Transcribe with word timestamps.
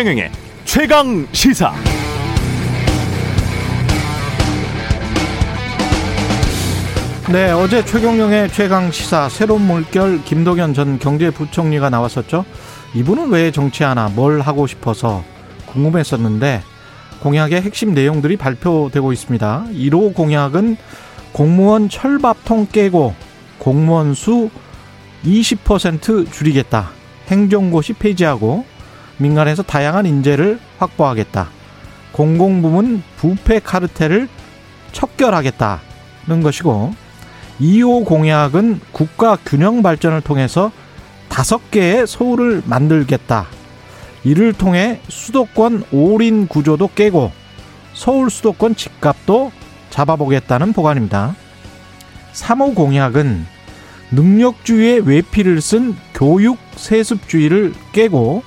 최경영의 0.00 0.30
최강 0.64 1.26
시사. 1.30 1.74
네, 7.30 7.50
어제 7.50 7.84
최경영의 7.84 8.50
최강 8.50 8.90
시사 8.90 9.28
새로운 9.28 9.60
물결 9.60 10.24
김동연 10.24 10.72
전 10.72 10.98
경제부총리가 10.98 11.90
나왔었죠. 11.90 12.46
이분은 12.94 13.28
왜 13.28 13.50
정치하나 13.50 14.08
뭘 14.08 14.40
하고 14.40 14.66
싶어서 14.66 15.22
궁금했었는데 15.66 16.62
공약의 17.20 17.60
핵심 17.60 17.92
내용들이 17.92 18.38
발표되고 18.38 19.12
있습니다. 19.12 19.66
1호 19.70 20.14
공약은 20.14 20.78
공무원 21.32 21.90
철밥통 21.90 22.68
깨고 22.72 23.14
공무원 23.58 24.14
수 24.14 24.48
20% 25.26 26.32
줄이겠다. 26.32 26.88
행정고시 27.28 27.92
폐지하고 27.92 28.64
민간에서 29.20 29.62
다양한 29.62 30.06
인재를 30.06 30.58
확보하겠다. 30.78 31.48
공공부문 32.12 33.02
부패 33.16 33.60
카르텔을 33.60 34.28
척결하겠다는 34.92 36.42
것이고 36.42 36.94
2호 37.60 38.06
공약은 38.06 38.80
국가 38.92 39.36
균형 39.44 39.82
발전을 39.82 40.22
통해서 40.22 40.72
다섯 41.28 41.70
개의 41.70 42.06
서울을 42.06 42.62
만들겠다. 42.64 43.46
이를 44.24 44.52
통해 44.52 45.00
수도권 45.08 45.84
올인 45.92 46.48
구조도 46.48 46.90
깨고 46.94 47.30
서울 47.94 48.30
수도권 48.30 48.74
집값도 48.74 49.52
잡아보겠다는 49.90 50.72
보관입니다. 50.72 51.34
3호 52.32 52.74
공약은 52.74 53.46
능력주의의 54.12 55.00
외피를 55.00 55.60
쓴 55.60 55.94
교육 56.14 56.58
세습주의를 56.76 57.74
깨고 57.92 58.42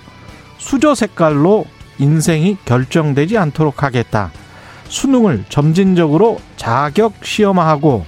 수저 0.64 0.95
색깔로 0.95 1.66
인생이 2.00 2.58
결정되지 2.64 3.38
않도록 3.38 3.83
하겠다. 3.83 4.31
수능을 4.88 5.44
점진적으로 5.50 6.39
자격 6.56 7.14
시험화하고 7.22 8.06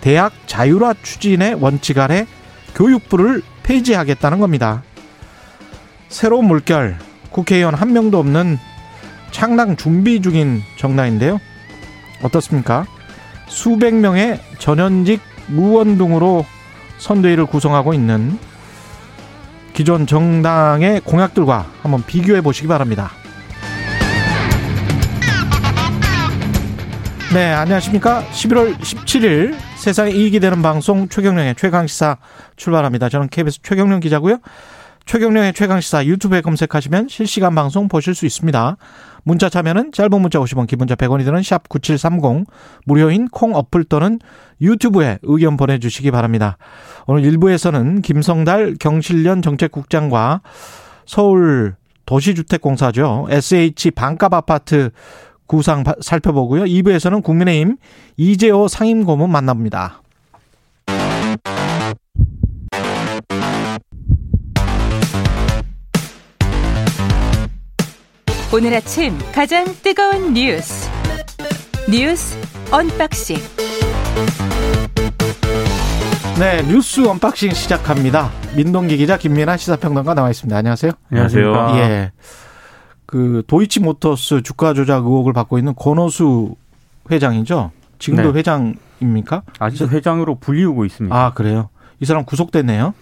대학 0.00 0.32
자율화 0.46 0.94
추진의 1.02 1.54
원칙 1.54 1.98
아래 1.98 2.26
교육부를 2.74 3.40
폐지하겠다는 3.62 4.40
겁니다. 4.40 4.82
새로운 6.08 6.46
물결, 6.46 6.98
국회의원 7.30 7.74
한 7.74 7.92
명도 7.92 8.18
없는 8.18 8.58
창당 9.30 9.76
준비 9.76 10.20
중인 10.20 10.62
정당인데요. 10.78 11.38
어떻습니까? 12.20 12.84
수백 13.46 13.94
명의 13.94 14.40
전현직 14.58 15.20
의원 15.50 15.98
등으로 15.98 16.44
선대위를 16.98 17.46
구성하고 17.46 17.94
있는 17.94 18.38
기존 19.76 20.06
정당의 20.06 21.02
공약들과 21.02 21.66
한번 21.82 22.02
비교해 22.02 22.40
보시기 22.40 22.66
바랍니다. 22.66 23.10
네, 27.34 27.52
안녕하십니까. 27.52 28.24
11월 28.32 28.74
17일 28.78 29.54
세상에 29.76 30.12
이익이 30.12 30.40
되는 30.40 30.62
방송 30.62 31.10
최경령의 31.10 31.56
최강시사 31.56 32.16
출발합니다. 32.56 33.10
저는 33.10 33.28
KBS 33.28 33.60
최경령 33.62 34.00
기자고요. 34.00 34.38
최경령의 35.06 35.52
최강시사 35.54 36.04
유튜브에 36.04 36.40
검색하시면 36.40 37.06
실시간 37.08 37.54
방송 37.54 37.86
보실 37.86 38.14
수 38.14 38.26
있습니다. 38.26 38.76
문자 39.22 39.48
참여는 39.48 39.92
짧은 39.92 40.20
문자 40.20 40.40
50원, 40.40 40.66
기본자 40.66 40.96
100원이 40.96 41.24
드는 41.24 41.44
샵 41.44 41.68
9730, 41.68 42.44
무료인 42.84 43.28
콩 43.28 43.54
어플 43.54 43.84
또는 43.84 44.18
유튜브에 44.60 45.18
의견 45.22 45.56
보내주시기 45.56 46.10
바랍니다. 46.10 46.58
오늘 47.06 47.22
1부에서는 47.22 48.02
김성달 48.02 48.76
경실련 48.80 49.42
정책국장과 49.42 50.42
서울 51.06 51.76
도시주택공사죠. 52.04 53.28
SH 53.30 53.92
반값 53.92 54.34
아파트 54.34 54.90
구상 55.46 55.84
살펴보고요. 56.00 56.64
2부에서는 56.64 57.22
국민의힘 57.22 57.76
이재호 58.16 58.66
상임고문 58.66 59.30
만납니다. 59.30 60.02
오늘 68.56 68.72
아침 68.72 69.12
가장 69.34 69.66
뜨거운 69.82 70.32
뉴스 70.32 70.88
뉴스 71.90 72.38
unboxing 72.72 73.36
네 76.38 76.62
뉴스 76.62 77.06
unboxing 77.06 77.50
시작합니다. 77.50 78.30
민동기 78.56 78.96
기자 78.96 79.18
김민아 79.18 79.58
시사평론가 79.58 80.14
나와 80.14 80.30
있습니다. 80.30 80.56
안녕하세요. 80.56 80.92
안녕하세요. 81.10 81.68
예. 81.74 82.12
그 83.04 83.42
도이치모터스 83.46 84.40
주가 84.40 84.72
조작 84.72 85.04
의혹을 85.04 85.34
받고 85.34 85.58
있는 85.58 85.74
권오수 85.74 86.56
회장이죠. 87.10 87.72
지금도 87.98 88.32
네. 88.32 88.38
회장입니까? 88.38 89.42
아직도 89.58 89.90
회장으로 89.90 90.36
불리우고 90.36 90.86
있습니다. 90.86 91.14
아 91.14 91.34
그래요. 91.34 91.68
이 92.00 92.06
사람 92.06 92.24
구속됐네요. 92.24 92.94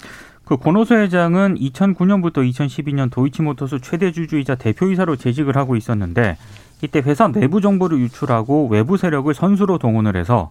그 0.44 0.58
권오수 0.58 0.94
회장은 0.94 1.56
2009년부터 1.56 2.48
2012년 2.50 3.10
도이치모터스 3.10 3.80
최대 3.80 4.12
주주이자 4.12 4.56
대표이사로 4.56 5.16
재직을 5.16 5.56
하고 5.56 5.74
있었는데 5.74 6.36
이때 6.82 7.00
회사 7.00 7.28
내부 7.28 7.60
정보를 7.62 7.98
유출하고 7.98 8.68
외부 8.68 8.96
세력을 8.98 9.32
선수로 9.32 9.78
동원을 9.78 10.16
해서 10.16 10.50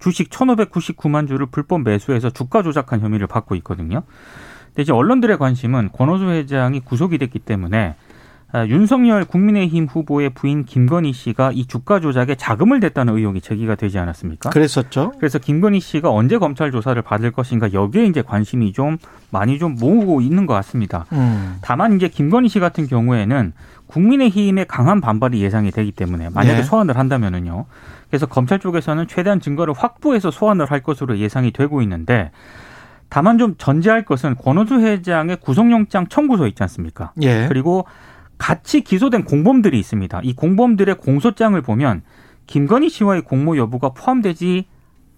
주식 0.00 0.30
1,599만 0.30 1.28
주를 1.28 1.46
불법 1.46 1.82
매수해서 1.82 2.30
주가 2.30 2.62
조작한 2.62 3.00
혐의를 3.00 3.26
받고 3.26 3.54
있거든요. 3.56 4.02
근데 4.68 4.82
이제 4.82 4.92
언론들의 4.92 5.38
관심은 5.38 5.90
권오수 5.92 6.24
회장이 6.24 6.80
구속이 6.80 7.18
됐기 7.18 7.38
때문에 7.40 7.88
아, 7.88 8.07
윤석열 8.68 9.24
국민의힘 9.26 9.86
후보의 9.86 10.30
부인 10.30 10.64
김건희 10.64 11.12
씨가 11.12 11.52
이 11.52 11.66
주가 11.66 12.00
조작에 12.00 12.34
자금을 12.34 12.80
댔다는 12.80 13.14
의혹이 13.16 13.42
제기가 13.42 13.74
되지 13.74 13.98
않았습니까? 13.98 14.48
그랬었죠. 14.50 15.12
그래서 15.18 15.38
김건희 15.38 15.80
씨가 15.80 16.10
언제 16.10 16.38
검찰 16.38 16.72
조사를 16.72 17.00
받을 17.02 17.30
것인가 17.30 17.74
여기에 17.74 18.06
이제 18.06 18.22
관심이 18.22 18.72
좀 18.72 18.96
많이 19.30 19.58
좀 19.58 19.76
모으고 19.78 20.22
있는 20.22 20.46
것 20.46 20.54
같습니다. 20.54 21.04
음. 21.12 21.58
다만 21.60 21.96
이제 21.96 22.08
김건희 22.08 22.48
씨 22.48 22.58
같은 22.58 22.86
경우에는 22.86 23.52
국민의힘의 23.88 24.66
강한 24.66 25.02
반발이 25.02 25.42
예상이 25.42 25.70
되기 25.70 25.92
때문에 25.92 26.30
만약에 26.30 26.58
네. 26.58 26.62
소환을 26.62 26.96
한다면은요. 26.96 27.66
그래서 28.08 28.24
검찰 28.24 28.58
쪽에서는 28.58 29.06
최대한 29.08 29.40
증거를 29.40 29.74
확보해서 29.74 30.30
소환을 30.30 30.70
할 30.70 30.80
것으로 30.82 31.18
예상이 31.18 31.50
되고 31.50 31.82
있는데 31.82 32.30
다만 33.10 33.38
좀 33.38 33.56
전제할 33.56 34.04
것은 34.04 34.36
권오수 34.36 34.80
회장의 34.80 35.38
구속영장 35.38 36.08
청구서 36.08 36.46
있지 36.46 36.62
않습니까? 36.62 37.12
예. 37.22 37.46
그리고 37.48 37.86
같이 38.38 38.80
기소된 38.82 39.24
공범들이 39.24 39.78
있습니다. 39.78 40.20
이 40.22 40.32
공범들의 40.34 40.94
공소장을 40.96 41.60
보면 41.62 42.02
김건희 42.46 42.88
씨와의 42.88 43.22
공모 43.22 43.56
여부가 43.56 43.90
포함되지 43.90 44.66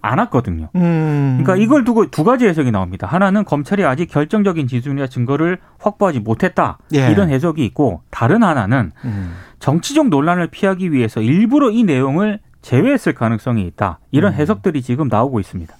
않았거든요. 0.01 0.69
음. 0.75 1.39
그러니까 1.41 1.63
이걸 1.63 1.83
두고 1.83 2.09
두 2.09 2.23
가지 2.23 2.47
해석이 2.47 2.71
나옵니다. 2.71 3.05
하나는 3.05 3.45
검찰이 3.45 3.85
아직 3.85 4.07
결정적인 4.07 4.67
지순이나 4.67 5.05
증거를 5.07 5.59
확보하지 5.77 6.19
못했다. 6.21 6.79
예. 6.95 7.11
이런 7.11 7.29
해석이 7.29 7.63
있고 7.65 8.01
다른 8.09 8.41
하나는 8.41 8.91
음. 9.05 9.35
정치적 9.59 10.09
논란을 10.09 10.47
피하기 10.47 10.91
위해서 10.91 11.21
일부러 11.21 11.69
이 11.69 11.83
내용을 11.83 12.39
제외했을 12.63 13.13
가능성이 13.13 13.61
있다. 13.67 13.99
이런 14.09 14.33
음. 14.33 14.37
해석들이 14.39 14.81
지금 14.81 15.07
나오고 15.07 15.39
있습니다. 15.39 15.73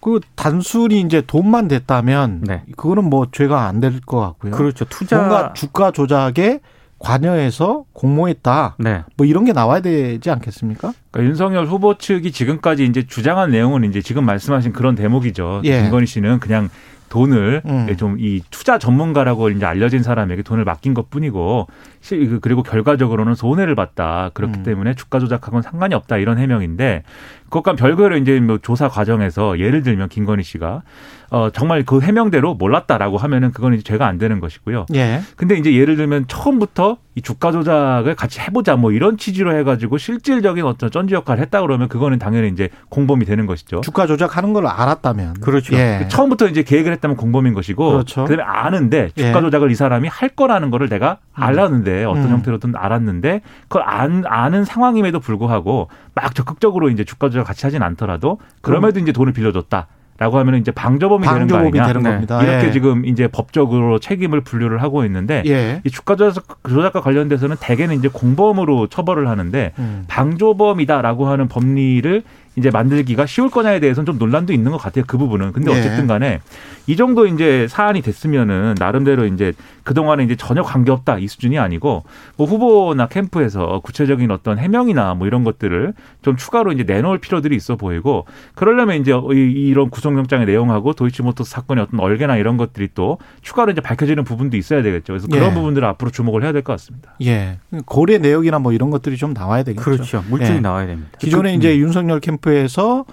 그 0.00 0.20
단순히 0.36 1.00
이제 1.00 1.20
돈만 1.26 1.68
됐다면 1.68 2.44
네. 2.46 2.62
그거는 2.76 3.04
뭐 3.10 3.26
죄가 3.30 3.66
안 3.66 3.80
될 3.80 4.00
것 4.06 4.20
같고요. 4.20 4.52
그렇죠. 4.52 4.86
투자 4.86 5.18
뭔가 5.18 5.52
주가 5.52 5.90
조작에 5.90 6.60
관여해서 6.98 7.84
공모했다. 7.92 8.76
네. 8.78 9.02
뭐 9.16 9.26
이런 9.26 9.44
게 9.44 9.52
나와야 9.52 9.80
되지 9.80 10.30
않겠습니까? 10.30 10.92
그러니까 11.10 11.28
윤석열 11.30 11.66
후보 11.66 11.98
측이 11.98 12.32
지금까지 12.32 12.84
이제 12.84 13.06
주장한 13.06 13.50
내용은 13.50 13.84
이제 13.84 14.00
지금 14.00 14.24
말씀하신 14.24 14.72
그런 14.72 14.94
대목이죠. 14.94 15.62
예. 15.64 15.82
김건희 15.82 16.06
씨는 16.06 16.40
그냥 16.40 16.68
돈을 17.08 17.62
음. 17.66 17.96
좀이 17.96 18.42
투자 18.50 18.78
전문가라고 18.78 19.50
이제 19.50 19.64
알려진 19.64 20.02
사람에게 20.02 20.42
돈을 20.42 20.64
맡긴 20.64 20.92
것 20.94 21.08
뿐이고 21.10 21.68
실- 21.95 21.95
그- 22.10 22.40
그리고 22.40 22.62
결과적으로는 22.62 23.34
손해를 23.34 23.74
봤다. 23.74 24.30
그렇기 24.34 24.60
음. 24.60 24.62
때문에 24.62 24.94
주가 24.94 25.18
조작하고는 25.18 25.62
상관이 25.62 25.94
없다 25.94 26.18
이런 26.18 26.38
해명인데 26.38 27.02
그것과 27.44 27.74
별개로 27.74 28.16
이제 28.16 28.38
뭐 28.40 28.58
조사 28.58 28.88
과정에서 28.88 29.58
예를 29.58 29.82
들면 29.82 30.08
김건희 30.08 30.42
씨가 30.42 30.82
어 31.30 31.50
정말 31.52 31.84
그 31.84 32.00
해명대로 32.00 32.54
몰랐다라고 32.54 33.18
하면은 33.18 33.50
그건 33.52 33.74
이제 33.74 33.82
죄가 33.82 34.06
안 34.06 34.18
되는 34.18 34.38
것이고요. 34.40 34.86
예. 34.94 35.20
근데 35.36 35.56
이제 35.56 35.72
예를 35.74 35.96
들면 35.96 36.26
처음부터 36.28 36.98
이 37.16 37.22
주가 37.22 37.50
조작을 37.50 38.14
같이 38.14 38.40
해보자 38.40 38.76
뭐 38.76 38.92
이런 38.92 39.16
취지로 39.16 39.56
해가지고 39.56 39.98
실질적인 39.98 40.64
어떤 40.64 40.90
쩐지 40.90 41.14
역할을 41.14 41.42
했다 41.42 41.62
그러면 41.62 41.88
그거는 41.88 42.18
당연히 42.18 42.48
이제 42.48 42.68
공범이 42.90 43.24
되는 43.24 43.46
것이죠. 43.46 43.80
주가 43.80 44.06
조작하는 44.06 44.52
걸 44.52 44.66
알았다면 44.66 45.34
그렇죠. 45.40 45.74
예. 45.76 46.06
처음부터 46.08 46.46
이제 46.48 46.62
계획을 46.62 46.92
했다면 46.92 47.16
공범인 47.16 47.54
것이고 47.54 47.90
그렇죠. 47.90 48.24
그다음에 48.24 48.42
아는데 48.44 49.10
주가 49.16 49.28
예. 49.38 49.40
조작을 49.40 49.70
이 49.70 49.74
사람이 49.74 50.06
할 50.08 50.28
거라는 50.30 50.70
거를 50.70 50.88
내가 50.88 51.18
알았는데 51.32 51.95
어떤 52.04 52.24
음. 52.26 52.30
형태로든 52.30 52.74
알았는데 52.76 53.40
그걸 53.68 53.82
안, 53.86 54.24
아는 54.26 54.64
상황임에도 54.64 55.20
불구하고 55.20 55.88
막 56.14 56.34
적극적으로 56.34 56.90
이제 56.90 57.04
주가 57.04 57.28
조작 57.30 57.44
같이 57.44 57.64
하진 57.66 57.82
않더라도 57.82 58.38
그럼에도 58.60 59.00
이제 59.00 59.12
돈을 59.12 59.32
빌려줬다. 59.32 59.86
라고 60.18 60.38
하면 60.38 60.54
이제 60.54 60.70
방조범이 60.70 61.26
되는 61.26 61.46
거 61.46 61.56
방조범이 61.56 61.78
아니냐. 61.78 61.86
되는 61.88 62.02
네. 62.02 62.10
겁니다. 62.10 62.42
이렇게 62.42 62.68
예. 62.68 62.72
지금 62.72 63.04
이제 63.04 63.28
법적으로 63.28 63.98
책임을 63.98 64.40
분류를 64.40 64.80
하고 64.80 65.04
있는데 65.04 65.42
예. 65.44 65.82
이 65.84 65.90
주가 65.90 66.16
조작- 66.16 66.62
조작과 66.66 67.02
관련돼서는 67.02 67.56
대개는 67.60 67.96
이제 67.96 68.08
공범으로 68.08 68.86
처벌을 68.86 69.28
하는데 69.28 69.72
음. 69.78 70.04
방조범이다라고 70.08 71.28
하는 71.28 71.48
법리를 71.48 72.22
이제 72.56 72.70
만들기가 72.70 73.26
쉬울 73.26 73.50
거냐에 73.50 73.78
대해서는 73.80 74.06
좀 74.06 74.18
논란도 74.18 74.54
있는 74.54 74.70
것 74.72 74.78
같아요. 74.78 75.04
그 75.06 75.18
부분은. 75.18 75.52
근데 75.52 75.70
예. 75.72 75.78
어쨌든 75.78 76.06
간에 76.06 76.40
이 76.86 76.96
정도 76.96 77.26
이제 77.26 77.66
사안이 77.68 78.00
됐으면은 78.02 78.74
나름대로 78.78 79.26
이제 79.26 79.52
그동안에 79.82 80.24
이제 80.24 80.36
전혀 80.36 80.62
관계없다 80.62 81.18
이 81.18 81.26
수준이 81.28 81.58
아니고 81.58 82.04
뭐 82.36 82.46
후보나 82.46 83.08
캠프에서 83.08 83.80
구체적인 83.82 84.30
어떤 84.30 84.58
해명이나 84.58 85.14
뭐 85.14 85.26
이런 85.26 85.42
것들을 85.44 85.94
좀 86.22 86.36
추가로 86.36 86.72
이제 86.72 86.84
내놓을 86.84 87.18
필요들이 87.18 87.56
있어 87.56 87.76
보이고 87.76 88.24
그러려면 88.54 88.96
이제 89.00 89.12
이- 89.12 89.68
이런 89.68 89.90
구속영장의 89.90 90.46
내용하고 90.46 90.92
도이치모터스 90.92 91.50
사건의 91.50 91.84
어떤 91.84 92.00
얼개나 92.00 92.36
이런 92.36 92.56
것들이 92.56 92.88
또 92.94 93.18
추가로 93.42 93.72
이제 93.72 93.80
밝혀지는 93.80 94.24
부분도 94.24 94.56
있어야 94.56 94.82
되겠죠. 94.82 95.12
그래서 95.12 95.28
그런 95.28 95.50
예. 95.50 95.54
부분들을 95.54 95.86
앞으로 95.88 96.10
주목을 96.10 96.42
해야 96.44 96.52
될 96.52 96.62
것 96.62 96.72
같습니다. 96.74 97.14
예. 97.22 97.58
고래 97.84 98.18
내역이나 98.18 98.58
뭐 98.58 98.72
이런 98.72 98.90
것들이 98.90 99.16
좀 99.16 99.32
나와야 99.34 99.62
되겠죠. 99.62 99.84
그렇죠. 99.84 100.24
물증이 100.28 100.56
예. 100.56 100.60
나와야 100.60 100.86
됩니다. 100.86 101.10
기존에 101.18 101.50
그- 101.52 101.56
이제 101.58 101.78
윤석열 101.78 102.20
캠프에서 102.20 103.04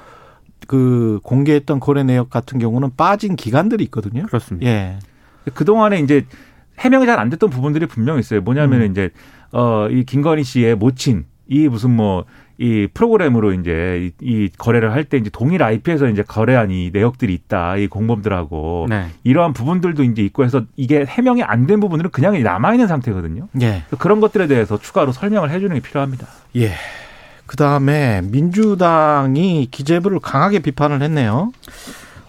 그 0.67 1.19
공개했던 1.23 1.79
거래 1.79 2.03
내역 2.03 2.29
같은 2.29 2.59
경우는 2.59 2.91
빠진 2.97 3.35
기간들이 3.35 3.83
있거든요. 3.85 4.25
그렇습니다. 4.25 4.67
예. 4.69 4.99
그동안에 5.53 5.99
이제 5.99 6.25
해명이 6.79 7.05
잘 7.05 7.19
안 7.19 7.29
됐던 7.29 7.49
부분들이 7.49 7.85
분명 7.85 8.17
있어요. 8.19 8.41
뭐냐면 8.41 8.79
음. 8.79 8.85
은 8.85 8.91
이제 8.91 9.09
어이 9.51 10.03
김건희 10.05 10.43
씨의 10.43 10.75
모친 10.75 11.25
이 11.47 11.67
무슨 11.67 11.91
뭐 11.95 12.25
이 12.59 12.87
프로그램으로 12.93 13.51
이제 13.53 14.11
이, 14.21 14.45
이 14.45 14.49
거래를 14.57 14.93
할 14.93 15.03
때 15.05 15.17
이제 15.17 15.29
동일 15.31 15.63
IP에서 15.63 16.07
이제 16.07 16.21
거래한 16.23 16.69
이 16.71 16.91
내역들이 16.93 17.33
있다. 17.33 17.77
이 17.77 17.87
공범들하고 17.87 18.85
네. 18.89 19.07
이러한 19.23 19.53
부분들도 19.53 20.03
이제 20.03 20.21
있고 20.21 20.43
해서 20.45 20.63
이게 20.75 21.03
해명이 21.05 21.43
안 21.43 21.65
된 21.67 21.79
부분들은 21.79 22.11
그냥 22.11 22.41
남아 22.41 22.73
있는 22.73 22.87
상태거든요. 22.87 23.47
예. 23.61 23.83
그런 23.97 24.19
것들에 24.19 24.47
대해서 24.47 24.77
추가로 24.79 25.11
설명을 25.13 25.49
해 25.49 25.59
주는 25.59 25.73
게 25.75 25.81
필요합니다. 25.81 26.27
예. 26.57 26.71
그 27.45 27.57
다음에 27.57 28.21
민주당이 28.21 29.67
기재부를 29.71 30.19
강하게 30.19 30.59
비판을 30.59 31.01
했네요. 31.01 31.51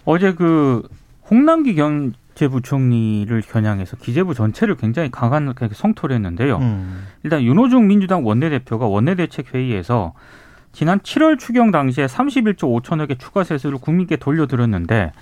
어제 0.05 0.35
그 0.35 0.83
홍남기 1.31 1.75
경제부총리를 1.75 3.43
겨냥해서 3.43 3.97
기재부 3.97 4.35
전체를 4.35 4.77
굉장히 4.77 5.11
강하게 5.11 5.69
성토를 5.73 6.17
했는데요. 6.17 6.59
음. 6.59 7.07
일단 7.23 7.43
윤호중 7.43 7.87
민주당 7.87 8.27
원내대표가 8.27 8.87
원내대책회의에서 8.87 10.13
지난 10.73 10.99
7월 10.99 11.39
추경 11.39 11.71
당시에 11.71 12.07
31조 12.07 12.83
5천억의 12.83 13.19
추가 13.19 13.45
세수를 13.45 13.79
국민께 13.79 14.17
돌려드렸는데 14.17 15.13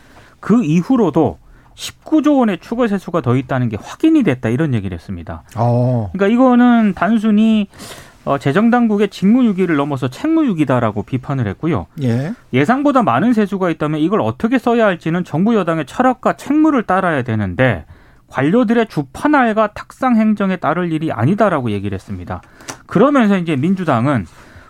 그 0.41 0.65
이후로도 0.65 1.39
19조 1.75 2.39
원의 2.39 2.59
추가 2.61 2.89
세수가 2.89 3.21
더 3.21 3.37
있다는 3.37 3.69
게 3.69 3.77
확인이 3.81 4.23
됐다 4.23 4.49
이런 4.49 4.75
얘기를 4.75 4.95
했습니다. 4.97 5.43
어. 5.57 6.11
그러니까 6.13 6.35
이거는 6.35 6.95
단순히 6.95 7.69
어, 8.25 8.39
재정당국의 8.39 9.09
직무유기를 9.09 9.77
넘어서 9.77 10.09
책무유기다라고 10.09 11.03
비판을 11.03 11.47
했고요. 11.49 11.87
예. 12.03 12.33
예상보다 12.53 13.03
많은 13.03 13.33
세수가 13.33 13.71
있다면 13.71 14.01
이걸 14.01 14.21
어떻게 14.21 14.59
써야 14.59 14.87
할지는 14.87 15.25
정부 15.25 15.55
여당의 15.55 15.87
철학과 15.87 16.35
책무를 16.35 16.85
따라야 16.85 17.23
되는데 17.23 17.85
관료들의 18.29 18.87
주판알과 18.89 19.73
탁상 19.75 20.17
행정에 20.17 20.57
따를 20.57 20.93
일이 20.93 21.13
아니다라고 21.13 21.71
얘기를 21.71 21.95
했습니다. 21.95 22.41
그러면서 22.87 23.37
이제 23.37 23.57
민주당은 23.57 24.27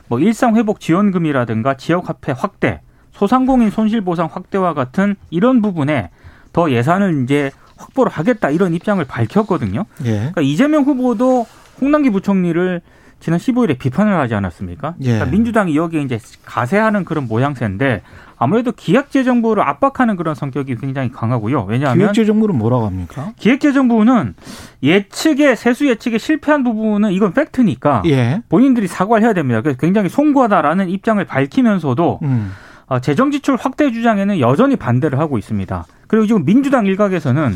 뭐 0.09 0.19
일상 0.19 0.57
회복 0.57 0.81
지원금이라든가 0.81 1.77
지역 1.77 2.09
화폐 2.09 2.33
확대, 2.33 2.81
소상공인 3.13 3.71
손실 3.71 4.01
보상 4.01 4.29
확대와 4.31 4.75
같은 4.75 5.15
이런 5.31 5.63
부분에 5.63 6.11
더 6.53 6.71
예산을 6.71 7.23
이제 7.23 7.51
확보를 7.77 8.11
하겠다 8.11 8.51
이런 8.51 8.75
입장을 8.75 9.03
밝혔거든요. 9.05 9.85
예. 10.05 10.11
그러니까 10.17 10.41
이재명 10.41 10.85
후보도 10.85 11.47
홍남기 11.81 12.11
부총리를 12.11 12.81
지난 13.23 13.39
15일에 13.39 13.79
비판을 13.79 14.19
하지 14.19 14.35
않았습니까? 14.35 14.97
예. 15.03 15.13
그러니까 15.13 15.31
민주당이 15.31 15.77
여기에 15.77 16.03
이제 16.03 16.19
가세하는 16.45 17.05
그런 17.05 17.29
모양새인데 17.29 18.03
아무래도 18.37 18.73
기획재정부를 18.73 19.63
압박하는 19.63 20.17
그런 20.17 20.35
성격이 20.35 20.75
굉장히 20.77 21.13
강하고요. 21.13 21.63
왜냐하면 21.69 21.99
기획재정부는 21.99 22.59
뭐라고 22.59 22.85
합니까? 22.85 23.33
기획재정부는 23.39 24.35
예측에 24.83 25.55
세수 25.55 25.87
예측에 25.87 26.19
실패한 26.19 26.65
부분은 26.65 27.13
이건 27.13 27.33
팩트니까 27.33 28.03
예. 28.07 28.43
본인들이 28.49 28.89
사과를 28.89 29.23
해야 29.23 29.33
됩니다. 29.33 29.61
그래서 29.61 29.79
굉장히 29.79 30.09
송구하다라는 30.09 30.91
입장을 30.91 31.25
밝히면서도 31.25 32.19
음. 32.25 32.51
어, 32.87 32.99
재정 32.99 33.31
지출 33.31 33.55
확대 33.55 33.93
주장에는 33.93 34.41
여전히 34.41 34.75
반대를 34.75 35.21
하고 35.21 35.39
있습니다. 35.39 35.85
그리고 36.09 36.27
지금 36.27 36.45
민주당 36.45 36.87
일각에서는 36.87 37.55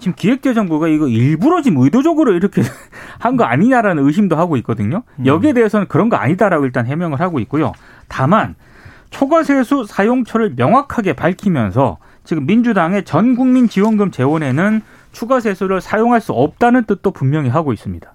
지금 0.00 0.14
기획재정부가 0.16 0.88
이거 0.88 1.06
일부러 1.08 1.62
지금 1.62 1.82
의도적으로 1.82 2.32
이렇게 2.32 2.62
한 3.20 3.36
거 3.36 3.44
아니냐라는 3.44 4.04
의심도 4.04 4.36
하고 4.36 4.56
있거든요. 4.58 5.02
여기에 5.26 5.52
대해서는 5.52 5.86
그런 5.88 6.08
거 6.08 6.16
아니다라고 6.16 6.64
일단 6.64 6.86
해명을 6.86 7.20
하고 7.20 7.38
있고요. 7.40 7.72
다만 8.08 8.54
초과세수 9.10 9.84
사용처를 9.86 10.54
명확하게 10.56 11.12
밝히면서 11.14 11.98
지금 12.24 12.46
민주당의 12.46 13.04
전 13.04 13.36
국민 13.36 13.68
지원금 13.68 14.10
재원에는 14.10 14.82
추가세수를 15.12 15.80
사용할 15.80 16.20
수 16.20 16.32
없다는 16.32 16.84
뜻도 16.84 17.10
분명히 17.10 17.48
하고 17.48 17.72
있습니다. 17.72 18.12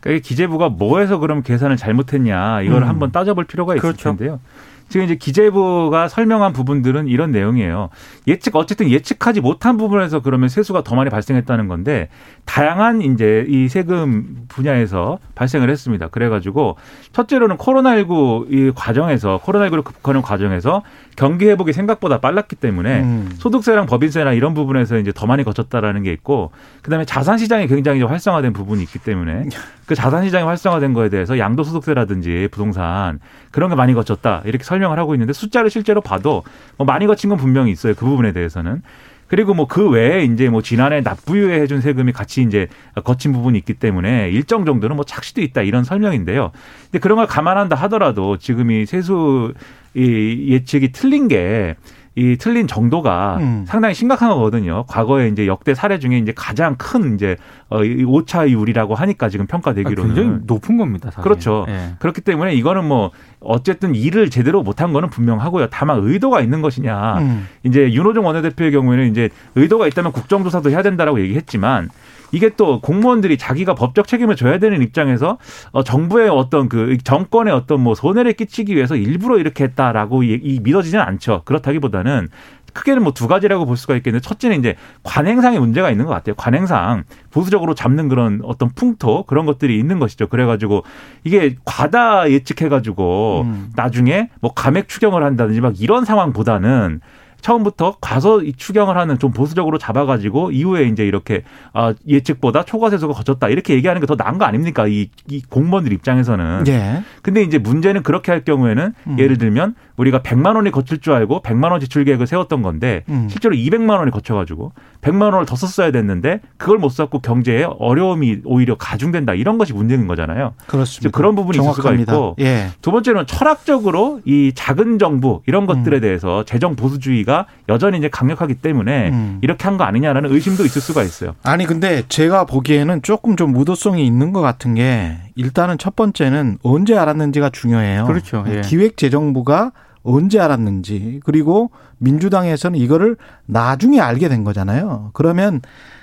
그러니까 0.00 0.18
이 0.18 0.20
기재부가 0.22 0.68
뭐해서 0.70 1.18
그럼 1.18 1.42
계산을 1.42 1.76
잘못했냐 1.76 2.62
이걸 2.62 2.82
음. 2.82 2.88
한번 2.88 3.12
따져볼 3.12 3.44
필요가 3.44 3.74
있을 3.74 3.82
그렇죠. 3.82 4.10
텐데요. 4.10 4.40
지금 4.88 5.04
이제 5.04 5.16
기재부가 5.16 6.08
설명한 6.08 6.52
부분들은 6.52 7.08
이런 7.08 7.30
내용이에요. 7.30 7.90
예측 8.26 8.56
어쨌든 8.56 8.90
예측하지 8.90 9.40
못한 9.40 9.76
부분에서 9.76 10.20
그러면 10.20 10.48
세수가 10.48 10.82
더 10.84 10.94
많이 10.94 11.10
발생했다는 11.10 11.68
건데 11.68 12.08
다양한 12.44 13.02
이제 13.02 13.44
이 13.48 13.68
세금 13.68 14.44
분야에서 14.48 15.18
발생을 15.34 15.70
했습니다. 15.70 16.08
그래가지고 16.08 16.76
첫째로는 17.12 17.56
코로나19 17.56 18.52
이 18.52 18.72
과정에서 18.74 19.40
코로나19를 19.42 19.82
극복하는 19.82 20.22
과정에서 20.22 20.82
경기 21.16 21.46
회복이 21.46 21.72
생각보다 21.72 22.18
빨랐기 22.18 22.56
때문에 22.56 23.00
음. 23.02 23.30
소득세랑 23.38 23.86
법인세나 23.86 24.32
이런 24.32 24.54
부분에서 24.54 24.98
이제 24.98 25.12
더 25.14 25.26
많이 25.26 25.44
거쳤다라는 25.44 26.02
게 26.02 26.12
있고 26.12 26.50
그다음에 26.82 27.04
자산 27.04 27.38
시장이 27.38 27.66
굉장히 27.68 28.00
좀 28.00 28.10
활성화된 28.10 28.52
부분이 28.52 28.82
있기 28.82 28.98
때문에 28.98 29.48
그 29.86 29.94
자산 29.94 30.24
시장이 30.24 30.44
활성화된 30.44 30.92
거에 30.92 31.08
대해서 31.08 31.38
양도소득세라든지 31.38 32.48
부동산 32.50 33.20
그런 33.50 33.70
게 33.70 33.76
많이 33.76 33.94
거쳤다 33.94 34.42
이렇게 34.44 34.64
설명을 34.74 34.98
하고 34.98 35.14
있는데 35.14 35.32
숫자를 35.32 35.70
실제로 35.70 36.00
봐도 36.00 36.42
뭐 36.76 36.84
많이 36.86 37.06
거친 37.06 37.30
건 37.30 37.38
분명히 37.38 37.70
있어요 37.72 37.94
그 37.94 38.04
부분에 38.04 38.32
대해서는 38.32 38.82
그리고 39.26 39.54
뭐 39.54 39.66
그 39.66 39.88
외에 39.88 40.24
이제 40.24 40.48
뭐 40.48 40.62
지난해 40.62 41.00
납부유예 41.00 41.60
해준 41.60 41.80
세금이 41.80 42.12
같이 42.12 42.42
이제 42.42 42.68
거친 43.02 43.32
부분이 43.32 43.58
있기 43.58 43.74
때문에 43.74 44.30
일정 44.30 44.64
정도는 44.64 44.96
뭐 44.96 45.04
착시도 45.04 45.40
있다 45.40 45.62
이런 45.62 45.82
설명인데요. 45.82 46.52
근데 46.84 46.98
그런 47.00 47.16
걸 47.16 47.26
감안한다 47.26 47.74
하더라도 47.74 48.36
지금 48.36 48.70
이 48.70 48.86
세수 48.86 49.54
이 49.94 50.48
예측이 50.50 50.92
틀린 50.92 51.28
게 51.28 51.74
이 52.16 52.36
틀린 52.38 52.68
정도가 52.68 53.38
음. 53.40 53.64
상당히 53.66 53.94
심각한 53.94 54.30
거거든요. 54.30 54.84
과거에 54.86 55.28
이제 55.28 55.46
역대 55.48 55.74
사례 55.74 55.98
중에 55.98 56.18
이제 56.18 56.32
가장 56.34 56.76
큰 56.76 57.14
이제 57.14 57.36
어, 57.68 57.82
이 57.82 58.04
오차율이라고 58.04 58.94
하니까 58.94 59.28
지금 59.28 59.46
평가되기로는 59.46 60.14
굉장히 60.14 60.38
높은 60.46 60.76
겁니다. 60.76 61.10
사실. 61.10 61.22
그렇죠. 61.22 61.66
예. 61.68 61.94
그렇기 61.98 62.20
때문에 62.20 62.54
이거는 62.54 62.84
뭐 62.84 63.10
어쨌든 63.40 63.96
일을 63.96 64.30
제대로 64.30 64.62
못한 64.62 64.92
거는 64.92 65.10
분명하고요. 65.10 65.68
다만 65.70 65.98
의도가 66.02 66.40
있는 66.40 66.62
것이냐. 66.62 67.18
음. 67.18 67.48
이제 67.64 67.92
윤호중 67.92 68.24
원내대표의 68.24 68.70
경우에는 68.70 69.10
이제 69.10 69.30
의도가 69.56 69.88
있다면 69.88 70.12
국정조사도 70.12 70.70
해야 70.70 70.82
된다라고 70.82 71.20
얘기했지만 71.20 71.88
이게 72.34 72.50
또 72.56 72.80
공무원들이 72.80 73.38
자기가 73.38 73.76
법적 73.76 74.08
책임을 74.08 74.34
져야 74.34 74.58
되는 74.58 74.82
입장에서 74.82 75.38
어, 75.70 75.84
정부의 75.84 76.28
어떤 76.28 76.68
그 76.68 76.98
정권의 76.98 77.54
어떤 77.54 77.80
뭐 77.80 77.94
손해를 77.94 78.32
끼치기 78.32 78.74
위해서 78.74 78.96
일부러 78.96 79.38
이렇게 79.38 79.62
했다라고 79.64 80.24
이, 80.24 80.40
이 80.42 80.58
믿어지지는 80.60 81.02
않죠. 81.04 81.42
그렇다기보다는 81.44 82.28
크게는 82.72 83.04
뭐 83.04 83.12
두 83.12 83.28
가지라고 83.28 83.66
볼 83.66 83.76
수가 83.76 83.94
있겠는데 83.94 84.26
첫째는 84.26 84.58
이제 84.58 84.74
관행상의 85.04 85.60
문제가 85.60 85.90
있는 85.90 86.06
것 86.06 86.10
같아요. 86.10 86.34
관행상 86.34 87.04
보수적으로 87.30 87.76
잡는 87.76 88.08
그런 88.08 88.40
어떤 88.42 88.68
풍토 88.70 89.22
그런 89.26 89.46
것들이 89.46 89.78
있는 89.78 90.00
것이죠. 90.00 90.26
그래가지고 90.26 90.82
이게 91.22 91.54
과다 91.64 92.28
예측해가지고 92.28 93.42
음. 93.46 93.70
나중에 93.76 94.30
뭐 94.40 94.52
감액 94.52 94.88
추경을 94.88 95.22
한다든지 95.22 95.60
막 95.60 95.80
이런 95.80 96.04
상황보다는 96.04 97.00
처음부터 97.44 97.98
과서 98.00 98.42
이 98.42 98.54
추경을 98.54 98.96
하는 98.96 99.18
좀 99.18 99.30
보수적으로 99.30 99.76
잡아가지고 99.76 100.50
이후에 100.50 100.84
이제 100.84 101.04
이렇게 101.06 101.42
아, 101.74 101.92
예측보다 102.08 102.64
초과 102.64 102.88
세수가 102.88 103.12
거쳤다 103.12 103.48
이렇게 103.48 103.74
얘기하는 103.74 104.00
게 104.00 104.06
더 104.06 104.14
나은 104.16 104.38
거 104.38 104.44
아닙니까? 104.46 104.86
이, 104.86 105.10
이 105.28 105.42
공무원들 105.42 105.92
입장에서는. 105.92 106.66
예. 106.68 107.02
근데 107.22 107.42
이제 107.42 107.58
문제는 107.58 108.02
그렇게 108.02 108.32
할 108.32 108.44
경우에는 108.44 108.94
음. 109.06 109.18
예를 109.18 109.36
들면 109.38 109.74
우리가 109.96 110.20
100만 110.20 110.56
원이 110.56 110.70
거칠 110.70 110.98
줄 110.98 111.12
알고 111.12 111.42
100만 111.42 111.70
원 111.70 111.80
지출 111.80 112.04
계획을 112.04 112.26
세웠던 112.26 112.62
건데 112.62 113.04
음. 113.08 113.28
실제로 113.30 113.54
200만 113.54 113.98
원이 113.98 114.10
거쳐가지고 114.10 114.72
100만 115.02 115.32
원을 115.32 115.46
더 115.46 115.54
썼어야 115.56 115.90
됐는데 115.92 116.40
그걸 116.56 116.78
못 116.78 116.88
썼고 116.88 117.20
경제에 117.20 117.66
어려움이 117.78 118.38
오히려 118.44 118.74
가중된다 118.76 119.34
이런 119.34 119.58
것이 119.58 119.72
문제인 119.72 120.06
거잖아요. 120.06 120.54
그렇습니다. 120.66 121.16
그런 121.16 121.34
부분이 121.36 121.56
정확합니다. 121.58 121.92
있을 121.92 122.02
수가 122.02 122.14
있고 122.16 122.36
예. 122.40 122.68
두 122.82 122.90
번째는 122.90 123.26
철학적으로 123.26 124.20
이 124.24 124.52
작은 124.54 124.98
정부 124.98 125.42
이런 125.46 125.66
것들에 125.66 125.98
음. 125.98 126.00
대해서 126.00 126.44
재정 126.44 126.74
보수주의가 126.74 127.46
여전히 127.68 127.98
이제 127.98 128.08
강력하기 128.08 128.54
때문에 128.56 129.10
음. 129.10 129.38
이렇게 129.42 129.64
한 129.64 129.74
거 129.74 129.82
아니냐라는 129.84 130.32
의심도 130.32 130.64
있을 130.64 130.80
수가 130.80 131.02
있어요. 131.02 131.34
아니 131.42 131.66
근데 131.66 132.02
제가 132.08 132.44
보기에는 132.46 133.02
조금 133.02 133.34
좀 133.36 133.52
무도성이 133.52 134.06
있는 134.06 134.32
것 134.32 134.40
같은 134.40 134.74
게 134.74 135.16
일단은 135.34 135.78
첫 135.78 135.96
번째는 135.96 136.58
언제 136.62 136.96
알았는지가 136.96 137.50
중요해요. 137.50 138.04
그렇죠. 138.06 138.44
예. 138.48 138.60
기획재정부가 138.60 139.72
언제 140.04 140.38
알았는지 140.38 141.20
그리고 141.24 141.70
민주당에서는 141.98 142.78
이거를 142.78 143.16
나중에 143.46 143.98
알게 144.00 144.28
된 144.28 144.44
거잖아요. 144.44 145.10
그러면 145.14 145.60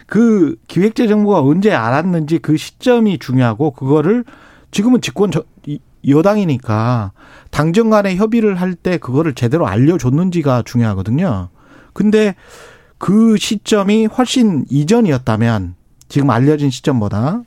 그 0.07 0.55
기획재정부가 0.67 1.41
언제 1.41 1.71
알았는지 1.71 2.39
그 2.39 2.57
시점이 2.57 3.19
중요하고 3.19 3.71
그거를 3.71 4.25
지금은 4.71 4.99
집권 5.01 5.31
저- 5.31 5.43
이- 5.65 5.79
여당이니까 6.07 7.11
당정 7.51 7.89
간에 7.91 8.15
협의를 8.15 8.55
할 8.55 8.73
때 8.75 8.97
그거를 8.97 9.33
제대로 9.35 9.67
알려줬는지가 9.67 10.63
중요하거든요. 10.65 11.49
근데 11.93 12.35
그 12.97 13.37
시점이 13.37 14.07
훨씬 14.07 14.65
이전이었다면 14.69 15.75
지금 16.09 16.29
알려진 16.31 16.69
시점보다 16.71 17.41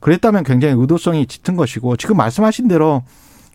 그랬다면 0.00 0.44
굉장히 0.44 0.74
의도성이 0.78 1.26
짙은 1.26 1.56
것이고 1.56 1.96
지금 1.96 2.16
말씀하신 2.18 2.68
대로 2.68 3.02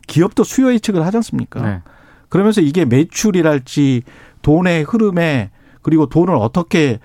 기업도 0.08 0.42
수요 0.42 0.72
예측을 0.72 1.06
하지 1.06 1.16
않습니까? 1.18 1.62
네. 1.62 1.82
그러면서 2.30 2.62
이게 2.62 2.86
매출이랄지 2.86 4.02
돈의 4.40 4.84
흐름에 4.84 5.50
그리고 5.82 6.06
돈을 6.06 6.34
어떻게 6.34 6.98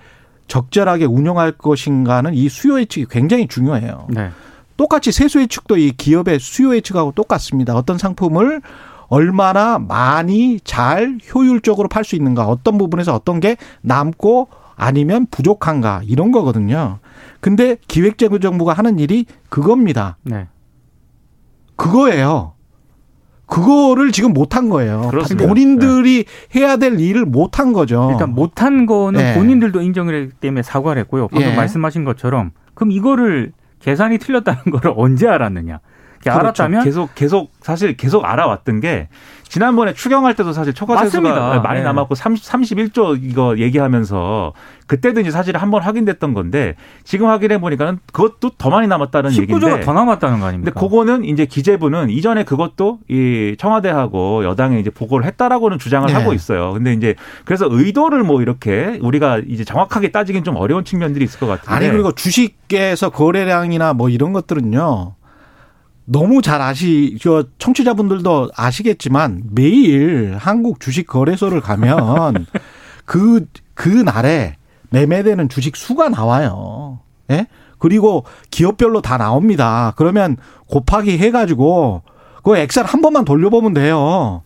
적절하게 0.48 1.04
운영할 1.04 1.52
것인가는 1.52 2.32
이 2.32 2.48
수요 2.48 2.80
예측이 2.80 3.06
굉장히 3.10 3.46
중요해요. 3.46 4.06
네. 4.08 4.30
똑같이 4.76 5.12
세수 5.12 5.40
예측도 5.40 5.76
이 5.76 5.92
기업의 5.92 6.38
수요 6.38 6.74
예측하고 6.74 7.12
똑같습니다. 7.12 7.74
어떤 7.74 7.98
상품을 7.98 8.62
얼마나 9.08 9.78
많이 9.78 10.60
잘 10.64 11.18
효율적으로 11.34 11.88
팔 11.88 12.04
수 12.04 12.16
있는가, 12.16 12.46
어떤 12.46 12.78
부분에서 12.78 13.14
어떤 13.14 13.40
게 13.40 13.56
남고 13.82 14.48
아니면 14.74 15.26
부족한가 15.30 16.02
이런 16.04 16.32
거거든요. 16.32 16.98
근데 17.40 17.76
기획재정부가 17.88 18.72
하는 18.72 18.98
일이 18.98 19.26
그겁니다. 19.48 20.16
네. 20.22 20.48
그거예요. 21.76 22.55
그거를 23.46 24.12
지금 24.12 24.32
못한 24.32 24.68
거예요. 24.68 25.08
그렇습니다. 25.10 25.46
본인들이 25.46 26.24
해야 26.54 26.76
될 26.76 26.98
일을 27.00 27.24
못한 27.24 27.72
거죠. 27.72 28.08
일단 28.12 28.34
못한 28.34 28.86
거는 28.86 29.20
네. 29.20 29.34
본인들도 29.34 29.80
인정을 29.80 30.14
했기 30.14 30.32
때문에 30.40 30.62
사과를 30.62 31.02
했고요. 31.02 31.28
방금 31.28 31.50
예. 31.50 31.54
말씀하신 31.54 32.04
것처럼 32.04 32.50
그럼 32.74 32.90
이거를 32.90 33.52
계산이 33.80 34.18
틀렸다는 34.18 34.64
걸 34.72 34.92
언제 34.96 35.28
알았느냐? 35.28 35.80
그렇죠. 36.32 36.62
알았다면 36.64 36.84
계속 36.84 37.14
계속 37.14 37.52
사실 37.60 37.96
계속 37.96 38.24
알아왔던 38.24 38.80
게 38.80 39.08
지난번에 39.48 39.92
추경할 39.92 40.34
때도 40.34 40.52
사실 40.52 40.74
초과세수가 40.74 41.28
맞습니다. 41.28 41.60
많이 41.60 41.80
네. 41.80 41.84
남았고 41.84 42.14
30, 42.14 42.44
31조 42.44 43.22
이거 43.22 43.56
얘기하면서 43.58 44.52
그때도 44.86 45.20
이제 45.20 45.30
사실 45.30 45.56
한번 45.56 45.82
확인됐던 45.82 46.34
건데 46.34 46.74
지금 47.04 47.28
확인해 47.28 47.60
보니까는 47.60 48.00
그것도 48.12 48.50
더 48.58 48.70
많이 48.70 48.86
남았다는 48.88 49.30
19조가 49.30 49.40
얘기인데 49.42 49.80
더 49.82 49.92
남았다는 49.92 50.40
거 50.40 50.46
아닙니까? 50.46 50.72
근데 50.72 50.86
그거는 50.86 51.24
이제 51.24 51.46
기재부는 51.46 52.10
이전에 52.10 52.44
그것도 52.44 52.98
이 53.08 53.54
청와대하고 53.58 54.44
여당에 54.44 54.78
이제 54.80 54.90
보고를 54.90 55.26
했다라고는 55.26 55.78
주장을 55.78 56.06
네. 56.06 56.12
하고 56.12 56.32
있어요. 56.32 56.72
근데 56.72 56.92
이제 56.92 57.14
그래서 57.44 57.68
의도를 57.70 58.24
뭐 58.24 58.42
이렇게 58.42 58.98
우리가 59.00 59.42
이제 59.46 59.64
정확하게 59.64 60.10
따지긴 60.10 60.44
좀 60.44 60.56
어려운 60.56 60.84
측면들이 60.84 61.24
있을 61.24 61.38
것 61.38 61.46
같은데. 61.46 61.72
아니 61.72 61.88
그리고 61.88 62.12
주식에서 62.12 63.10
거래량이나 63.10 63.92
뭐 63.92 64.08
이런 64.08 64.32
것들은요. 64.32 65.14
너무 66.06 66.40
잘 66.40 66.62
아시, 66.62 67.18
저 67.20 67.44
청취자분들도 67.58 68.50
아시겠지만 68.56 69.42
매일 69.50 70.36
한국 70.38 70.80
주식 70.80 71.06
거래소를 71.06 71.60
가면 71.60 72.46
그, 73.04 73.46
그 73.74 73.88
날에 73.88 74.56
매매되는 74.90 75.48
주식 75.48 75.76
수가 75.76 76.08
나와요. 76.08 77.00
예? 77.30 77.46
그리고 77.78 78.24
기업별로 78.50 79.02
다 79.02 79.18
나옵니다. 79.18 79.92
그러면 79.96 80.36
곱하기 80.68 81.18
해가지고 81.18 82.02
그 82.42 82.56
엑셀 82.56 82.84
한 82.84 83.02
번만 83.02 83.24
돌려보면 83.24 83.74
돼요. 83.74 84.42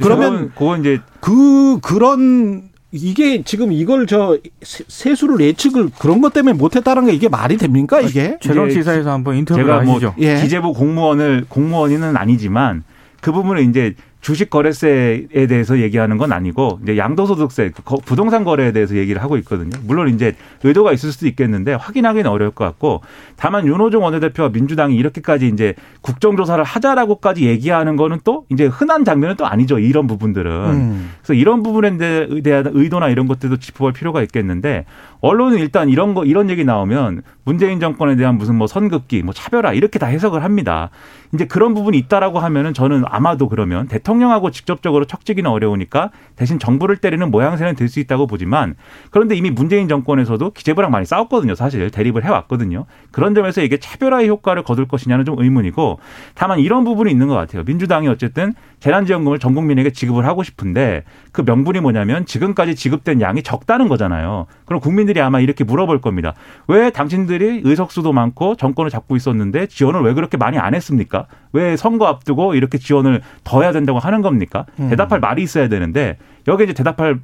그러면 0.00 0.32
그건, 0.32 0.54
그건 0.54 0.80
이제 0.80 1.00
그 1.20 1.80
그런 1.80 2.69
이게 2.92 3.42
지금 3.42 3.70
이걸 3.72 4.06
저 4.06 4.36
세- 4.62 4.84
세수를 4.88 5.40
예측을 5.40 5.90
그런 5.98 6.20
것 6.20 6.32
때문에 6.32 6.54
못했다는 6.56 7.06
게 7.06 7.12
이게 7.12 7.28
말이 7.28 7.56
됩니까 7.56 8.00
이게? 8.00 8.36
최강 8.40 8.68
시사에서 8.70 9.12
한번 9.12 9.36
인터뷰를 9.36 9.64
제가 9.66 9.80
뭐 9.82 9.94
하시죠. 9.94 10.14
예. 10.18 10.40
기재부 10.40 10.72
공무원을 10.74 11.44
공무원은 11.48 12.16
아니지만 12.16 12.82
그 13.20 13.30
부분을 13.32 13.62
이제 13.68 13.94
주식 14.20 14.50
거래세에 14.50 15.46
대해서 15.48 15.78
얘기하는 15.78 16.18
건 16.18 16.32
아니고 16.32 16.80
이제 16.82 16.98
양도소득세 16.98 17.72
부동산 18.04 18.44
거래에 18.44 18.70
대해서 18.72 18.94
얘기를 18.96 19.22
하고 19.22 19.38
있거든요. 19.38 19.70
물론 19.86 20.08
이제 20.08 20.36
의도가 20.62 20.92
있을 20.92 21.10
수도 21.10 21.26
있겠는데 21.26 21.72
확인하기는 21.74 22.30
어려울 22.30 22.50
것 22.50 22.64
같고 22.64 23.00
다만 23.36 23.66
윤호중 23.66 24.02
원내대표와 24.02 24.50
민주당이 24.50 24.94
이렇게까지 24.96 25.48
이제 25.48 25.74
국정조사를 26.02 26.62
하자라고까지 26.62 27.46
얘기하는 27.46 27.96
거는 27.96 28.20
또 28.22 28.44
이제 28.50 28.66
흔한 28.66 29.04
장면은 29.06 29.36
또 29.36 29.46
아니죠. 29.46 29.78
이런 29.78 30.06
부분들은. 30.06 30.50
음. 30.52 31.10
그래서 31.22 31.32
이런 31.34 31.62
부분에 31.62 31.96
대- 31.96 32.42
대한 32.42 32.64
의도나 32.72 33.08
이런 33.08 33.26
것들도 33.26 33.56
짚어볼 33.56 33.92
필요가 33.94 34.22
있겠는데 34.22 34.84
언론은 35.20 35.58
일단 35.58 35.88
이런 35.90 36.14
거 36.14 36.24
이런 36.24 36.48
얘기 36.48 36.64
나오면 36.64 37.22
문재인 37.44 37.80
정권에 37.80 38.16
대한 38.16 38.38
무슨 38.38 38.54
뭐 38.54 38.66
선긋기, 38.66 39.22
뭐 39.22 39.34
차별화 39.34 39.72
이렇게 39.72 39.98
다 39.98 40.06
해석을 40.06 40.42
합니다. 40.42 40.90
이제 41.34 41.44
그런 41.46 41.74
부분이 41.74 41.96
있다라고 41.98 42.40
하면은 42.40 42.74
저는 42.74 43.04
아마도 43.06 43.48
그러면 43.48 43.86
대통령하고 43.86 44.50
직접적으로 44.50 45.04
척지기는 45.04 45.48
어려우니까 45.48 46.10
대신 46.36 46.58
정부를 46.58 46.96
때리는 46.96 47.30
모양새는 47.30 47.74
될 47.76 47.90
수 47.90 47.98
있다고 47.98 48.28
보지만 48.28 48.76
그런데 49.10 49.34
이미 49.34 49.50
문재인 49.50 49.88
정권에서도 49.88 50.52
기재부랑 50.52 50.92
많이 50.92 51.04
싸웠거든요. 51.04 51.56
사실 51.56 51.90
대립을 51.90 52.24
해왔거든요. 52.24 52.86
그런 53.10 53.34
점에서 53.34 53.62
이게 53.62 53.78
차별화의 53.78 54.28
효과를 54.28 54.62
거둘 54.62 54.86
것이냐는 54.86 55.24
좀 55.24 55.40
의문이고 55.40 55.98
다만 56.34 56.60
이런 56.60 56.84
부분이 56.84 57.10
있는 57.10 57.26
것 57.26 57.34
같아요. 57.34 57.64
민주당이 57.64 58.06
어쨌든 58.06 58.54
재난지원금을 58.78 59.40
전 59.40 59.54
국민에게 59.54 59.90
지급을 59.90 60.24
하고 60.24 60.44
싶은데 60.44 61.02
그 61.32 61.42
명분이 61.44 61.80
뭐냐면 61.80 62.24
지금까지 62.26 62.76
지급된 62.76 63.20
양이 63.20 63.42
적다는 63.42 63.88
거잖아요. 63.88 64.46
그럼 64.64 64.80
국민 64.80 65.08
들이 65.10 65.20
아마 65.20 65.40
이렇게 65.40 65.64
물어볼 65.64 66.00
겁니다. 66.00 66.34
왜 66.68 66.90
당신들이 66.90 67.62
의석수도 67.64 68.12
많고 68.12 68.54
정권을 68.54 68.90
잡고 68.90 69.16
있었는데 69.16 69.66
지원을 69.66 70.02
왜 70.02 70.14
그렇게 70.14 70.36
많이 70.36 70.56
안 70.56 70.74
했습니까? 70.74 71.26
왜 71.52 71.76
선거 71.76 72.06
앞두고 72.06 72.54
이렇게 72.54 72.78
지원을 72.78 73.22
더 73.42 73.62
해야 73.62 73.72
된다고 73.72 73.98
하는 73.98 74.22
겁니까? 74.22 74.66
음. 74.78 74.88
대답할 74.88 75.18
말이 75.18 75.42
있어야 75.42 75.68
되는데 75.68 76.16
여기에 76.46 76.64
이제 76.64 76.72
대답할 76.74 77.18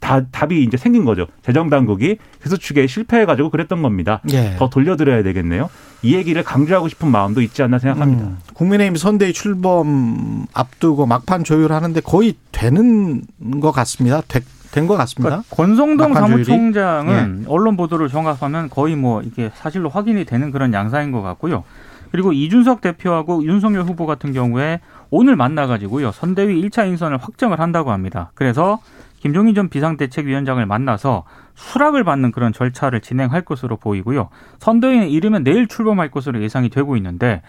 다, 0.00 0.24
답이 0.30 0.62
이제 0.62 0.76
생긴 0.76 1.04
거죠. 1.04 1.26
재정 1.42 1.68
당국이 1.68 2.16
회수 2.44 2.58
추계에 2.58 2.86
실패해가지고 2.86 3.50
그랬던 3.50 3.82
겁니다. 3.82 4.20
예. 4.30 4.54
더 4.56 4.68
돌려드려야 4.68 5.22
되겠네요. 5.22 5.68
이 6.02 6.14
얘기를 6.14 6.42
강조하고 6.42 6.88
싶은 6.88 7.10
마음도 7.10 7.40
있지 7.42 7.62
않나 7.62 7.78
생각합니다. 7.78 8.24
음. 8.24 8.38
국민의힘 8.54 8.96
선대위 8.96 9.32
출범 9.32 10.46
앞두고 10.52 11.06
막판 11.06 11.44
조율하는데 11.44 12.00
거의 12.02 12.34
되는 12.52 13.22
것 13.60 13.72
같습니다. 13.72 14.22
된 14.76 14.86
것 14.86 14.96
같습니다. 14.98 15.42
그러니까 15.42 15.56
권성동? 15.56 16.14
사무총장은 16.14 17.46
언론 17.48 17.76
보도를 17.78 18.08
종합하면 18.08 18.68
거의 18.68 18.94
뭐 18.94 19.22
이게 19.22 19.50
사실로 19.54 19.88
확인이 19.88 20.24
되는 20.26 20.50
그런 20.50 20.74
양상인 20.74 21.12
것 21.12 21.22
같고요. 21.22 21.64
그리고 22.12 22.32
이준석 22.32 22.82
대표하고 22.82 23.44
윤석열 23.44 23.82
후보 23.82 24.06
같은 24.06 24.32
경우에 24.32 24.80
오늘 25.10 25.34
만나가지고요 25.34 26.12
선대위 26.12 26.62
1차 26.62 26.86
인선을 26.88 27.16
확정을 27.18 27.58
한다고 27.58 27.90
합니다. 27.90 28.30
그래서 28.34 28.78
김종인 29.20 29.54
전 29.54 29.68
비상대책위원장을 29.70 30.64
만나서 30.66 31.24
수락을 31.54 32.04
받는 32.04 32.30
그런 32.30 32.52
절차를 32.52 33.00
진행할 33.00 33.42
것으로 33.42 33.76
보이고요. 33.78 34.28
선대위는 34.58 35.08
이르면 35.08 35.42
내일 35.42 35.66
출범할 35.66 36.10
것으로 36.10 36.42
예상이 36.42 36.68
되고 36.68 36.96
있는데 36.96 37.42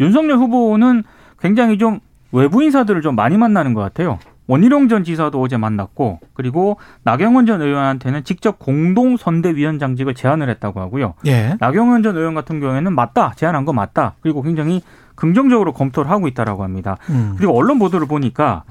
윤석열 0.00 0.38
후보는 0.38 1.04
굉장히 1.40 1.78
좀 1.78 2.00
외부 2.32 2.62
인사들을 2.62 3.02
좀 3.02 3.16
많이 3.16 3.36
만나는 3.36 3.74
것 3.74 3.82
같아요. 3.82 4.18
원희룡 4.50 4.88
전 4.88 5.04
지사도 5.04 5.40
어제 5.40 5.56
만났고 5.56 6.18
그리고 6.34 6.76
나경원 7.04 7.46
전 7.46 7.62
의원한테는 7.62 8.24
직접 8.24 8.58
공동 8.58 9.16
선대위원장직을 9.16 10.14
제안을 10.14 10.50
했다고 10.50 10.80
하고요. 10.80 11.14
예. 11.26 11.56
나경원 11.60 12.02
전 12.02 12.16
의원 12.16 12.34
같은 12.34 12.58
경우에는 12.58 12.92
맞다 12.92 13.32
제안한 13.36 13.64
거 13.64 13.72
맞다 13.72 14.14
그리고 14.20 14.42
굉장히 14.42 14.82
긍정적으로 15.14 15.72
검토를 15.72 16.10
하고 16.10 16.26
있다라고 16.26 16.64
합니다. 16.64 16.96
음. 17.10 17.34
그리고 17.36 17.56
언론 17.56 17.78
보도를 17.78 18.08
보니까 18.08 18.64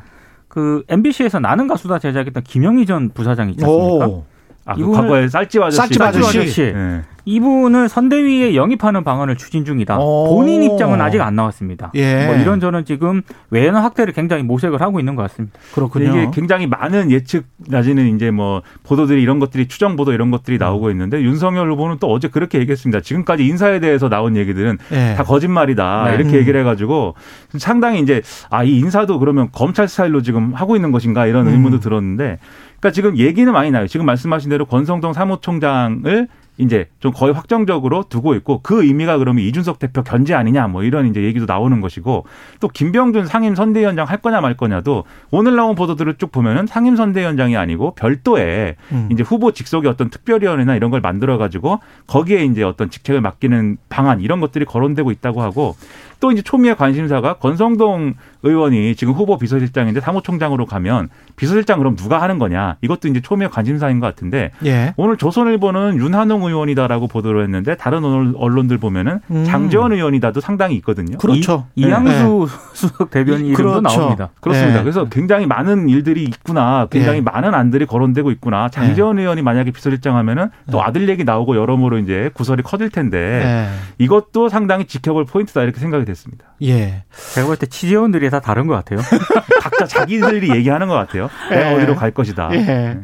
그 0.49 0.83
MBC에서 0.89 1.39
나는 1.39 1.67
가수다 1.67 1.99
제작했던 1.99 2.43
김영희 2.43 2.85
전 2.85 3.09
부사장 3.09 3.49
있지 3.49 3.63
않습니까? 3.63 4.07
오. 4.07 4.25
아, 4.65 4.75
그 4.75 4.91
과거에 4.91 5.29
쌀집 5.29 5.61
아저씨. 5.61 5.77
쌀집 5.77 6.01
아저씨. 6.01 6.39
아저씨. 6.39 6.61
네. 6.73 7.01
이분을 7.33 7.89
선대위에 7.89 8.55
영입하는 8.55 9.03
방안을 9.03 9.35
추진 9.35 9.65
중이다. 9.65 9.99
오. 9.99 10.35
본인 10.35 10.63
입장은 10.63 11.01
아직 11.01 11.21
안 11.21 11.35
나왔습니다. 11.35 11.91
예. 11.95 12.25
뭐 12.25 12.35
이런저런 12.35 12.85
지금 12.85 13.21
외연 13.49 13.75
확대를 13.75 14.13
굉장히 14.13 14.43
모색을 14.43 14.81
하고 14.81 14.99
있는 14.99 15.15
것 15.15 15.23
같습니다. 15.23 15.59
그렇군요. 15.73 16.09
이게 16.09 16.31
굉장히 16.33 16.65
많은 16.67 17.11
예측 17.11 17.45
나지는 17.67 18.15
이제 18.15 18.31
뭐 18.31 18.61
보도들이 18.83 19.21
이런 19.21 19.39
것들이 19.39 19.67
추정 19.67 19.95
보도 19.95 20.13
이런 20.13 20.31
것들이 20.31 20.57
나오고 20.57 20.89
있는데 20.91 21.21
윤석열 21.21 21.69
후보는 21.71 21.97
또 21.99 22.11
어제 22.11 22.29
그렇게 22.29 22.59
얘기했습니다. 22.59 23.01
지금까지 23.01 23.45
인사에 23.45 23.79
대해서 23.79 24.07
나온 24.09 24.35
얘기들은 24.37 24.77
예. 24.93 25.15
다 25.15 25.23
거짓말이다 25.23 26.05
네. 26.09 26.15
이렇게 26.15 26.29
음. 26.31 26.35
얘기를 26.35 26.59
해가지고 26.61 27.15
상당히 27.57 27.99
이제 27.99 28.21
아 28.49 28.69
이 28.69 28.77
인사도 28.77 29.17
그러면 29.19 29.49
검찰 29.51 29.87
스타일로 29.87 30.21
지금 30.21 30.53
하고 30.53 30.75
있는 30.75 30.91
것인가 30.91 31.25
이런 31.25 31.47
음. 31.47 31.53
의문도 31.53 31.79
들었는데 31.79 32.37
그러니까 32.79 32.91
지금 32.91 33.17
얘기는 33.17 33.51
많이 33.51 33.71
나요. 33.71 33.87
지금 33.87 34.05
말씀하신 34.05 34.49
대로 34.49 34.65
권성동 34.65 35.13
사무총장을 35.13 36.27
이제 36.59 36.87
좀 36.99 37.13
거의 37.13 37.33
확정적으로 37.33 38.03
두고 38.09 38.35
있고 38.35 38.59
그 38.61 38.83
의미가 38.83 39.17
그러면 39.17 39.43
이준석 39.45 39.79
대표 39.79 40.03
견제 40.03 40.35
아니냐 40.35 40.67
뭐 40.67 40.83
이런 40.83 41.07
이제 41.07 41.23
얘기도 41.23 41.45
나오는 41.45 41.79
것이고 41.79 42.25
또 42.59 42.67
김병준 42.67 43.25
상임 43.25 43.55
선대위원장 43.55 44.07
할 44.07 44.17
거냐 44.17 44.41
말 44.41 44.57
거냐도 44.57 45.05
오늘 45.31 45.55
나온 45.55 45.75
보도들을 45.75 46.15
쭉 46.15 46.31
보면은 46.33 46.67
상임 46.67 46.97
선대위원장이 46.97 47.55
아니고 47.55 47.95
별도의 47.95 48.75
음. 48.91 49.09
이제 49.09 49.23
후보 49.23 49.53
직속의 49.53 49.89
어떤 49.89 50.09
특별위원회나 50.09 50.75
이런 50.75 50.91
걸 50.91 50.99
만들어 50.99 51.37
가지고 51.37 51.79
거기에 52.07 52.43
이제 52.43 52.61
어떤 52.61 52.89
직책을 52.89 53.21
맡기는 53.21 53.77
방안 53.87 54.19
이런 54.19 54.41
것들이 54.41 54.65
거론되고 54.65 55.11
있다고 55.11 55.41
하고 55.41 55.77
또 56.19 56.31
이제 56.31 56.41
초미의 56.41 56.75
관심사가 56.75 57.35
권성동 57.35 58.15
의원이 58.43 58.95
지금 58.95 59.13
후보 59.13 59.37
비서실장인데 59.37 59.99
사무총장으로 60.01 60.65
가면 60.65 61.09
비서실장 61.35 61.77
그럼 61.79 61.95
누가 61.95 62.21
하는 62.21 62.39
거냐 62.39 62.75
이것도 62.81 63.07
이제 63.09 63.21
초미의 63.21 63.49
관심사인 63.49 63.99
것 63.99 64.07
같은데 64.07 64.51
예. 64.65 64.93
오늘 64.97 65.17
조선일보는 65.17 65.97
윤한홍 65.97 66.43
의원이다라고 66.43 67.07
보도를 67.07 67.43
했는데 67.43 67.75
다른 67.75 68.03
언론- 68.03 68.33
언론들 68.37 68.77
보면은 68.77 69.19
음. 69.31 69.43
장재원 69.45 69.91
의원이다도 69.93 70.39
상당히 70.41 70.75
있거든요. 70.77 71.17
그렇죠. 71.17 71.67
이, 71.75 71.81
이양수 71.81 72.47
수석 72.73 73.09
대변인 73.11 73.45
이- 73.45 73.49
이름도 73.49 73.79
그렇죠. 73.81 73.99
나옵니다. 73.99 74.29
그렇습니다. 74.41 74.79
예. 74.79 74.83
그래서 74.83 75.05
굉장히 75.09 75.45
많은 75.45 75.89
일들이 75.89 76.23
있구나. 76.23 76.87
굉장히 76.89 77.17
예. 77.17 77.21
많은 77.21 77.53
안들이 77.53 77.85
거론되고 77.85 78.31
있구나. 78.31 78.69
장재원 78.69 79.19
의원이 79.19 79.41
만약에 79.41 79.71
비서실장 79.71 80.15
하면은 80.17 80.49
또 80.71 80.77
예. 80.79 80.81
아들 80.81 81.07
얘기 81.09 81.23
나오고 81.23 81.55
여러모로 81.57 81.97
이제 81.99 82.29
구설이 82.33 82.63
커질 82.63 82.89
텐데 82.89 83.17
예. 83.43 83.69
이것도 84.03 84.49
상당히 84.49 84.85
지켜볼 84.85 85.25
포인트다 85.25 85.63
이렇게 85.63 85.79
생각이 85.79 86.05
됐습니다. 86.09 86.45
예. 86.63 87.03
제가 87.33 87.47
볼 87.47 87.57
때 87.57 87.65
취재원들이 87.65 88.29
다 88.29 88.39
다른 88.39 88.67
것 88.67 88.73
같아요. 88.75 88.99
각자 89.61 89.85
자기들이 89.85 90.49
얘기하는 90.51 90.87
것 90.87 90.93
같아요. 90.95 91.29
내가 91.49 91.71
예. 91.71 91.75
어디로 91.75 91.95
갈 91.95 92.11
것이다. 92.11 92.49
예. 92.53 92.97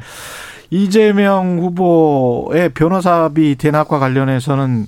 이재명 0.72 1.60
후보의 1.60 2.70
변호사비 2.70 3.56
대납과 3.56 4.00
관련해서는 4.00 4.88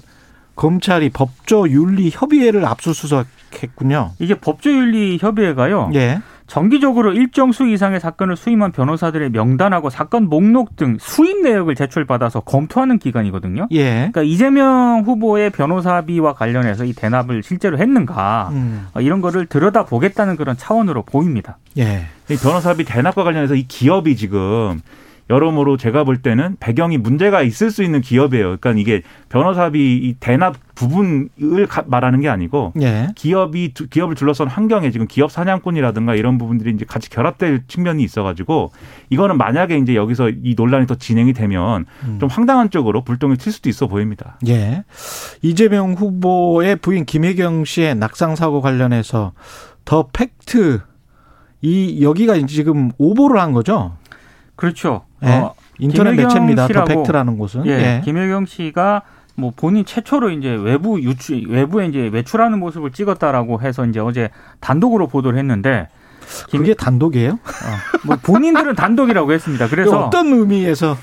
검찰이 0.55 1.09
법조 1.09 1.69
윤리 1.69 2.09
협의회를 2.11 2.65
압수수색했군요. 2.65 4.13
이게 4.19 4.35
법조윤리 4.35 5.19
협의회가요. 5.21 5.91
예. 5.93 6.19
정기적으로 6.47 7.13
일정 7.13 7.51
수 7.51 7.67
이상의 7.67 7.99
사건을 7.99 8.37
수임한 8.37 8.71
변호사들의 8.71 9.29
명단하고 9.31 9.89
사건 9.89 10.29
목록 10.29 10.75
등 10.77 10.97
수임 10.99 11.41
내역을 11.41 11.75
제출받아서 11.75 12.39
검토하는 12.41 12.99
기관이거든요. 12.99 13.67
예. 13.71 14.09
그러니까 14.11 14.23
이재명 14.23 15.03
후보의 15.05 15.49
변호사비와 15.51 16.33
관련해서 16.33 16.85
이 16.85 16.93
대납을 16.93 17.43
실제로 17.43 17.77
했는가 17.77 18.49
음. 18.53 18.87
어, 18.93 19.01
이런 19.01 19.21
거를 19.21 19.45
들여다 19.45 19.85
보겠다는 19.85 20.37
그런 20.37 20.55
차원으로 20.57 21.03
보입니다. 21.03 21.57
예. 21.77 22.05
이 22.29 22.35
변호사비 22.37 22.85
대납과 22.85 23.23
관련해서 23.23 23.55
이 23.55 23.63
기업이 23.67 24.15
지금 24.15 24.81
여러모로 25.29 25.75
제가 25.75 26.05
볼 26.05 26.21
때는 26.21 26.55
배경이 26.59 26.97
문제가 26.97 27.41
있을 27.41 27.69
수 27.69 27.83
있는 27.83 27.99
기업이에요. 28.01 28.57
그러니까 28.57 28.71
이게 28.71 29.01
변호사비 29.27 29.97
이 29.97 30.15
대납 30.21 30.55
부분을 30.73 31.67
가- 31.67 31.83
말하는 31.85 32.21
게 32.21 32.29
아니고 32.29 32.71
예. 32.81 33.09
기업이 33.15 33.73
두- 33.73 33.89
기업을 33.89 34.15
둘러싼 34.15 34.47
환경에 34.47 34.89
지금 34.91 35.05
기업 35.05 35.31
사냥꾼이라든가 35.31 36.15
이런 36.15 36.37
부분들이 36.37 36.71
이제 36.73 36.85
같이 36.85 37.09
결합될 37.09 37.63
측면이 37.67 38.03
있어가지고 38.03 38.71
이거는 39.09 39.37
만약에 39.37 39.77
이제 39.77 39.95
여기서 39.95 40.29
이 40.29 40.53
논란이 40.57 40.87
더 40.87 40.95
진행이 40.95 41.33
되면 41.33 41.85
음. 42.05 42.17
좀 42.19 42.29
황당한 42.29 42.69
쪽으로 42.69 43.03
불똥이 43.03 43.35
튈 43.37 43.51
수도 43.51 43.67
있어 43.69 43.87
보입니다. 43.87 44.37
예. 44.47 44.83
이재명 45.41 45.93
후보의 45.93 46.77
부인 46.77 47.03
김혜경 47.05 47.65
씨의 47.65 47.95
낙상 47.95 48.35
사고 48.37 48.61
관련해서 48.61 49.33
더 49.83 50.07
팩트 50.13 50.79
이 51.61 52.03
여기가 52.03 52.45
지금 52.45 52.91
오보를 52.97 53.41
한 53.41 53.51
거죠. 53.51 53.97
그렇죠. 54.57 55.05
예. 55.23 55.29
어, 55.29 55.53
인터넷 55.79 56.11
매체입니다. 56.15 56.63
더 56.63 56.67
씨라고. 56.67 56.87
팩트라는 56.87 57.37
곳은. 57.37 57.65
예, 57.67 57.71
예. 57.71 58.01
김혜경 58.03 58.45
씨가 58.47 59.03
뭐 59.35 59.53
본인 59.55 59.85
최초로 59.85 60.31
이제 60.31 60.49
외부 60.49 60.99
유출 61.01 61.47
외부에 61.47 61.85
이제 61.85 62.09
외출하는 62.11 62.59
모습을 62.59 62.91
찍었다라고 62.91 63.61
해서 63.61 63.85
이제 63.85 63.99
어제 63.99 64.29
단독으로 64.59 65.07
보도를 65.07 65.37
했는데 65.39 65.87
김- 66.49 66.61
그게 66.61 66.73
단독이에요? 66.73 67.31
어, 67.33 67.37
뭐 68.03 68.17
본인들은 68.21 68.75
단독이라고 68.75 69.31
했습니다. 69.31 69.67
그래서 69.69 70.05
어떤 70.07 70.27
의미에서 70.33 70.97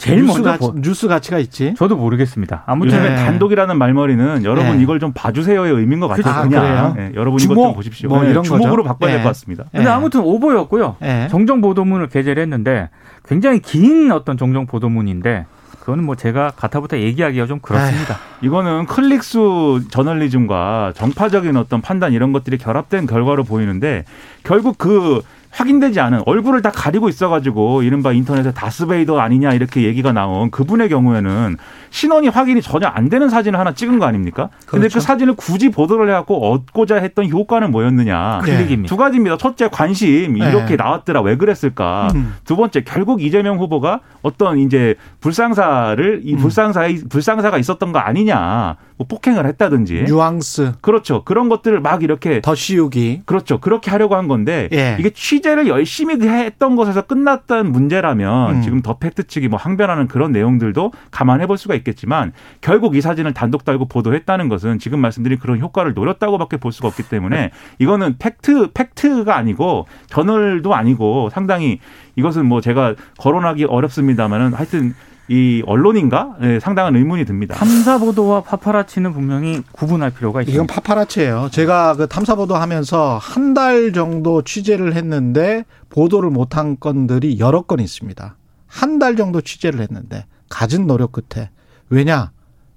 제일 0.00 0.22
뉴스 0.22 0.32
먼저 0.38 0.50
가치, 0.52 0.60
보- 0.66 0.80
뉴스 0.80 1.08
가치가 1.08 1.38
있지? 1.38 1.74
저도 1.76 1.96
모르겠습니다. 1.96 2.62
아무튼 2.66 3.04
예. 3.04 3.16
단독이라는 3.16 3.76
말머리는 3.76 4.44
여러분 4.44 4.78
예. 4.78 4.82
이걸 4.82 4.98
좀 4.98 5.12
봐주세요의 5.12 5.74
의미인 5.74 6.00
것 6.00 6.08
같아요. 6.08 6.34
아, 6.34 6.42
그냥 6.42 6.94
그래요? 6.94 7.08
예, 7.10 7.12
여러분 7.14 7.38
이것 7.38 7.48
주목? 7.54 7.64
좀 7.66 7.74
보십시오. 7.74 8.08
뭐 8.08 8.24
예, 8.24 8.30
이런 8.30 8.42
주목으로 8.42 8.82
거죠? 8.82 8.88
바꿔야 8.88 9.10
예. 9.10 9.14
될것 9.16 9.28
같습니다. 9.30 9.64
근데 9.70 9.86
예. 9.86 9.90
아무튼 9.90 10.20
오보였고요. 10.20 10.96
예. 11.02 11.28
정정 11.30 11.60
보도문을 11.60 12.08
게재를 12.08 12.42
했는데 12.42 12.88
굉장히 13.28 13.60
긴 13.60 14.10
어떤 14.10 14.38
정정 14.38 14.66
보도문인데 14.66 15.44
그거는 15.80 16.04
뭐 16.04 16.14
제가 16.14 16.52
가타부터 16.56 16.98
얘기하기가 16.98 17.46
좀 17.46 17.58
그렇습니다. 17.60 18.16
이거는 18.42 18.86
클릭수 18.86 19.82
저널리즘과 19.90 20.92
정파적인 20.94 21.56
어떤 21.56 21.80
판단 21.80 22.12
이런 22.12 22.32
것들이 22.32 22.58
결합된 22.58 23.06
결과로 23.06 23.44
보이는데 23.44 24.04
결국 24.44 24.78
그 24.78 25.20
확인되지 25.50 26.00
않은 26.00 26.22
얼굴을 26.26 26.62
다 26.62 26.70
가리고 26.70 27.08
있어가지고 27.08 27.82
이른바 27.82 28.12
인터넷에 28.12 28.52
다스베이더 28.52 29.18
아니냐 29.18 29.52
이렇게 29.52 29.82
얘기가 29.82 30.12
나온 30.12 30.50
그분의 30.50 30.88
경우에는 30.88 31.56
신원이 31.90 32.28
확인이 32.28 32.62
전혀 32.62 32.86
안 32.86 33.08
되는 33.08 33.28
사진을 33.28 33.58
하나 33.58 33.74
찍은 33.74 33.98
거 33.98 34.06
아닙니까? 34.06 34.48
근데 34.66 34.82
그렇죠. 34.82 34.98
그 34.98 35.00
사진을 35.00 35.34
굳이 35.34 35.70
보도를 35.70 36.08
해갖고 36.08 36.52
얻고자 36.52 36.96
했던 36.96 37.28
효과는 37.28 37.72
뭐였느냐? 37.72 38.42
네. 38.44 38.52
클릭입니다. 38.58 38.88
두 38.88 38.96
가지입니다. 38.96 39.36
첫째 39.38 39.68
관심 39.68 40.36
이렇게 40.36 40.76
네. 40.76 40.76
나왔더라 40.76 41.20
왜 41.22 41.36
그랬을까? 41.36 42.08
음. 42.14 42.36
두 42.44 42.56
번째 42.56 42.82
결국 42.84 43.20
이재명 43.22 43.58
후보가 43.58 44.00
어떤 44.22 44.58
이제 44.58 44.94
불상사를 45.20 46.20
이 46.24 46.34
음. 46.34 46.38
불상사의 46.38 47.02
불상사가 47.08 47.58
있었던 47.58 47.90
거 47.90 47.98
아니냐? 47.98 48.76
뭐 48.96 49.06
폭행을 49.08 49.46
했다든지 49.46 50.04
뉘앙스 50.06 50.74
그렇죠. 50.80 51.24
그런 51.24 51.48
것들을 51.48 51.80
막 51.80 52.02
이렇게 52.02 52.40
더 52.40 52.54
씌우기. 52.54 53.22
그렇죠. 53.24 53.58
그렇게 53.58 53.90
하려고 53.90 54.14
한 54.14 54.28
건데 54.28 54.68
예. 54.72 54.96
이게 55.00 55.10
취재를 55.10 55.68
열심히 55.68 56.16
했던 56.20 56.76
것에서 56.76 57.02
끝났던 57.02 57.72
문제라면 57.72 58.56
음. 58.56 58.62
지금 58.62 58.82
더 58.82 58.98
팩트 58.98 59.26
측이 59.26 59.48
뭐 59.48 59.58
항변하는 59.58 60.08
그런 60.08 60.32
내용들도 60.32 60.92
감안해 61.10 61.46
볼 61.46 61.58
수가 61.58 61.74
있겠지만 61.74 62.32
결국 62.60 62.96
이 62.96 63.00
사진을 63.00 63.34
단독 63.34 63.64
달고 63.64 63.86
보도했다는 63.86 64.48
것은 64.48 64.78
지금 64.78 65.00
말씀드린 65.00 65.38
그런 65.38 65.60
효과를 65.60 65.94
노렸다고밖에 65.94 66.56
볼 66.56 66.72
수가 66.72 66.88
없기 66.88 67.04
때문에 67.04 67.50
이거는 67.78 68.16
fact 68.18 68.72
fact가 68.72 69.36
아니고 69.36 69.86
저널도 70.08 70.74
아니고 70.74 71.30
상당히 71.30 71.80
이것은 72.16 72.46
뭐 72.46 72.60
제가 72.60 72.94
거론하기 73.18 73.64
어렵습니다만은 73.64 74.52
하여튼 74.54 74.94
이 75.32 75.62
언론인가 75.64 76.34
네, 76.40 76.58
상당한 76.58 76.96
의문이 76.96 77.24
듭니다. 77.24 77.54
탐사 77.54 77.98
보도와 77.98 78.40
파파라치는 78.42 79.12
분명히 79.12 79.62
구분할 79.70 80.10
필요가 80.10 80.42
이건 80.42 80.50
있습니다. 80.52 80.74
파파라치예요. 80.74 81.50
제가 81.52 81.94
그 81.94 82.08
탐사 82.08 82.34
보도 82.34 82.56
하면서 82.56 83.16
한 83.22 83.54
달 83.54 83.92
정도 83.92 84.42
취재를 84.42 84.94
했는데 84.96 85.64
보도를 85.88 86.30
못한 86.30 86.78
건들이 86.80 87.38
여러 87.38 87.62
건 87.62 87.78
있습니다. 87.80 88.36
한 88.66 88.98
달 88.98 89.14
정도 89.16 89.40
취재를 89.40 89.80
했는데 89.80 90.26
갖은 90.48 90.86
노력 90.88 91.12
끝에 91.12 91.50
왜냐 91.90 92.32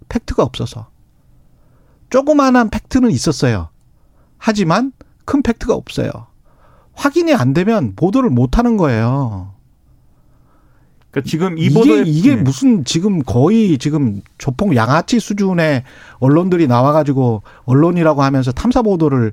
팩트가 0.10 0.44
없어서 0.44 0.88
조그마한 2.12 2.70
팩트는 2.70 3.10
있었어요. 3.10 3.70
하지만 4.38 4.92
큰 5.26 5.42
fact가 5.42 5.74
없어요. 5.74 6.10
확인이 6.94 7.34
안 7.34 7.54
되면 7.54 7.94
보도를 7.96 8.30
못 8.30 8.60
하는 8.60 8.78
거예요. 8.78 9.53
그러니까 11.14 11.30
지금 11.30 11.58
이 11.60 11.66
이게 11.66 11.74
보도에 11.76 12.04
이게 12.06 12.36
네. 12.36 12.42
무슨 12.42 12.84
지금 12.84 13.22
거의 13.22 13.78
지금 13.78 14.22
조폭 14.40 14.76
양아치 14.76 15.20
수준의 15.20 15.84
언론들이 16.18 16.66
나와가지고 16.68 17.44
언론이라고 17.66 18.24
하면서 18.24 18.52
탐사 18.52 18.82
보도를 18.82 19.32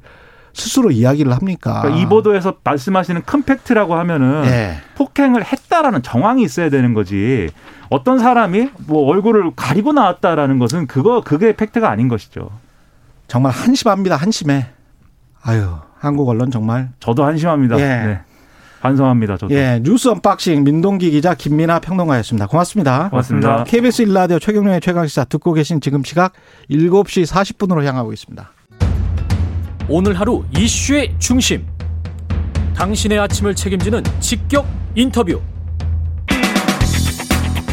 스스로 0.52 0.90
이야기를 0.90 1.32
합니까? 1.32 1.80
그러니까 1.80 2.02
이 2.02 2.06
보도에서 2.08 2.56
말씀하시는 2.62 3.22
큰 3.22 3.42
fact라고 3.44 3.94
하면은 3.94 4.44
예. 4.44 4.76
폭행을 4.96 5.44
했다라는 5.44 6.02
정황이 6.02 6.42
있어야 6.42 6.68
되는 6.68 6.92
거지. 6.92 7.48
어떤 7.88 8.18
사람이 8.18 8.70
뭐 8.86 9.06
얼굴을 9.06 9.52
가리고 9.56 9.92
나왔다라는 9.92 10.58
것은 10.58 10.86
그거 10.86 11.22
그게 11.22 11.56
fact가 11.56 11.88
아닌 11.88 12.08
것이죠. 12.08 12.50
정말 13.26 13.52
한심합니다. 13.52 14.16
한심해. 14.16 14.66
아유 15.42 15.76
한국 15.98 16.28
언론 16.28 16.50
정말 16.50 16.90
저도 17.00 17.24
한심합니다. 17.24 17.78
예. 17.78 18.06
네. 18.06 18.20
반성합니다. 18.80 19.36
저도. 19.36 19.54
예, 19.54 19.80
뉴스 19.82 20.08
unboxing 20.08 20.64
민동기 20.64 21.10
기자 21.10 21.34
김민아 21.34 21.80
평론가였습니다. 21.80 22.46
고맙습니다. 22.46 23.08
고맙습니다. 23.10 23.64
KBS 23.64 24.02
일라디오 24.02 24.38
최경영의 24.38 24.80
최강시사 24.80 25.24
듣고 25.24 25.52
계신 25.52 25.80
지금 25.80 26.02
시각 26.02 26.32
7시 26.70 27.26
40분으로 27.26 27.84
향하고 27.84 28.12
있습니다. 28.12 28.50
오늘 29.88 30.18
하루 30.18 30.44
이슈의 30.56 31.14
중심. 31.18 31.66
당신의 32.74 33.18
아침을 33.18 33.54
책임지는 33.54 34.02
직격 34.20 34.66
인터뷰. 34.94 35.40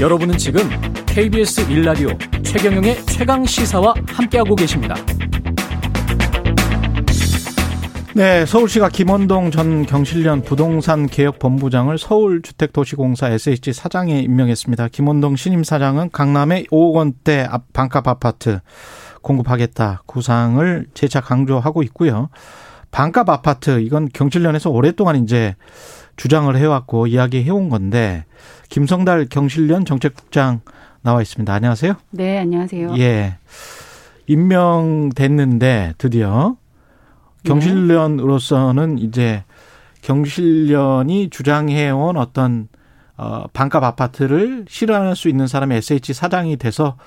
여러분은 0.01 0.37
지금 0.37 0.61
KBS 1.05 1.71
일라디오 1.71 2.09
최경영의 2.43 3.05
최강 3.05 3.45
시사와 3.45 3.93
함께하고 4.07 4.55
계십니다. 4.55 4.95
네, 8.17 8.47
서울시가 8.47 8.89
김원동 8.89 9.51
전 9.51 9.85
경실련 9.85 10.41
부동산 10.41 11.05
개혁 11.05 11.37
본부장을 11.37 11.99
서울주택도시공사 11.99 13.29
SH 13.29 13.73
사장에 13.73 14.21
임명했습니다. 14.21 14.87
김원동 14.87 15.35
신임 15.35 15.63
사장은 15.63 16.09
강남의 16.09 16.65
5억 16.71 16.93
원대 16.95 17.47
반값 17.73 18.07
아파트 18.07 18.59
공급하겠다 19.21 20.01
구상을 20.07 20.87
재차 20.95 21.21
강조하고 21.21 21.83
있고요. 21.83 22.29
반값 22.89 23.29
아파트 23.29 23.81
이건 23.81 24.09
경실련에서 24.11 24.71
오랫동안 24.71 25.17
이제 25.17 25.55
주장을 26.15 26.55
해왔고 26.55 27.05
이야기해온 27.05 27.69
건데 27.69 28.25
김성달 28.69 29.27
경실련 29.29 29.85
정책국장 29.85 30.61
나와 31.03 31.21
있습니다. 31.21 31.53
안녕하세요. 31.53 31.93
네, 32.09 32.39
안녕하세요. 32.39 32.95
예. 32.97 33.35
임명됐는데 34.25 35.93
드디어 35.99 36.55
경실련으로서는 37.47 38.99
이제 38.99 39.43
경실련이 40.01 41.29
주장해온 41.29 42.17
어떤 42.17 42.67
어 43.17 43.45
반값 43.53 43.83
아파트를 43.83 44.65
실현할 44.69 45.15
수 45.15 45.27
있는 45.27 45.47
사람이 45.47 45.75
SH 45.75 46.13
사장이 46.13 46.57
돼서 46.57 46.97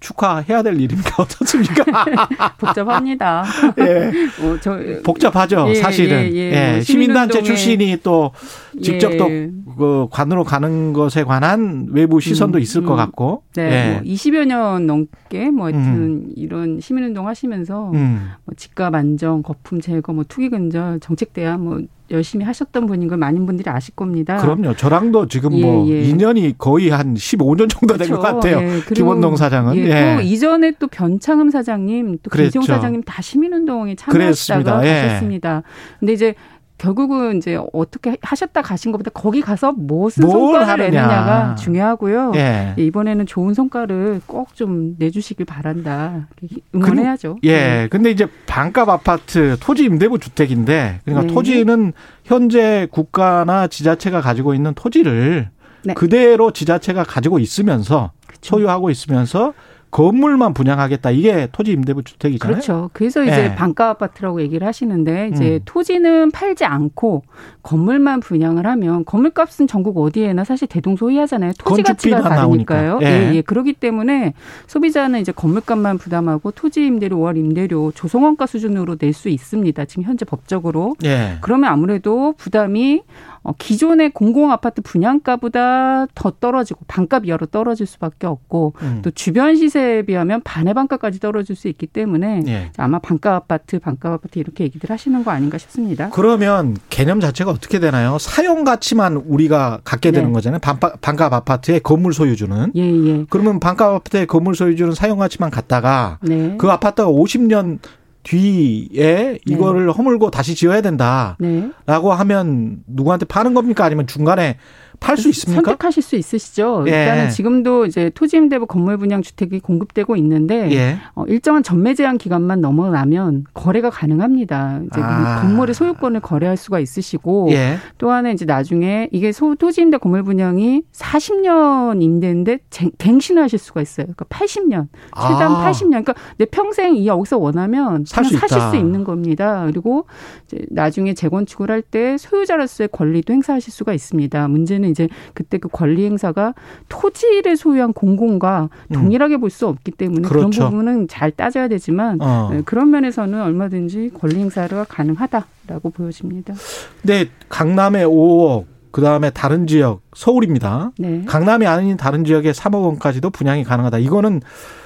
축하해야 0.00 0.62
될 0.62 0.80
일입니까? 0.80 1.10
어떻습니까? 1.22 1.84
복잡합니다. 2.58 3.44
예. 3.78 4.10
어, 4.42 4.58
저, 4.60 4.78
복잡하죠, 5.04 5.66
예, 5.68 5.74
사실은. 5.74 6.32
예, 6.32 6.32
예. 6.32 6.52
예. 6.52 6.72
뭐 6.72 6.80
시민단체 6.82 7.42
출신이 7.42 7.98
또 8.02 8.32
직접 8.80 9.12
예. 9.12 9.16
또그 9.16 10.08
관으로 10.10 10.44
가는 10.44 10.92
것에 10.92 11.24
관한 11.24 11.88
외부 11.90 12.20
시선도 12.20 12.58
음, 12.58 12.62
있을 12.62 12.84
것 12.84 12.94
음. 12.94 12.96
같고. 12.96 13.42
네, 13.54 13.62
예. 13.62 13.92
뭐 13.92 14.02
20여 14.02 14.44
년 14.44 14.86
넘게 14.86 15.50
뭐 15.50 15.66
하여튼 15.66 16.30
이런 16.36 16.80
시민운동 16.80 17.26
하시면서 17.26 17.90
음. 17.92 18.30
뭐 18.44 18.54
집값 18.56 18.94
안정, 18.94 19.42
거품 19.42 19.80
제거, 19.80 20.12
뭐 20.12 20.24
투기 20.28 20.48
근절, 20.48 21.00
정책 21.00 21.32
대안 21.32 21.60
뭐 21.60 21.80
열심히 22.10 22.44
하셨던 22.44 22.86
분인 22.86 23.08
걸 23.08 23.18
많은 23.18 23.46
분들이 23.46 23.68
아실 23.70 23.94
겁니다. 23.94 24.36
그럼요. 24.38 24.74
저랑도 24.74 25.28
지금 25.28 25.52
예, 25.54 25.62
뭐 25.62 25.88
예. 25.88 26.02
2년이 26.02 26.56
거의 26.58 26.90
한 26.90 27.14
15년 27.14 27.68
정도 27.68 27.96
된것 27.96 28.20
그렇죠. 28.20 28.20
같아요. 28.20 28.60
예, 28.60 28.80
김원동 28.94 29.36
사장은. 29.36 29.76
예, 29.76 29.80
예. 29.82 30.16
또 30.16 30.22
이전에 30.22 30.72
또 30.78 30.86
변창흠 30.88 31.50
사장님, 31.50 32.18
또. 32.22 32.30
김지용 32.30 32.64
사장님 32.64 33.02
다 33.02 33.20
시민운동에. 33.20 33.94
참여하시다가 33.96 34.86
예. 34.86 35.02
가셨습니다. 35.02 35.62
근데 36.00 36.12
이제 36.12 36.34
결국은 36.78 37.36
이제 37.38 37.58
어떻게 37.72 38.16
하셨다 38.22 38.62
가신 38.62 38.92
것보다 38.92 39.10
거기 39.12 39.40
가서 39.40 39.72
무슨 39.72 40.26
뭘 40.26 40.52
성과를 40.52 40.68
하느냐. 40.68 40.90
내느냐가 40.90 41.54
중요하고요. 41.56 42.32
예. 42.36 42.74
예, 42.78 42.82
이번에는 42.82 43.26
좋은 43.26 43.52
성과를 43.54 44.20
꼭 44.26 44.48
좀 44.54 44.96
내주시길 44.98 45.44
바란다. 45.46 46.28
응원해야죠. 46.74 47.38
예. 47.44 47.86
근데 47.90 48.10
이제 48.10 48.26
반값 48.46 48.88
아파트 48.88 49.56
토지 49.60 49.84
임대부 49.84 50.18
주택인데 50.18 51.00
그러니까 51.04 51.26
네. 51.28 51.34
토지는 51.34 51.92
현재 52.24 52.88
국가나 52.90 53.66
지자체가 53.68 54.20
가지고 54.20 54.54
있는 54.54 54.72
토지를 54.74 55.50
네. 55.84 55.94
그대로 55.94 56.50
지자체가 56.52 57.04
가지고 57.04 57.38
있으면서 57.38 58.10
그렇죠. 58.26 58.56
소유하고 58.56 58.90
있으면서 58.90 59.52
건물만 59.90 60.52
분양하겠다. 60.54 61.10
이게 61.10 61.48
토지 61.50 61.72
임대부 61.72 62.04
주택이잖아요. 62.04 62.52
그렇죠. 62.54 62.90
그래서 62.92 63.22
이제 63.24 63.44
예. 63.50 63.54
반가 63.54 63.88
아파트라고 63.90 64.42
얘기를 64.42 64.66
하시는데 64.66 65.30
이제 65.32 65.54
음. 65.56 65.60
토지는 65.64 66.30
팔지 66.30 66.64
않고 66.64 67.22
건물만 67.62 68.20
분양을 68.20 68.66
하면 68.66 69.04
건물값은 69.04 69.66
전국 69.66 69.98
어디에나 69.98 70.44
사실 70.44 70.68
대동소이하잖아요. 70.68 71.52
토지 71.58 71.82
가치가 71.82 72.20
다르니까요. 72.20 72.88
나오니까. 72.90 73.02
예. 73.02 73.30
예, 73.30 73.34
예. 73.36 73.42
그렇기 73.42 73.74
때문에 73.74 74.34
소비자는 74.66 75.20
이제 75.20 75.32
건물값만 75.32 75.98
부담하고 75.98 76.50
토지 76.50 76.84
임대료, 76.86 77.18
월 77.20 77.36
임대료 77.36 77.90
조성원가 77.92 78.46
수준으로 78.46 78.96
낼 79.00 79.08
수 79.14 79.28
있습니다. 79.30 79.84
지금 79.86 80.04
현재 80.04 80.24
법적으로. 80.24 80.94
예. 81.04 81.38
그러면 81.40 81.70
아무래도 81.72 82.34
부담이 82.36 83.02
어, 83.42 83.52
기존의 83.58 84.10
공공 84.10 84.50
아파트 84.50 84.82
분양가보다 84.82 86.06
더 86.14 86.30
떨어지고 86.30 86.80
반값이 86.86 87.28
여러 87.28 87.46
떨어질 87.46 87.86
수밖에 87.86 88.26
없고 88.26 88.74
음. 88.82 89.00
또 89.02 89.10
주변 89.10 89.56
시세에 89.56 90.02
비하면 90.02 90.42
반의 90.42 90.74
반값까지 90.74 91.20
떨어질 91.20 91.56
수 91.56 91.68
있기 91.68 91.86
때문에 91.86 92.42
예. 92.46 92.70
아마 92.76 92.98
반값 92.98 93.32
아파트, 93.34 93.78
반값 93.78 94.12
아파트 94.12 94.38
이렇게 94.38 94.64
얘기들 94.64 94.90
하시는 94.90 95.24
거 95.24 95.30
아닌가 95.30 95.58
싶습니다. 95.58 96.10
그러면 96.10 96.76
개념 96.90 97.20
자체가 97.20 97.50
어떻게 97.50 97.78
되나요? 97.78 98.18
사용 98.18 98.64
가치만 98.64 99.16
우리가 99.16 99.80
갖게 99.84 100.10
되는 100.10 100.28
네. 100.28 100.32
거잖아요. 100.34 100.60
반, 100.60 100.78
반값 100.78 101.32
아파트의 101.32 101.80
건물 101.80 102.12
소유주는. 102.12 102.72
예, 102.76 102.82
예. 102.82 103.24
그러면 103.30 103.60
반값 103.60 103.94
아파트의 103.94 104.26
건물 104.26 104.54
소유주는 104.54 104.92
사용 104.92 105.18
가치만 105.18 105.50
갖다가 105.50 106.18
네. 106.22 106.56
그 106.58 106.70
아파트가 106.70 107.08
50년 107.08 107.78
뒤에 108.22 109.38
이거를 109.46 109.90
허물고 109.92 110.30
다시 110.30 110.54
지어야 110.54 110.80
된다라고 110.80 111.36
네. 111.38 111.70
하면 112.18 112.82
누구한테 112.86 113.26
파는 113.26 113.54
겁니까? 113.54 113.84
아니면 113.84 114.06
중간에 114.06 114.58
팔수 115.00 115.28
있습니까? 115.30 115.62
선택하실 115.62 116.02
수 116.02 116.16
있으시죠. 116.16 116.84
예. 116.88 116.90
일단은 116.90 117.30
지금도 117.30 117.86
이제 117.86 118.10
토지임대부 118.10 118.66
건물 118.66 118.96
분양 118.98 119.22
주택이 119.22 119.60
공급되고 119.60 120.16
있는데 120.16 120.70
예. 120.72 120.96
어, 121.14 121.24
일정한 121.26 121.62
전매 121.62 121.94
제한 121.94 122.18
기간만 122.18 122.60
넘어나면 122.60 123.44
거래가 123.54 123.90
가능합니다. 123.90 124.80
이제 124.90 125.00
아. 125.02 125.40
건물의 125.42 125.74
소유권을 125.74 126.20
거래할 126.20 126.56
수가 126.56 126.80
있으시고 126.80 127.48
예. 127.52 127.76
또 127.98 128.10
하나 128.10 128.30
이제 128.30 128.44
나중에 128.44 129.08
이게 129.12 129.32
소 129.32 129.54
토지임대 129.54 129.98
건물 129.98 130.22
분양이 130.22 130.82
40년 130.92 132.02
임대인데 132.02 132.58
쟁- 132.70 132.90
갱신하실 132.98 133.58
수가 133.58 133.80
있어요. 133.82 134.06
그러니까 134.06 134.24
80년 134.26 134.88
최단 135.16 135.52
아. 135.52 135.70
80년. 135.70 135.90
그러니까 136.04 136.14
내 136.36 136.44
평생 136.46 136.94
이 136.96 137.06
여기서 137.06 137.38
원하면 137.38 138.04
살수 138.06 138.30
그냥 138.30 138.40
사실 138.40 138.58
있다. 138.58 138.70
수 138.70 138.76
있는 138.76 139.04
겁니다. 139.04 139.64
그리고 139.66 140.06
이제 140.46 140.64
나중에 140.70 141.14
재건축을 141.14 141.70
할 141.70 141.78
때 141.90 142.18
소유자로서의 142.18 142.88
권리도 142.92 143.32
행사하실 143.32 143.72
수가 143.72 143.94
있습니다. 143.94 144.48
문제는 144.48 144.87
이제 144.88 145.08
그때 145.34 145.58
그 145.58 145.68
권리 145.68 146.04
행사가 146.06 146.54
토지를 146.88 147.56
소유한 147.56 147.92
공공과 147.92 148.68
음. 148.88 148.92
동일하게 148.94 149.36
볼 149.38 149.48
수 149.50 149.66
없기 149.66 149.92
때문에 149.92 150.22
그 150.22 150.28
그렇죠. 150.28 150.62
런 150.62 150.70
부분은 150.70 151.08
잘 151.08 151.30
따져야 151.30 151.68
되지만 151.68 152.18
어. 152.20 152.50
네, 152.52 152.62
그런 152.64 152.90
면에서는 152.90 153.40
얼마든지 153.40 154.10
권리 154.18 154.36
행사가 154.36 154.84
가능하다라고 154.84 155.90
보여집니다. 155.90 156.54
근데 157.00 157.28
강남에 157.48 158.04
5억, 158.04 158.66
그 158.90 159.00
다음에 159.00 159.30
다른 159.30 159.66
지역, 159.66 160.02
서울입니다. 160.14 160.92
네. 160.98 161.22
강남이 161.26 161.66
아닌 161.66 161.96
다른 161.96 162.24
지역에 162.24 162.52
3억 162.52 162.82
원까지도 162.84 163.30
분양이 163.30 163.64
가능하다. 163.64 163.98
이거는 163.98 164.40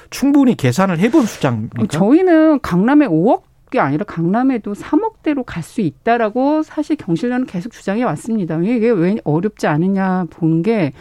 충분히 0.09 0.55
계산을 0.55 0.99
해본 0.99 1.25
숫자입니까? 1.25 1.83
어, 1.83 1.85
저희는 1.87 2.59
강남에 2.61 3.07
5억 3.07 3.41
이 3.75 3.79
아니라 3.79 4.05
강남에도 4.05 4.73
3억대로 4.73 5.43
갈 5.45 5.63
수 5.63 5.81
있다라고 5.81 6.61
사실 6.63 6.95
경실련은 6.97 7.45
계속 7.47 7.71
주장해 7.71 8.03
왔습니다. 8.03 8.57
이게 8.59 8.89
왜 8.91 9.15
어렵지 9.23 9.67
않느냐 9.67 10.25
본 10.29 10.61
게 10.63 10.93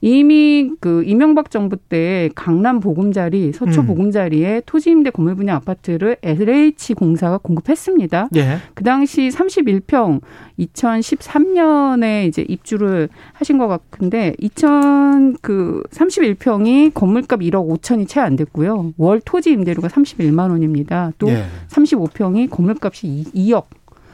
이미 0.00 0.70
그 0.80 1.02
이명박 1.04 1.50
정부 1.50 1.76
때 1.76 2.30
강남 2.34 2.80
보금자리, 2.80 3.52
서초 3.52 3.82
음. 3.82 3.86
보금자리에 3.86 4.62
토지 4.66 4.90
임대 4.90 5.10
건물 5.10 5.34
분양 5.34 5.56
아파트를 5.56 6.16
LH 6.22 6.94
공사가 6.94 7.38
공급했습니다. 7.38 8.28
예. 8.36 8.58
그 8.74 8.84
당시 8.84 9.28
31평 9.28 10.20
2013년에 10.58 12.26
이제 12.26 12.44
입주를 12.48 13.08
하신 13.32 13.58
것 13.58 13.68
같은데 13.68 14.34
2000그 14.40 15.88
31평이 15.90 16.92
건물값 16.94 17.40
1억 17.40 17.68
5천이 17.80 18.08
채 18.08 18.20
안 18.20 18.36
됐고요. 18.36 18.92
월 18.98 19.20
토지 19.24 19.50
임대료가 19.52 19.88
31만 19.88 20.50
원입니다. 20.50 21.12
또 21.18 21.28
예. 21.28 21.44
35평이 21.68 22.50
건물값이 22.50 23.24
2, 23.32 23.52
억 23.54 23.68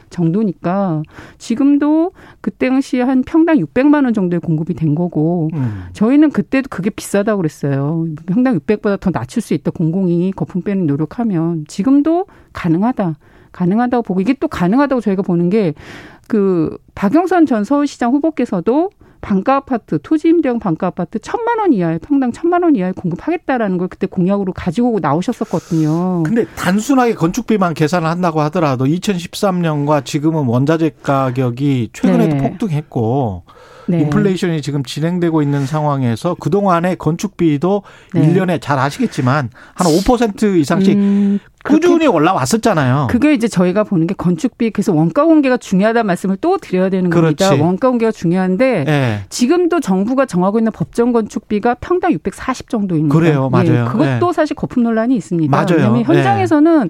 정도니까 0.09 1.03
지금도 1.37 2.11
그때 2.41 2.69
당시 2.69 2.99
한 2.99 3.23
평당 3.23 3.57
600만 3.57 4.05
원 4.05 4.13
정도의 4.13 4.39
공급이 4.39 4.73
된 4.73 4.95
거고 4.95 5.49
음. 5.53 5.83
저희는 5.93 6.31
그때도 6.31 6.67
그게 6.69 6.89
비싸다고 6.89 7.37
그랬어요. 7.37 8.05
평당 8.25 8.57
600보다 8.59 8.99
더 8.99 9.11
낮출 9.11 9.41
수 9.41 9.53
있다. 9.53 9.71
공공이 9.71 10.31
거품 10.35 10.61
빼는 10.61 10.87
노력하면 10.87 11.65
지금도 11.67 12.25
가능하다. 12.53 13.17
가능하다고 13.51 14.03
보고 14.03 14.21
이게 14.21 14.33
또 14.33 14.47
가능하다고 14.47 15.01
저희가 15.01 15.21
보는 15.21 15.49
게 15.49 15.73
그 16.27 16.77
박영선 16.93 17.45
전 17.45 17.63
서울시장 17.63 18.11
후보께서도 18.13 18.91
반가 19.27 19.57
아파트, 19.57 19.99
토지 20.01 20.29
임대형 20.29 20.59
반가 20.59 20.87
아파트 20.87 21.19
천만 21.19 21.59
원 21.59 21.73
이하에 21.73 21.97
평당 21.97 22.31
천만 22.31 22.63
원 22.63 22.77
이하에 22.77 22.93
공급하겠다라는 22.93 23.77
걸 23.77 23.89
그때 23.89 24.07
공약으로 24.07 24.53
가지고 24.53 24.99
나오셨었거든요. 25.01 26.23
근데 26.23 26.45
단순하게 26.55 27.15
건축비만 27.15 27.73
계산을 27.73 28.07
한다고 28.07 28.39
하더라도 28.43 28.85
2013년과 28.85 30.05
지금은 30.05 30.45
원자재 30.45 30.91
가격이 31.03 31.89
최근에도 31.91 32.37
네. 32.37 32.49
폭등했고 32.49 33.43
네. 33.87 34.01
인플레이션이 34.01 34.61
지금 34.61 34.83
진행되고 34.83 35.41
있는 35.41 35.65
상황에서 35.65 36.35
그동안의 36.35 36.97
건축비도 36.97 37.83
네. 38.13 38.21
일 38.21 38.33
1년에 38.33 38.61
잘 38.61 38.79
아시겠지만 38.79 39.49
한 39.73 39.87
5% 39.87 40.57
이상씩 40.59 40.97
음, 40.97 41.39
꾸준히 41.63 42.07
올라왔었잖아요. 42.07 43.07
그게 43.09 43.33
이제 43.33 43.47
저희가 43.47 43.83
보는 43.83 44.07
게 44.07 44.13
건축비 44.15 44.71
그래서 44.71 44.93
원가 44.93 45.25
공개가 45.25 45.57
중요하다는 45.57 46.07
말씀을 46.07 46.37
또 46.39 46.57
드려야 46.57 46.89
되는 46.89 47.09
겁니다. 47.09 47.47
그렇지. 47.47 47.61
원가 47.61 47.89
공개가 47.89 48.11
중요한데 48.11 48.85
예. 48.87 49.19
지금도 49.29 49.79
정부가 49.81 50.25
정하고 50.25 50.59
있는 50.59 50.71
법정 50.71 51.11
건축비가 51.11 51.75
평당 51.75 52.11
640 52.13 52.69
정도입니다. 52.69 53.13
그래요. 53.13 53.49
맞아요. 53.49 53.85
예, 53.85 53.91
그것도 53.91 54.29
예. 54.29 54.33
사실 54.33 54.55
거품 54.55 54.83
논란이 54.83 55.15
있습니다. 55.15 55.51
맞아요. 55.51 55.67
왜냐하면 55.71 56.03
현장에서는 56.03 56.89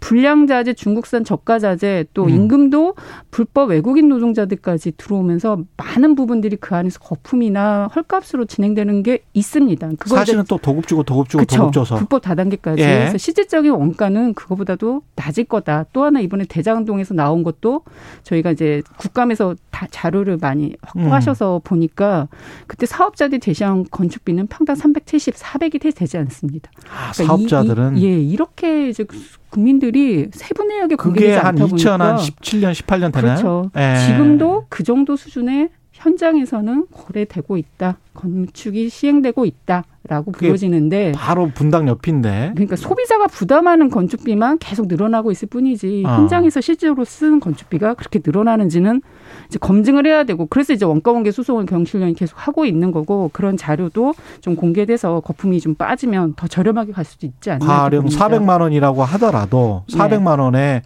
불량 0.00 0.46
자재, 0.46 0.74
중국산 0.74 1.24
저가 1.24 1.58
자재 1.58 2.04
또 2.14 2.24
음. 2.24 2.30
임금도 2.30 2.94
불법 3.30 3.70
외국인 3.70 4.08
노동자들까지 4.08 4.92
들어오면서 4.96 5.58
많은 5.76 6.14
부분 6.14 6.33
들이 6.40 6.56
그 6.56 6.74
안에서 6.74 6.98
거품이나 7.00 7.88
헐값으로 7.94 8.44
진행되는 8.46 9.02
게 9.02 9.20
있습니다. 9.34 9.90
사실은 10.06 10.44
또 10.48 10.58
도급 10.58 10.86
주고 10.86 11.02
도급 11.02 11.28
주고 11.28 11.40
그쵸. 11.42 11.56
도급 11.56 11.72
줘서 11.72 11.96
불법 11.96 12.20
다단계까지. 12.22 12.82
예. 12.82 12.86
그래서 12.86 13.18
실질적인 13.18 13.70
원가는 13.72 14.34
그거보다도 14.34 15.02
낮을 15.16 15.44
거다. 15.44 15.86
또 15.92 16.04
하나 16.04 16.20
이번에 16.20 16.44
대장동에서 16.44 17.14
나온 17.14 17.42
것도 17.42 17.82
저희가 18.22 18.50
이제 18.52 18.82
국감에서 18.98 19.54
다 19.70 19.86
자료를 19.90 20.38
많이 20.40 20.74
확보하셔서 20.82 21.60
보니까 21.64 22.28
그때 22.66 22.86
사업자들이 22.86 23.40
제시한 23.40 23.84
건축비는 23.90 24.46
평당 24.48 24.76
370, 24.76 25.34
400이 25.34 25.94
되지 25.94 26.18
않습니다. 26.18 26.70
아, 26.90 27.12
그러니까 27.12 27.22
이- 27.22 27.26
사업자들은 27.48 27.96
이, 27.98 28.04
예, 28.04 28.18
이렇게 28.20 28.88
이제 28.88 29.04
국민들이 29.50 30.28
세분화하게 30.32 30.96
그게 30.96 31.10
공개되지 31.10 31.38
한 31.38 31.46
않다 31.46 31.66
보니까 31.66 32.16
2017년 32.16 32.72
18년 32.72 33.12
되나요? 33.12 33.36
그렇죠. 33.36 33.70
예. 33.76 34.06
지금도 34.06 34.66
그 34.68 34.82
정도 34.82 35.14
수준의 35.16 35.68
현장에서는 36.04 36.86
거래되고 36.92 37.56
있다. 37.56 37.96
건축이 38.12 38.90
시행되고 38.90 39.44
있다라고 39.44 40.32
보여지는데 40.32 41.12
바로 41.16 41.50
분당 41.52 41.88
옆인데 41.88 42.52
그러니까 42.54 42.76
소비자가 42.76 43.26
부담하는 43.26 43.90
건축비만 43.90 44.58
계속 44.58 44.86
늘어나고 44.86 45.32
있을 45.32 45.48
뿐이지 45.48 46.04
아. 46.06 46.18
현장에서 46.18 46.60
실제로 46.60 47.04
쓰는 47.04 47.40
건축비가 47.40 47.94
그렇게 47.94 48.20
늘어나는지는 48.24 49.02
이제 49.48 49.58
검증을 49.58 50.06
해야 50.06 50.24
되고 50.24 50.46
그래서 50.46 50.72
이제 50.74 50.84
원가공개 50.84 51.32
소송을 51.32 51.66
경실련이 51.66 52.14
계속 52.14 52.36
하고 52.46 52.66
있는 52.66 52.92
거고 52.92 53.30
그런 53.32 53.56
자료도 53.56 54.14
좀 54.40 54.54
공개돼서 54.54 55.20
거품이 55.20 55.60
좀 55.60 55.74
빠지면 55.74 56.34
더 56.34 56.46
저렴하게 56.46 56.92
갈 56.92 57.04
수도 57.04 57.26
있지 57.26 57.50
않나 57.50 57.66
가령 57.66 58.02
봅니다. 58.02 58.28
400만 58.28 58.60
원이라고 58.60 59.02
하더라도 59.02 59.82
네. 59.90 59.98
400만 59.98 60.38
원에 60.38 60.82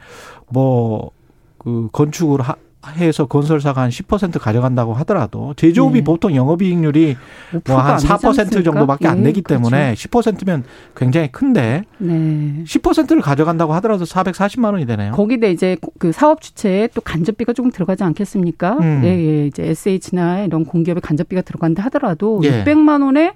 뭐 0.50 1.10
그 1.58 1.88
건축을 1.92 2.40
하, 2.40 2.54
해서 2.96 3.26
건설사가 3.26 3.82
한 3.82 3.90
10% 3.90 4.38
가져간다고 4.38 4.94
하더라도 4.94 5.54
제조업이 5.54 5.98
네. 6.00 6.04
보통 6.04 6.34
영업이익률이 6.34 7.16
뭐 7.52 7.60
5%가 7.62 7.84
한안 7.84 7.96
되지 7.96 8.08
4% 8.08 8.28
않습니까? 8.28 8.62
정도밖에 8.62 9.08
안 9.08 9.20
예, 9.20 9.22
되기 9.24 9.42
그렇죠. 9.42 9.62
때문에 9.62 9.94
10%면 9.94 10.64
굉장히 10.96 11.30
큰데 11.30 11.84
네. 11.98 12.64
10%를 12.64 13.20
가져간다고 13.22 13.72
하더라도 13.74 14.04
440만 14.04 14.72
원이 14.72 14.86
되네요. 14.86 15.12
거기다 15.12 15.46
이제 15.48 15.76
그 15.98 16.12
사업 16.12 16.40
주체에 16.40 16.88
또 16.94 17.00
간접비가 17.00 17.52
조금 17.52 17.70
들어가지 17.70 18.04
않겠습니까? 18.04 18.76
음. 18.80 19.02
예, 19.04 19.08
예. 19.08 19.46
이제 19.46 19.64
SH나 19.64 20.44
이런 20.44 20.64
공기업의 20.64 21.00
간접비가 21.00 21.42
들어간다 21.42 21.82
하더라도 21.84 22.40
예. 22.44 22.64
600만 22.64 23.04
원에 23.04 23.32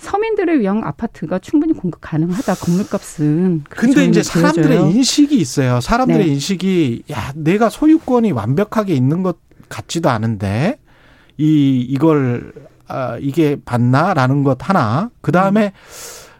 서민들을 0.00 0.60
위한 0.60 0.82
아파트가 0.82 1.38
충분히 1.40 1.74
공급 1.74 2.00
가능하다. 2.00 2.54
건물값은. 2.54 3.64
근데 3.68 4.04
이제. 4.06 4.22
사람들의 4.22 4.80
인식이 4.92 5.36
있어요. 5.36 5.80
사람들의 5.80 6.26
네. 6.26 6.32
인식이 6.32 7.02
야 7.12 7.32
내가 7.36 7.68
소유권이 7.68 8.32
완벽하게 8.32 8.94
있는 8.94 9.22
것 9.22 9.36
같지도 9.68 10.08
않은데 10.08 10.78
이 11.36 11.84
이걸 11.88 12.52
아 12.88 13.18
이게 13.20 13.56
맞나라는 13.64 14.42
것 14.42 14.68
하나. 14.68 15.10
그 15.20 15.32
다음에 15.32 15.72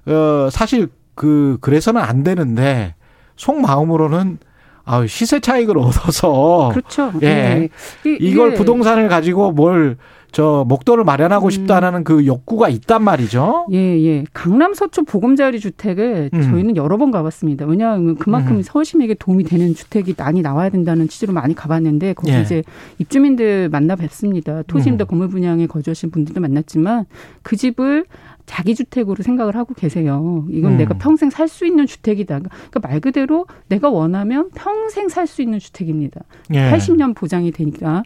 어 0.07 0.49
사실 0.51 0.89
그 1.15 1.59
그래서는 1.61 2.01
안 2.01 2.23
되는데 2.25 2.95
속 3.37 3.61
마음으로는 3.61 4.39
아 4.87 5.07
시세 5.07 5.39
차익을 5.39 5.77
얻어서 5.79 6.71
그렇죠. 6.73 7.13
예. 7.23 7.69
이- 8.07 8.17
이걸 8.21 8.55
부동산을 8.55 9.09
가지고 9.09 9.53
뭘 9.53 9.99
저 10.33 10.65
목돈을 10.69 11.05
마련하고 11.05 11.47
음. 11.47 11.51
싶다라는 11.51 12.05
그 12.05 12.27
욕구가 12.27 12.69
있단 12.69 13.03
말이죠. 13.03 13.67
예, 13.73 13.77
예. 13.77 14.25
강남 14.33 14.75
서초 14.75 15.05
보금자리 15.05 15.61
주택을 15.61 16.31
음. 16.33 16.43
저희는 16.43 16.77
여러 16.77 16.97
번 16.97 17.11
가봤습니다. 17.11 17.67
왜냐하면 17.67 18.17
그만큼 18.17 18.57
음. 18.57 18.63
서울시민에게 18.63 19.15
도움이 19.15 19.45
되는 19.45 19.75
주택이 19.75 20.15
많이 20.17 20.43
나와야 20.43 20.69
된다는 20.71 21.09
취지로 21.09 21.33
많이 21.33 21.55
가봤는데 21.55 22.15
거기 22.15 22.33
예. 22.33 22.41
이제 22.43 22.63
입주민들 22.99 23.69
만나 23.69 23.97
뵙습니다. 23.97 24.63
토지임대 24.63 25.05
음. 25.05 25.07
건물 25.07 25.29
분양에 25.29 25.67
거주하신 25.67 26.11
분들도 26.11 26.41
만났지만 26.41 27.07
그 27.43 27.57
집을 27.57 28.05
자기 28.47 28.75
주택으로 28.75 29.23
생각을 29.23 29.55
하고 29.55 29.75
계세요. 29.75 30.45
이건 30.51 30.73
음. 30.73 30.77
내가 30.77 30.95
평생 30.95 31.31
살 31.31 31.47
수 31.47 31.67
있는 31.67 31.87
주택이다. 31.87 32.41
그러니까 32.41 32.81
말 32.83 32.99
그대로 33.01 33.47
내가 33.69 33.91
원하면 33.91 34.51
평생 34.55 35.09
살 35.09 35.27
수 35.27 35.43
있는 35.43 35.59
주택입니다. 35.59 36.21
예. 36.55 36.71
80년 36.71 37.15
보장이 37.15 37.53
되니까. 37.53 38.03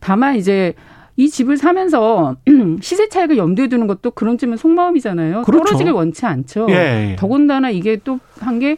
다만 0.00 0.36
이제 0.36 0.74
이 1.16 1.28
집을 1.28 1.56
사면서 1.56 2.36
시세 2.82 3.08
차익을 3.08 3.36
염두에 3.36 3.68
두는 3.68 3.86
것도 3.86 4.10
그런 4.12 4.36
쯤은 4.38 4.56
속마음이잖아요. 4.56 5.42
그렇죠. 5.42 5.64
떨어지길 5.64 5.92
원치 5.92 6.26
않죠. 6.26 6.66
예. 6.70 6.74
예. 7.12 7.16
더군다나 7.16 7.70
이게 7.70 7.96
또 7.96 8.18
한 8.40 8.58
게 8.58 8.76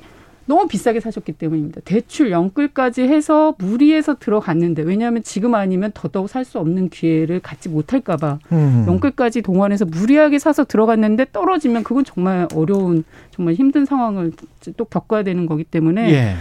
너무 0.49 0.69
비싸게 0.69 1.01
사셨기 1.01 1.33
때문입니다. 1.33 1.81
대출 1.85 2.31
연끌까지 2.31 3.03
해서 3.03 3.57
무리해서 3.59 4.15
들어갔는데 4.15 4.83
왜냐하면 4.83 5.25
지금 5.25 5.57
아니면 5.57 5.91
더더욱 5.93 6.29
살 6.29 6.45
수 6.45 6.61
없는 6.61 6.89
기회를 6.89 7.41
갖지 7.41 7.69
못할까봐 7.69 8.39
음. 8.53 8.85
연끌까지 8.87 9.43
동원해서 9.43 9.87
무리하게 9.87 10.39
사서 10.39 10.65
들어갔는데 10.65 11.27
떨어지면 11.33 11.83
그건 11.83 12.05
정말 12.05 12.47
어려운 12.55 13.03
정말 13.33 13.55
힘든 13.55 13.85
상황을 13.87 14.31
또 14.77 14.85
겪어야 14.85 15.25
되는 15.25 15.47
거기 15.47 15.65
때문에 15.65 16.13
예. 16.13 16.35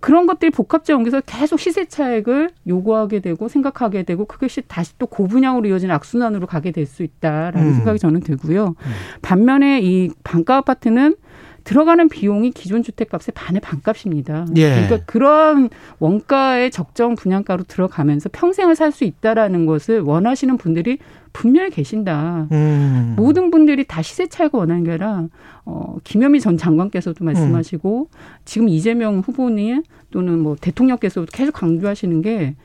그런 0.00 0.26
것들이 0.26 0.50
복합적 0.50 0.94
연계해서 0.94 1.20
계속 1.26 1.60
시세 1.60 1.84
차익을 1.84 2.50
요구하게 2.66 3.20
되고 3.20 3.48
생각하게 3.48 4.02
되고 4.02 4.24
그것이 4.24 4.62
다시 4.66 4.96
또 4.98 5.06
고분양으로 5.06 5.68
이어지는 5.68 5.94
악순환으로 5.94 6.46
가게 6.46 6.72
될 6.72 6.86
수 6.86 7.02
있다라는 7.02 7.68
음. 7.68 7.74
생각이 7.74 7.98
저는 7.98 8.20
들고요. 8.20 8.74
반면에 9.22 9.80
이 9.82 10.10
반가 10.24 10.56
아파트는 10.56 11.14
들어가는 11.70 12.08
비용이 12.08 12.50
기존 12.50 12.82
주택값의 12.82 13.32
반의 13.32 13.60
반값입니다. 13.60 14.44
예. 14.56 14.70
그러니까 14.70 14.98
그런 15.06 15.70
원가의 16.00 16.72
적정 16.72 17.14
분양가로 17.14 17.62
들어가면서 17.62 18.28
평생을 18.32 18.74
살 18.74 18.90
수 18.90 19.04
있다라는 19.04 19.66
것을 19.66 20.00
원하시는 20.00 20.56
분들이 20.56 20.98
분명히 21.32 21.70
계신다. 21.70 22.48
음. 22.50 23.14
모든 23.16 23.52
분들이 23.52 23.84
다 23.86 24.02
시세 24.02 24.26
차익을 24.26 24.58
원하는 24.58 24.82
게 24.82 24.90
아니라 24.90 25.28
어, 25.64 25.98
김현미 26.02 26.40
전 26.40 26.54
음. 26.54 26.58
장관께서도 26.58 27.24
말씀하시고 27.24 28.08
지금 28.44 28.68
이재명 28.68 29.20
후보님 29.20 29.84
또는 30.10 30.40
뭐 30.40 30.56
대통령께서도 30.60 31.28
계속 31.32 31.52
강조하시는 31.52 32.20
게 32.20 32.56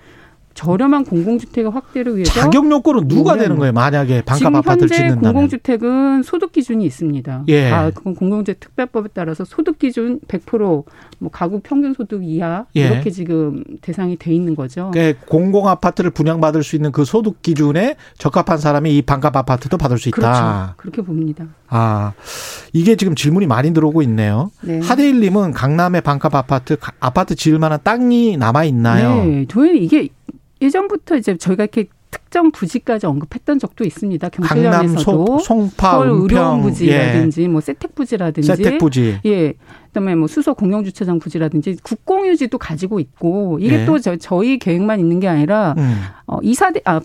저렴한 0.56 1.04
공공주택의 1.04 1.70
확대를 1.70 2.15
위해서 2.15 2.32
자격 2.32 2.72
요건은 2.72 3.10
누가 3.10 3.36
되는 3.38 3.58
거예요? 3.58 3.74
만약에 3.74 4.22
반값 4.24 4.56
아파트를 4.56 4.82
현재 4.89 4.96
짓는다면. 4.96 5.34
공공주택은 5.34 6.24
소득 6.24 6.54
기준이 6.54 6.86
있습니다. 6.86 7.44
예. 7.50 7.70
다 7.70 7.91
그건 7.91 8.15
공공주택 8.15 8.62
특별법에 8.62 9.10
따라서 9.13 9.44
소득 9.44 9.78
기준 9.78 10.22
100%뭐 10.30 10.86
가구 11.32 11.60
평균 11.62 11.94
소득 11.94 12.24
이하 12.24 12.65
예. 12.78 12.88
이렇게 12.88 13.12
지금 13.12 13.63
대상이 13.82 14.15
돼 14.18 14.34
있는 14.34 14.56
거죠. 14.56 14.91
그러니까 14.94 15.20
공공 15.28 15.68
아파트를 15.68 16.10
분양받을 16.12 16.63
수 16.63 16.78
있는 16.78 16.94
그 16.94 17.04
소득 17.04 17.41
기준에 17.41 17.98
적합한 18.18 18.58
사람이 18.58 18.96
이 18.98 19.02
반값 19.02 19.36
아파트도 19.36 19.78
받을 19.78 19.98
수 19.98 20.08
있다. 20.08 20.15
그렇죠. 20.15 20.74
그렇게 20.78 21.02
봅니다. 21.02 21.46
아, 21.68 22.13
이게 22.72 22.96
지금 22.96 23.13
질문이 23.13 23.46
많이 23.46 23.74
들어오고 23.74 24.02
있네요. 24.04 24.52
네. 24.62 24.80
하대일 24.80 25.20
님은 25.20 25.52
강남의 25.52 26.00
반값 26.00 26.34
아파트 26.34 26.78
가- 26.80 26.94
아파트 27.02 27.36
지을 27.36 27.60
만한 27.60 27.80
땅이 27.84 28.38
남아 28.38 28.63
있나요? 28.63 29.15
네, 29.26 29.46
저희는 29.50 29.82
이게 29.82 30.08
예전부터 30.62 31.15
이제 31.18 31.38
저희가 31.38 31.63
이렇게 31.63 31.86
특정 32.12 32.52
부지까지 32.52 33.06
언급했던 33.08 33.60
적도 33.60 33.84
있습니다. 33.84 34.30
소, 35.04 35.39
송파, 35.39 35.91
서울 35.91 36.08
의료원 36.10 36.60
은평, 36.60 36.60
예, 36.60 36.70
부지라든지 36.70 37.48
뭐 37.48 37.62
세택 37.62 37.94
부지라든지 37.94 38.48
세택 38.48 38.78
부지. 38.78 39.20
예. 39.26 39.54
그다음에 39.88 40.15
뭐 40.15 40.28
수소 40.28 40.54
공영 40.54 40.84
주차장 40.84 41.20
부지라든지 41.20 41.78
국공유지도 41.84 42.58
가지고 42.58 43.00
있고 43.00 43.60
이게 43.60 43.82
예. 43.82 43.86
또 43.86 44.00
저, 44.00 44.15
저희 44.15 44.58
계획만 44.60 45.00
있는 45.00 45.20
게 45.20 45.28
아니라 45.28 45.76
음. 45.78 46.04
어 46.28 46.39
이사대 46.41 46.82
아 46.86 47.02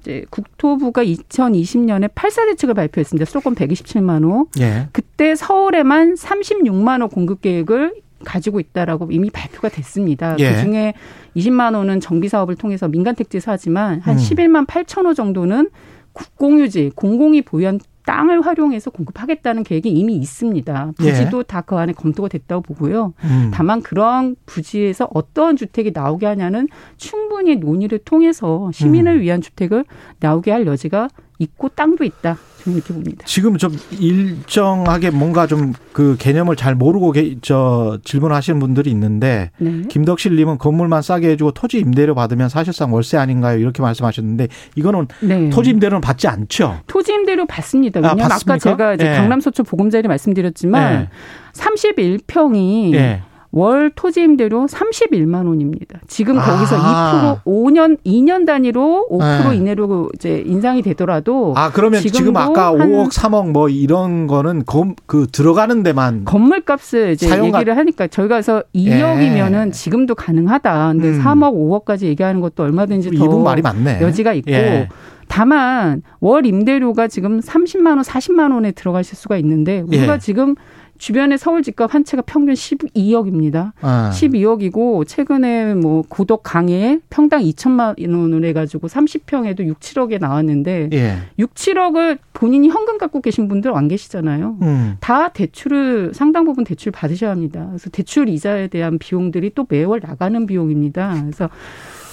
이제 0.00 0.24
국토부가 0.30 1.02
2020년에 1.04 2.12
8사 2.14 2.46
대책을 2.46 2.74
발표했습니다. 2.74 3.24
수도권 3.24 3.54
127만 3.54 4.24
호. 4.24 4.46
예. 4.60 4.88
그때 4.92 5.34
서울에만 5.34 6.14
36만 6.14 7.02
호 7.02 7.08
공급 7.08 7.40
계획을 7.40 7.94
가지고 8.24 8.60
있다라고 8.60 9.08
이미 9.10 9.30
발표가 9.30 9.68
됐습니다. 9.68 10.36
예. 10.38 10.52
그 10.52 10.60
중에 10.62 10.94
20만 11.36 11.74
호는 11.74 12.00
정비 12.00 12.28
사업을 12.28 12.56
통해서 12.56 12.88
민간 12.88 13.14
택지에서 13.14 13.52
하지만 13.52 14.00
한 14.00 14.14
음. 14.14 14.18
11만 14.18 14.66
8천 14.66 15.06
호 15.06 15.14
정도는 15.14 15.70
국공유지, 16.12 16.92
공공이 16.94 17.42
보유한 17.42 17.78
땅을 18.06 18.46
활용해서 18.46 18.90
공급하겠다는 18.90 19.64
계획이 19.64 19.90
이미 19.90 20.14
있습니다. 20.16 20.92
부지도 20.96 21.42
다그 21.42 21.76
안에 21.76 21.92
검토가 21.92 22.28
됐다고 22.28 22.62
보고요. 22.62 23.12
음. 23.24 23.50
다만 23.52 23.82
그런 23.82 24.36
부지에서 24.46 25.08
어떤 25.12 25.56
주택이 25.56 25.90
나오게 25.92 26.24
하냐는 26.24 26.68
충분히 26.96 27.56
논의를 27.56 27.98
통해서 27.98 28.70
시민을 28.72 29.16
음. 29.16 29.20
위한 29.20 29.40
주택을 29.40 29.84
나오게 30.20 30.52
할 30.52 30.66
여지가 30.66 31.08
있고 31.40 31.68
땅도 31.68 32.04
있다. 32.04 32.38
이렇게 32.74 32.92
봅니다. 32.94 33.24
지금 33.26 33.56
좀 33.56 33.76
일정하게 33.98 35.10
뭔가 35.10 35.46
좀 35.46 35.72
그 35.96 36.14
개념을 36.18 36.56
잘 36.56 36.74
모르고 36.74 37.12
계- 37.12 37.36
저 37.40 37.98
질문하시는 38.04 38.60
분들이 38.60 38.90
있는데 38.90 39.50
네. 39.56 39.80
김덕실님은 39.88 40.58
건물만 40.58 41.00
싸게 41.00 41.30
해주고 41.30 41.52
토지 41.52 41.78
임대료 41.78 42.14
받으면 42.14 42.50
사실상 42.50 42.92
월세 42.92 43.16
아닌가요? 43.16 43.58
이렇게 43.58 43.80
말씀하셨는데 43.80 44.48
이거는 44.74 45.08
네. 45.22 45.48
토지 45.48 45.70
임대료는 45.70 46.02
받지 46.02 46.28
않죠. 46.28 46.80
토지 46.86 47.14
임대료 47.14 47.46
받습니다. 47.46 48.00
아, 48.00 48.12
왜냐하면 48.12 48.30
아? 48.30 48.38
까 48.46 48.58
제가 48.58 48.92
이제 48.94 49.10
예. 49.10 49.16
강남 49.16 49.40
서초 49.40 49.62
보금자리 49.62 50.06
말씀드렸지만 50.06 50.92
예. 51.04 51.08
31평이 51.54 52.94
예. 52.94 53.22
월 53.56 53.90
토지 53.94 54.20
임대료 54.20 54.66
31만 54.66 55.46
원입니다. 55.48 55.98
지금 56.06 56.34
거기서 56.36 56.76
아. 56.78 57.40
2% 57.42 57.50
5년 57.50 57.96
2년 58.04 58.44
단위로 58.44 59.08
5% 59.10 59.48
네. 59.48 59.56
이내로 59.56 60.10
이제 60.14 60.42
인상이 60.44 60.82
되더라도 60.82 61.54
아 61.56 61.70
그러면 61.72 62.02
지금 62.02 62.36
아까 62.36 62.66
한 62.78 62.92
5억, 62.92 63.10
3억 63.10 63.52
뭐 63.52 63.70
이런 63.70 64.26
거는 64.26 64.64
검, 64.66 64.94
그 65.06 65.26
들어가는 65.32 65.82
데만 65.82 66.26
건물값을 66.26 67.12
이제 67.12 67.28
사용가- 67.30 67.54
얘기를 67.56 67.78
하니까 67.78 68.08
저희가 68.08 68.34
그래서 68.34 68.62
2억이면은 68.74 69.72
지금도 69.72 70.14
가능하다. 70.16 70.92
근데 70.92 71.08
음. 71.08 71.22
3억, 71.24 71.54
5억까지 71.86 72.02
얘기하는 72.02 72.42
것도 72.42 72.62
얼마든지 72.62 73.08
더 73.12 73.24
이분 73.24 73.42
말이 73.42 73.62
맞네. 73.62 74.02
여지가 74.02 74.34
있고 74.34 74.50
예. 74.52 74.90
다만 75.28 76.02
월 76.20 76.44
임대료가 76.44 77.08
지금 77.08 77.40
30만 77.40 77.86
원, 77.86 78.00
40만 78.02 78.52
원에 78.52 78.72
들어가실 78.72 79.16
수가 79.16 79.38
있는데 79.38 79.80
우리가 79.80 80.14
예. 80.14 80.18
지금 80.18 80.56
주변에 80.98 81.36
서울 81.36 81.62
집값 81.62 81.94
한 81.94 82.04
채가 82.04 82.22
평균 82.26 82.54
12억입니다. 82.54 83.72
아. 83.80 84.10
12억이고 84.12 85.06
최근에 85.06 85.74
뭐 85.74 86.02
고덕 86.08 86.42
강에 86.42 87.00
평당 87.10 87.42
2천만 87.42 87.98
원을 87.98 88.44
해가지고 88.44 88.88
30평에도 88.88 89.66
6, 89.66 89.80
7억에 89.80 90.20
나왔는데 90.20 90.90
예. 90.92 91.16
6, 91.38 91.54
7억을 91.54 92.18
본인이 92.32 92.68
현금 92.68 92.98
갖고 92.98 93.20
계신 93.20 93.48
분들 93.48 93.74
안 93.76 93.88
계시잖아요. 93.88 94.58
음. 94.62 94.96
다 95.00 95.28
대출을 95.28 96.12
상당 96.14 96.44
부분 96.44 96.64
대출 96.64 96.92
받으셔야 96.92 97.30
합니다. 97.30 97.66
그래서 97.68 97.90
대출 97.90 98.28
이자에 98.28 98.68
대한 98.68 98.98
비용들이 98.98 99.52
또 99.54 99.66
매월 99.68 100.00
나가는 100.02 100.46
비용입니다. 100.46 101.20
그래서 101.22 101.48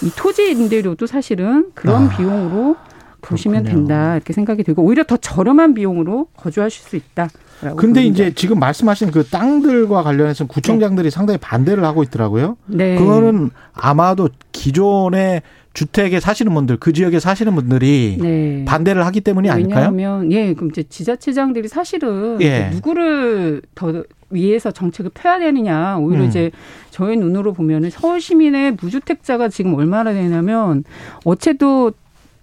이 0.04 0.10
토지 0.18 0.52
임대료도 0.52 1.08
사실은 1.08 1.72
그런 1.74 2.08
아, 2.08 2.18
비용으로 2.18 2.76
보시면 3.22 3.64
그렇군요. 3.64 3.86
된다 3.88 4.16
이렇게 4.16 4.34
생각이 4.34 4.64
들고 4.64 4.84
오히려 4.84 5.04
더 5.04 5.18
저렴한 5.18 5.74
비용으로 5.74 6.28
거주하실 6.36 6.84
수 6.84 6.96
있다. 6.96 7.30
근데 7.76 8.04
이제 8.04 8.34
지금 8.34 8.60
말씀하신 8.60 9.12
그 9.12 9.24
땅들과 9.26 10.04
관련해서 10.04 10.46
구청장들이 10.46 11.10
상당히 11.10 11.38
반대를 11.40 11.84
하고 11.84 12.04
있더라고요. 12.04 12.58
네. 12.68 12.98
그거는 12.98 13.50
아마도 13.74 14.30
기존의 14.52 15.42
주택에 15.74 16.20
사시는 16.20 16.54
분들, 16.54 16.78
그 16.78 16.94
지역에 16.94 17.20
사시는 17.20 17.56
분들이 17.56 18.18
네. 18.22 18.64
반대를 18.66 19.06
하기 19.08 19.22
때문이 19.22 19.50
아닐까요? 19.50 19.92
왜냐하면 19.92 20.32
예 20.32 20.54
그럼 20.54 20.70
이제 20.70 20.84
지자체장들이 20.84 21.68
사실은 21.68 22.40
예. 22.42 22.70
누구를 22.72 23.64
더 23.74 24.04
위해서 24.30 24.72
정책을 24.72 25.12
펴야 25.14 25.40
되느냐 25.40 25.98
오히려 25.98 26.24
음. 26.24 26.28
이제 26.28 26.52
저희 26.92 27.18
눈으로 27.18 27.54
보면은 27.54 27.90
서울 27.90 28.22
시민의 28.22 28.78
무주택자가 28.80 29.50
지금 29.50 29.74
얼마나 29.74 30.14
되냐면 30.14 30.84
어째도 31.26 31.94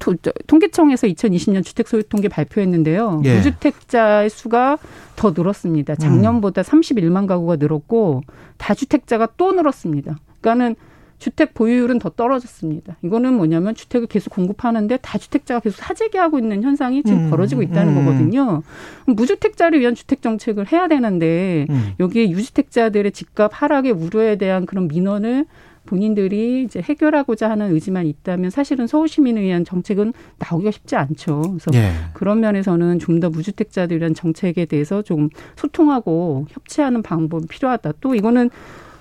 토- 0.01 0.17
저- 0.17 0.33
통계청에서 0.49 1.07
2020년 1.07 1.65
주택 1.65 1.87
소유 1.87 2.03
통계 2.03 2.27
발표했는데요. 2.29 3.23
예. 3.25 3.37
무주택자의 3.37 4.29
수가 4.31 4.79
더 5.15 5.31
늘었습니다. 5.31 5.93
음. 5.93 5.97
작년보다 5.99 6.63
31만 6.63 7.29
가구가 7.29 7.57
늘었고 7.57 8.23
다주택자가 8.57 9.29
또 9.37 9.53
늘었습니다. 9.53 10.19
그러니까는 10.41 10.75
주택 11.19 11.53
보유율은 11.53 11.99
더 11.99 12.09
떨어졌습니다. 12.09 12.97
이거는 13.03 13.35
뭐냐면 13.35 13.75
주택을 13.75 14.07
계속 14.09 14.31
공급하는데 14.31 14.97
다주택자가 15.03 15.61
계속 15.61 15.77
사재기 15.77 16.17
하고 16.17 16.39
있는 16.39 16.63
현상이 16.63 17.03
지금 17.03 17.27
음, 17.27 17.31
벌어지고 17.31 17.61
있다는 17.63 17.95
음. 17.95 18.05
거거든요. 18.07 18.63
무주택자를 19.07 19.81
위한 19.81 19.95
주택 19.95 20.23
정책을 20.23 20.73
해야 20.73 20.89
되는데 20.89 21.67
음. 21.69 21.93
여기에 22.01 22.31
유주택자들의 22.31 23.13
집값 23.13 23.51
하락의 23.53 23.93
우려에 23.93 24.37
대한 24.37 24.65
그런 24.65 24.89
민원을 24.89 25.45
본인들이 25.87 26.63
이제 26.65 26.81
해결하고자 26.81 27.51
하는 27.51 27.73
의지만 27.73 28.07
있다면 28.07 28.51
사실은 28.51 28.87
서울 28.87 29.09
시민을 29.09 29.43
위한 29.43 29.65
정책은 29.65 30.13
나오기가 30.39 30.71
쉽지 30.71 30.97
않죠. 30.97 31.43
그래서 31.43 31.71
예. 31.75 31.93
그런 32.15 32.41
면에서는 32.41 32.99
좀 32.99 33.21
더 33.21 33.29
무주택자들 33.29 33.99
위한 33.99 34.15
정책에 34.15 34.65
대해서 34.65 35.03
조금 35.03 35.29
소통하고 35.57 36.47
협치하는 36.51 37.03
방법이 37.03 37.47
필요하다. 37.49 37.93
또 38.01 38.15
이거는 38.15 38.49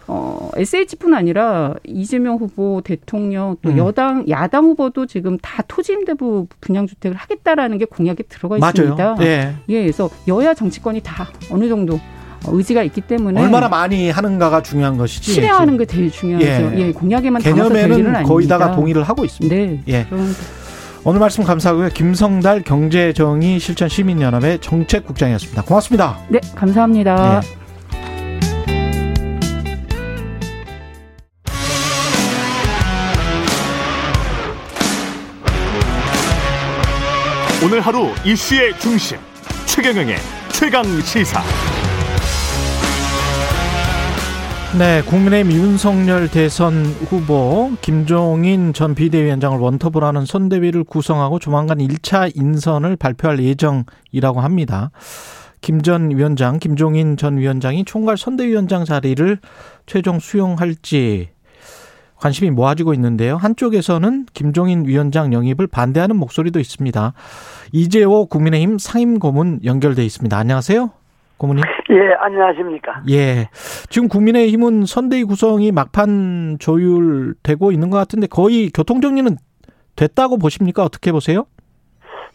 어, 0.07 0.49
SH뿐 0.57 1.13
아니라 1.13 1.75
이재명 1.85 2.35
후보 2.37 2.81
대통령 2.83 3.55
또 3.61 3.69
음. 3.69 3.77
여당 3.77 4.27
야당 4.27 4.65
후보도 4.65 5.05
지금 5.05 5.37
다 5.37 5.63
토지 5.67 5.93
임대부 5.93 6.47
분양 6.59 6.87
주택을 6.87 7.15
하겠다라는 7.15 7.77
게 7.77 7.85
공약에 7.85 8.23
들어가 8.23 8.57
맞아요. 8.57 8.71
있습니다. 8.75 9.17
예. 9.21 9.53
예, 9.69 9.81
그래서 9.83 10.09
여야 10.27 10.53
정치권이 10.53 11.01
다 11.03 11.29
어느 11.51 11.69
정도 11.69 11.99
의지가 12.47 12.84
있기 12.84 13.02
때문에 13.02 13.41
얼마나 13.41 13.67
많이 13.67 14.10
하는가가 14.10 14.62
중요한 14.62 14.97
것이지. 14.97 15.34
실행하는 15.34 15.78
게 15.78 15.86
제일 15.86 16.12
중요하죠. 16.12 16.47
예. 16.47 16.80
예, 16.80 16.91
공약에만 16.91 17.41
개념에는 17.41 17.91
아닙니다. 17.91 18.23
거의 18.23 18.47
다가 18.47 18.75
동의를 18.75 19.04
하고 19.04 19.25
있습니다. 19.25 19.56
네. 19.56 19.82
예. 19.88 20.08
오늘 21.04 21.19
말씀 21.19 21.43
감사하고요. 21.43 21.89
김성달 21.89 22.63
경제정의 22.63 23.60
실천 23.60 23.88
시민연합의 23.89 24.60
정책국장이었습니다. 24.60 25.63
고맙습니다. 25.63 26.19
네, 26.30 26.39
감사합니다. 26.56 27.41
예. 27.43 27.60
오늘 37.62 37.82
하루 37.82 38.08
이슈의 38.25 38.80
중심 38.80 39.17
최경영의 39.65 40.15
최강 40.54 40.84
시사. 41.02 41.41
네, 44.77 45.01
국민의힘 45.01 45.51
윤석열 45.51 46.29
대선 46.29 46.86
후보 46.86 47.71
김종인 47.82 48.71
전 48.71 48.93
비대위원장을 48.93 49.58
원톱으로 49.58 50.05
하는 50.05 50.25
선대위를 50.25 50.84
구성하고 50.84 51.39
조만간 51.39 51.79
1차 51.79 52.32
인선을 52.36 52.95
발표할 52.95 53.43
예정이라고 53.43 54.41
합니다. 54.41 54.91
김 55.62 55.82
전 55.82 56.12
위원장, 56.12 56.60
김종인 56.60 57.17
전 57.17 57.38
위원장이 57.38 57.84
총괄 57.84 58.15
선대위원장 58.15 58.86
자리를 58.86 59.39
최종 59.88 60.19
수용할지 60.19 61.29
관심이 62.15 62.51
모아지고 62.51 62.93
있는데요. 62.93 63.38
한쪽에서는 63.38 64.27
김종인 64.34 64.86
위원장 64.86 65.34
영입을 65.34 65.67
반대하는 65.67 66.15
목소리도 66.15 66.60
있습니다. 66.60 67.13
이재호 67.71 68.27
국민의힘 68.27 68.77
상임고문 68.77 69.62
연결돼 69.65 70.05
있습니다. 70.05 70.38
안녕하세요. 70.38 70.98
고문님. 71.39 71.63
예, 71.89 72.13
안녕하십니까. 72.19 73.02
예. 73.10 73.49
지금 73.89 74.08
국민의힘은 74.08 74.86
선대위 74.86 75.23
구성이 75.23 75.71
막판 75.71 76.58
조율되고 76.60 77.71
있는 77.71 77.89
것 77.89 77.97
같은데 77.97 78.28
거의 78.28 78.69
교통정리는 78.69 79.38
됐다고 79.95 80.38
보십니까? 80.38 80.84
어떻게 80.84 81.12
보세요? 81.12 81.45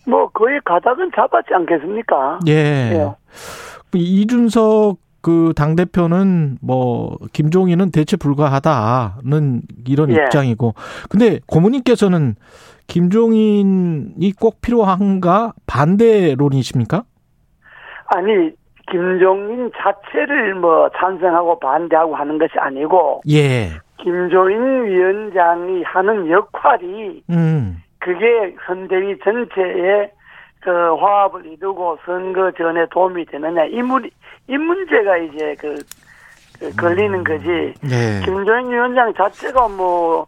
뭐 0.07 0.29
거의 0.31 0.61
가닥은 0.65 1.13
잡았지 1.15 1.55
않겠습니까? 1.55 2.41
예. 2.49 2.53
예. 2.53 3.13
이준석 3.95 4.99
그 5.21 5.55
당대표는 5.57 6.59
뭐, 6.61 7.17
김종인은 7.33 7.93
대체 7.93 8.19
불가하다는 8.19 9.63
이런 9.87 10.11
예. 10.11 10.17
입장이고. 10.17 10.75
근데 11.09 11.41
고모님께서는 11.47 12.35
김종인이 12.89 14.33
꼭 14.39 14.61
필요한가 14.61 15.55
반대론이십니까? 15.67 17.05
아니 18.07 18.51
김종인 18.91 19.71
자체를 19.77 20.55
뭐 20.55 20.89
찬성하고 20.97 21.59
반대하고 21.59 22.15
하는 22.15 22.39
것이 22.39 22.53
아니고 22.59 23.23
예. 23.31 23.71
김종인 23.99 24.85
위원장이 24.85 25.83
하는 25.85 26.31
역할이 26.31 27.23
음. 27.31 27.83
그게 27.99 28.55
선대위 28.67 29.19
전체에 29.25 30.11
그 30.61 30.71
화합을 30.71 31.45
이루고 31.45 31.99
선거 32.05 32.51
전에 32.53 32.87
도움이 32.91 33.27
되느냐 33.27 33.65
이, 33.67 33.83
문, 33.83 34.09
이 34.49 34.57
문제가 34.57 35.17
이제 35.19 35.55
그, 35.59 35.77
그 36.59 36.75
걸리는 36.77 37.23
거지. 37.23 37.75
네. 37.83 38.21
김종인 38.25 38.73
위원장 38.73 39.13
자체가 39.15 39.69
뭐, 39.69 40.27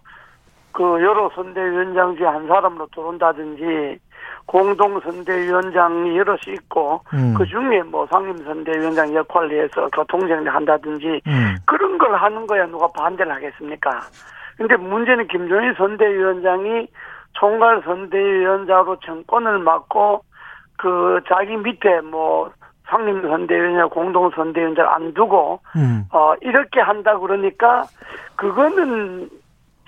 그 0.72 0.82
여러 0.82 1.30
선대위원장 1.34 2.16
중에 2.16 2.26
한 2.26 2.46
사람으로 2.46 2.86
들어온다든지, 2.94 3.98
공동선대위원장이 4.46 6.16
여럿이 6.16 6.54
있고, 6.54 7.02
음. 7.12 7.34
그 7.36 7.44
중에 7.46 7.82
뭐 7.82 8.06
상임선대위원장 8.06 9.14
역할을 9.14 9.64
해서 9.64 9.88
교통정리 9.90 10.48
한다든지, 10.48 11.20
음. 11.26 11.56
그런 11.66 11.98
거 11.98 12.06
선거를 12.06 12.22
하는 12.22 12.46
거야 12.46 12.66
누가 12.66 12.86
반대를 12.88 13.32
하겠습니까? 13.32 14.00
근데 14.56 14.76
문제는 14.76 15.28
김종인 15.28 15.74
선대위원장이 15.74 16.88
총괄 17.32 17.82
선대위원장으로 17.84 18.98
정권을 19.00 19.58
맡고 19.58 20.22
그 20.78 21.20
자기 21.28 21.56
밑에 21.56 22.00
뭐 22.00 22.50
상임 22.88 23.20
선대위원장, 23.22 23.90
공동 23.90 24.30
선대위원장 24.30 24.88
안 24.88 25.12
두고 25.12 25.60
음. 25.76 26.04
어 26.10 26.34
이렇게 26.40 26.80
한다 26.80 27.18
그러니까 27.18 27.84
그거는 28.36 29.28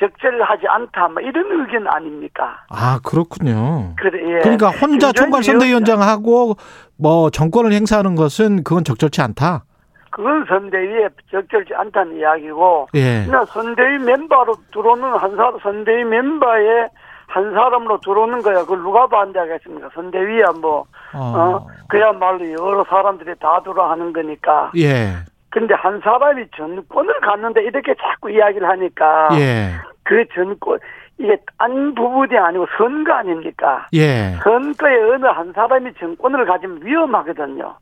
적절하지 0.01 0.66
않다 0.66 1.09
뭐 1.09 1.20
이런 1.22 1.61
의견 1.61 1.86
아닙니까? 1.88 2.64
아, 2.70 3.01
그렇군요. 3.05 3.94
그래 3.96 4.36
예. 4.36 4.40
그러니까 4.40 4.70
혼자 4.70 5.12
총괄 5.12 5.42
선대위원장하고 5.42 6.55
뭐 6.96 7.30
정권을 7.30 7.72
행사하는 7.72 8.14
것은 8.14 8.62
그건 8.64 8.84
적절치 8.84 9.20
않다. 9.20 9.64
그건 10.11 10.44
선대위에 10.49 11.09
적절치 11.30 11.74
않다는 11.74 12.18
이야기고 12.18 12.88
예. 12.94 13.24
그냥 13.24 13.44
선대위 13.46 13.99
멤버로 13.99 14.55
들어오는 14.72 15.05
한 15.05 15.36
사람 15.36 15.59
선대위 15.61 16.05
멤버에 16.05 16.88
한 17.26 17.53
사람으로 17.53 18.01
들어오는 18.01 18.40
거야. 18.42 18.61
그걸 18.62 18.78
누가 18.78 19.07
반대하겠습니까? 19.07 19.90
선대위야 19.94 20.46
뭐 20.61 20.84
어. 21.14 21.18
어, 21.20 21.66
그야말로 21.88 22.51
여러 22.51 22.84
사람들이 22.88 23.34
다 23.38 23.61
들어 23.62 23.90
하는 23.90 24.12
거니까. 24.12 24.72
예. 24.76 25.16
근데 25.51 25.74
한 25.74 26.01
사람이 26.01 26.46
전권을 26.57 27.20
갖는데 27.20 27.62
이렇게 27.62 27.94
자꾸 27.94 28.30
이야기를 28.30 28.68
하니까 28.68 29.28
예. 29.32 29.70
그 30.05 30.24
전권 30.34 30.78
이게 31.18 31.36
딴 31.59 31.94
부분이 31.94 32.36
아니고 32.36 32.66
선거 32.76 33.12
아닙니까? 33.14 33.86
예. 33.94 34.36
선거에 34.44 34.94
어느 35.14 35.26
한 35.26 35.53
사람이 35.53 35.94
정권을 35.94 36.44
가지면 36.44 36.80
위험하거든요. 36.84 37.76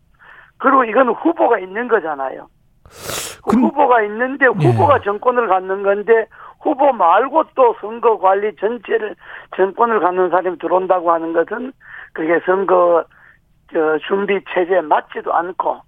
그리고 0.58 0.84
이건 0.84 1.08
후보가 1.10 1.58
있는 1.58 1.88
거잖아요. 1.88 2.46
그 3.44 3.50
근- 3.50 3.62
후보가 3.64 4.02
있는데 4.02 4.46
예. 4.46 4.66
후보가 4.68 5.00
정권을 5.00 5.48
갖는 5.48 5.82
건데 5.82 6.26
후보 6.60 6.92
말고 6.92 7.44
또 7.54 7.76
선거 7.80 8.18
관리 8.18 8.54
전체를 8.56 9.14
정권을 9.56 10.00
갖는 10.00 10.30
사람이 10.30 10.58
들어온다고 10.58 11.12
하는 11.12 11.32
것은 11.32 11.72
그게 12.12 12.40
선거 12.46 13.04
저 13.72 13.98
준비 14.06 14.40
체제에 14.54 14.80
맞지도 14.80 15.34
않고 15.34 15.78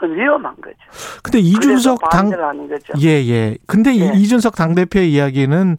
그건 0.00 0.16
위험한 0.16 0.54
거죠. 0.56 0.76
근데 1.22 1.38
이준석 1.38 2.08
당. 2.10 2.30
예, 3.00 3.08
예. 3.08 3.58
근데 3.66 3.92
이 3.92 4.00
예. 4.00 4.12
이준석 4.14 4.56
당대표의 4.56 5.12
이야기는 5.12 5.76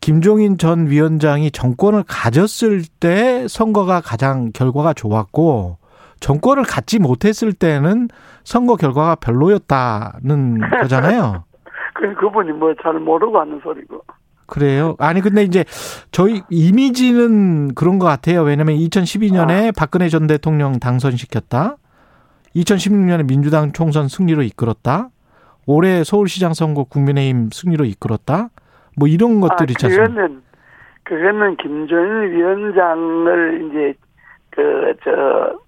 김종인 0.00 0.58
전 0.58 0.86
위원장이 0.88 1.50
정권을 1.50 2.04
가졌을 2.06 2.82
때 3.00 3.46
선거가 3.48 4.02
가장 4.02 4.52
결과가 4.52 4.92
좋았고 4.92 5.78
정권을 6.20 6.64
갖지 6.64 6.98
못했을 6.98 7.54
때는 7.54 8.08
선거 8.44 8.76
결과가 8.76 9.14
별로였다는 9.16 10.60
거잖아요. 10.82 11.44
그 11.94 12.14
그분이 12.16 12.52
뭐 12.52 12.74
잘 12.82 12.94
모르고 13.00 13.40
하는 13.40 13.60
소리고. 13.62 14.02
그래요? 14.46 14.94
아니 14.98 15.22
근데 15.22 15.42
이제 15.42 15.64
저희 16.12 16.42
이미지는 16.50 17.74
그런 17.74 17.98
것 17.98 18.04
같아요. 18.04 18.42
왜냐하면 18.42 18.76
2012년에 18.76 19.74
박근혜 19.74 20.10
전 20.10 20.26
대통령 20.26 20.78
당선시켰다. 20.78 21.76
2016년에 22.56 23.26
민주당 23.26 23.72
총선 23.72 24.08
승리로 24.08 24.42
이끌었다. 24.42 25.08
올해 25.66 26.04
서울시장 26.04 26.54
선거 26.54 26.84
국민의힘 26.84 27.50
승리로 27.52 27.84
이끌었다. 27.84 28.50
뭐 28.96 29.08
이런 29.08 29.40
것들이 29.40 29.72
있지 29.72 29.86
아? 29.86 29.88
그거는 29.88 30.42
그거는 31.02 31.56
김종인 31.56 32.32
위원장을 32.32 33.66
이제 33.66 33.94
그저뭐 34.50 35.58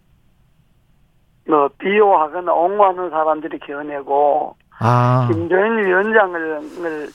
뭐 1.49 1.68
비호하거나 1.78 2.53
옹호하는 2.53 3.11
사람들이 3.11 3.59
겨내고 3.59 4.57
아, 4.78 5.28
김종인 5.30 5.84
위원장을 5.84 6.61
을 6.84 7.09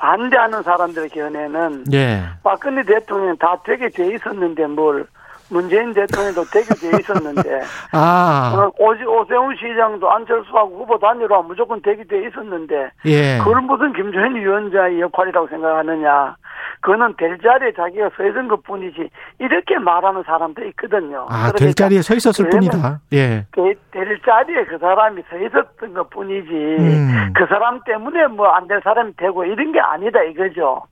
반대하는 0.00 0.62
사람들의 0.62 1.10
견해는 1.10 1.84
예. 1.92 2.22
박근혜 2.42 2.82
대통령 2.82 3.36
다 3.36 3.60
되게 3.64 3.90
돼 3.90 4.14
있었는데 4.14 4.66
뭘 4.68 5.06
문재인 5.50 5.92
대통령도 5.92 6.44
돼 6.44 6.60
있었는데 7.00 7.60
아, 7.92 8.52
어, 8.56 8.72
오지 8.78 9.04
오세훈 9.04 9.56
시장도 9.56 10.10
안철수하고 10.10 10.78
후보 10.80 10.98
단일화 10.98 11.42
무조건 11.42 11.80
돼 11.82 11.92
있었는데 11.92 12.90
예. 13.06 13.38
그걸 13.38 13.60
무슨 13.62 13.92
김종인 13.92 14.36
위원장의 14.36 15.00
역할이라고 15.00 15.48
생각하느냐. 15.48 16.36
그거는 16.82 17.14
될 17.18 17.38
자리에 17.38 17.72
자기가 17.76 18.08
서 18.16 18.24
있은 18.26 18.48
것 18.48 18.62
뿐이지. 18.62 19.10
이렇게 19.38 19.78
말하는 19.78 20.22
사람도 20.24 20.64
있거든요. 20.68 21.26
아, 21.28 21.52
그러니까 21.52 21.58
될 21.58 21.74
자리에 21.74 22.00
서 22.00 22.14
있었을 22.14 22.48
뿐이다. 22.48 23.00
예. 23.12 23.44
그- 23.50 23.74
될 23.90 24.18
자리에 24.24 24.64
그 24.64 24.78
사람이 24.78 25.22
서 25.28 25.36
있었던 25.36 25.92
것 25.92 26.08
뿐이지. 26.08 26.48
음. 26.54 27.32
그 27.36 27.44
사람 27.48 27.80
때문에 27.84 28.28
뭐 28.28 28.46
안 28.54 28.66
될 28.66 28.80
사람이 28.82 29.12
되고 29.16 29.44
이런 29.44 29.72
게 29.72 29.80
아니다 29.80 30.22
이거죠. 30.22 30.82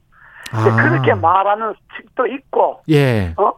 아. 0.52 0.76
그렇게 0.90 1.14
말하는 1.14 1.72
측도 1.96 2.26
있고, 2.26 2.80
예. 2.90 3.32
어? 3.38 3.52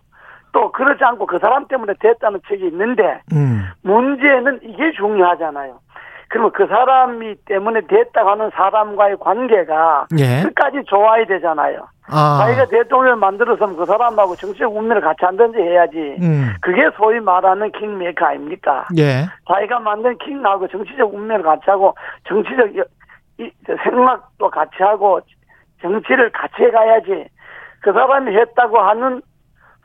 또 0.53 0.73
그렇지 0.73 1.03
않고 1.05 1.27
그 1.27 1.39
사람 1.39 1.67
때문에 1.69 1.95
됐다는 2.01 2.41
측이 2.49 2.67
있는데, 2.69 3.21
음. 3.33 3.63
문제는 3.83 4.61
이게 4.63 4.93
중요하잖아요. 4.93 5.79
그러면 6.29 6.53
그 6.53 6.67
사람이 6.69 7.35
때문에 7.45 7.81
됐다고 7.89 8.31
하는 8.31 8.51
사람과의 8.55 9.17
관계가 9.19 10.07
예. 10.19 10.43
끝까지 10.45 10.85
좋아야 10.87 11.25
되잖아요. 11.27 11.89
아. 12.09 12.39
자기가 12.41 12.67
대통령을 12.67 13.17
만들어서면 13.17 13.77
그 13.77 13.85
사람하고 13.85 14.37
정치적 14.37 14.75
운명을 14.77 15.01
같이 15.01 15.25
한다든지 15.25 15.59
해야지. 15.59 15.99
음. 16.23 16.53
그게 16.61 16.89
소위 16.97 17.19
말하는 17.19 17.73
킹메이커 17.73 18.25
아닙니까? 18.27 18.87
예. 18.97 19.27
자기가 19.49 19.81
만든 19.81 20.17
킹하고 20.19 20.69
정치적 20.69 21.13
운명을 21.13 21.43
같이 21.43 21.63
하고 21.67 21.97
정치적 22.29 22.69
이- 23.39 23.51
생각도 23.83 24.51
같이 24.51 24.77
하고 24.81 25.21
정치를 25.83 26.31
같이 26.31 26.63
해가야지. 26.63 27.27
그 27.81 27.93
사람이 27.93 28.37
했다고 28.37 28.79
하는 28.79 29.21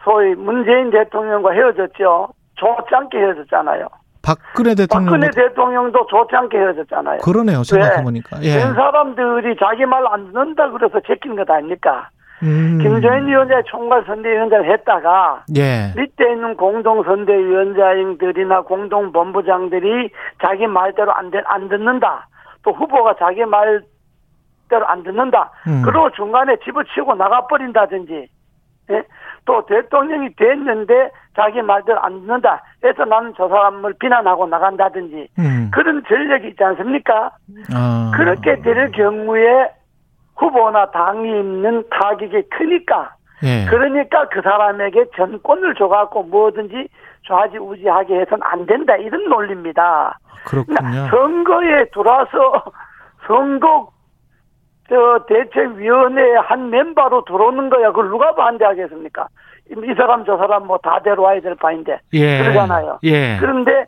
소위 0.06 0.36
문재인 0.36 0.92
대통령과 0.92 1.52
헤어졌죠. 1.52 2.30
좋지 2.56 2.96
않게 2.96 3.18
헤어졌잖아요. 3.18 3.88
박근혜 4.22 4.74
대통령 4.74 5.06
박근혜 5.12 5.30
대통령도 5.32 6.08
좋지 6.08 6.36
않게 6.36 6.58
헤어졌잖아요. 6.58 7.20
그러네요. 7.20 7.64
생각해 7.64 8.02
보니까. 8.04 8.38
예. 8.44 8.60
된 8.60 8.74
사람들이 8.74 9.56
자기 9.60 9.86
말 9.86 10.06
안 10.08 10.32
듣는다 10.32 10.70
그래서 10.72 11.00
제낀 11.06 11.36
것 11.36 11.50
아닙니까? 11.50 12.10
음. 12.44 12.80
김정인 12.82 13.28
위원장이 13.28 13.64
총괄 13.66 14.04
선대위원장을 14.06 14.72
했다가 14.72 15.44
예. 15.58 15.94
밑에 15.96 16.32
있는 16.32 16.56
공동 16.56 17.04
선대위원장들이나 17.04 18.62
공동 18.62 19.12
본부장들이 19.12 20.10
자기 20.42 20.68
말대로 20.68 21.14
안, 21.14 21.32
되- 21.32 21.42
안 21.46 21.68
듣는다. 21.70 22.28
또 22.64 22.72
후보가 22.74 23.16
자기 23.18 23.46
말대로 23.46 24.86
안 24.88 25.04
듣는다. 25.04 25.52
음. 25.68 25.82
그리고 25.86 26.10
중간에 26.12 26.56
집어치우고 26.64 27.16
나가버린다든지. 27.16 28.28
예? 28.92 29.04
또 29.46 29.66
대통령이 29.66 30.36
됐는데 30.36 31.12
자기 31.36 31.62
말대로 31.62 32.00
안 32.02 32.22
듣는다. 32.22 32.64
해서 32.84 33.06
나는 33.06 33.34
저 33.38 33.48
사람을 33.48 33.94
비난하고 34.00 34.48
나간다든지. 34.48 35.28
음. 35.40 35.72
그런 35.74 36.04
전력이 36.08 36.50
있지 36.50 36.64
않습니까? 36.64 37.32
아. 37.74 38.12
그렇게 38.16 38.62
될 38.62 38.92
경우에 38.92 39.70
후보나 40.36 40.92
당이 40.92 41.30
있는 41.40 41.84
타격이 41.90 42.50
크니까 42.50 43.16
예. 43.44 43.66
그러니까 43.70 44.28
그 44.30 44.42
사람에게 44.42 45.06
전권을 45.16 45.76
줘갖고 45.76 46.24
뭐든지 46.24 46.88
좌지우지하게 47.28 48.22
해서는 48.22 48.42
안 48.44 48.66
된다 48.66 48.96
이런 48.96 49.30
논리입니다. 49.30 50.18
그렇군요. 50.46 50.76
그러니까 50.78 51.10
선거에 51.10 51.86
들어와서 51.94 52.64
선거 53.28 53.90
저 54.90 55.20
대책위원회 55.28 56.36
한 56.38 56.70
멤버로 56.70 57.24
들어오는 57.26 57.70
거야. 57.70 57.90
그걸 57.90 58.10
누가 58.10 58.34
반대하겠습니까? 58.36 59.28
이- 59.72 59.92
이 59.92 59.96
사람 59.96 60.24
저 60.26 60.38
사람 60.38 60.68
뭐 60.68 60.78
다 60.78 61.00
데려와야 61.04 61.42
될 61.42 61.56
바인데 61.56 62.00
예. 62.14 62.44
그러잖아요. 62.44 63.00
예. 63.04 63.38
그런데 63.40 63.86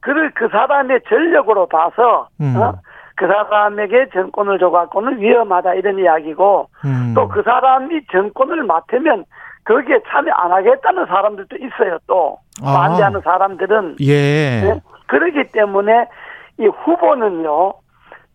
그를 0.00 0.32
그 0.34 0.48
사람의 0.48 1.00
전력으로 1.08 1.66
봐서 1.66 2.28
음. 2.40 2.56
어? 2.56 2.74
그 3.14 3.28
사람에게 3.28 4.08
정권을 4.12 4.58
줘갖고는 4.58 5.20
위험하다 5.20 5.74
이런 5.74 5.98
이야기고 6.00 6.66
음. 6.84 7.12
또그 7.14 7.42
사람이 7.44 8.00
정권을 8.10 8.64
맡으면 8.64 9.24
거기에 9.64 10.00
참여 10.08 10.32
안 10.32 10.50
하겠다는 10.50 11.06
사람들도 11.06 11.54
있어요 11.56 11.98
또 12.08 12.38
아. 12.64 12.72
반대하는 12.88 13.20
사람들은 13.20 13.96
예. 14.00 14.60
네? 14.64 14.80
그렇기 15.06 15.52
때문에 15.52 16.08
이 16.58 16.66
후보는요 16.66 17.74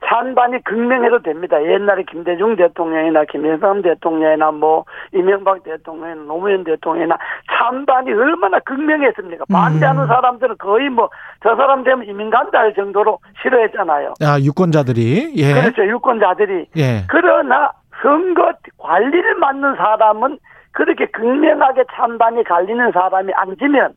찬반이 0.06 0.64
극명해도 0.64 1.22
됩니다. 1.24 1.62
옛날에 1.64 2.04
김대중 2.04 2.56
대통령이나 2.56 3.26
김영삼 3.26 3.82
대통령이나 3.82 4.52
뭐 4.52 4.86
이명박 5.14 5.64
대통령이나 5.64 6.24
노무현 6.24 6.64
대통령이나 6.64 7.18
찬반이 7.52 8.12
얼마나 8.12 8.60
극명했습니까? 8.60 9.45
반대하는 9.52 10.04
음. 10.04 10.08
사람들은 10.08 10.56
거의 10.60 10.89
뭐 10.89 11.10
저 11.43 11.56
사람 11.56 11.84
되면 11.84 12.04
이민 12.06 12.30
간다 12.30 12.60
할 12.60 12.74
정도로 12.74 13.20
싫어했잖아요. 13.41 14.14
아, 14.22 14.39
유권자들이 14.39 15.34
예. 15.36 15.54
그렇죠. 15.54 15.86
유권자들이. 15.86 16.68
예. 16.78 17.04
그러나 17.08 17.72
선거 18.02 18.52
관리를 18.78 19.36
맡는 19.36 19.76
사람은 19.76 20.39
그렇게 20.72 21.06
극명하게 21.08 21.86
찬반이 21.95 22.43
갈리는 22.43 22.91
사람이 22.91 23.32
앉으면 23.34 23.93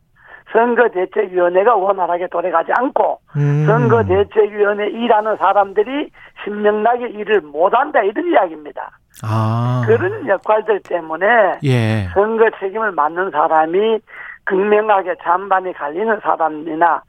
선거대책위원회가 0.52 1.74
원활하게 1.74 2.28
돌아가지 2.28 2.72
않고 2.72 3.20
음. 3.36 3.66
선거대책위원회 3.66 4.88
일하는 4.88 5.36
사람들이 5.36 6.10
신명나게 6.44 7.08
일을 7.08 7.40
못한다 7.40 8.02
이런 8.02 8.26
이야기입니다. 8.30 8.90
아. 9.22 9.82
그런 9.86 10.26
역할들 10.26 10.80
때문에 10.80 11.58
예. 11.64 12.08
선거 12.14 12.48
책임을 12.58 12.92
맡는 12.92 13.30
사람이 13.30 14.00
극명하게 14.44 15.16
찬반이 15.22 15.72
갈리는 15.74 16.20
사람이나 16.20 17.02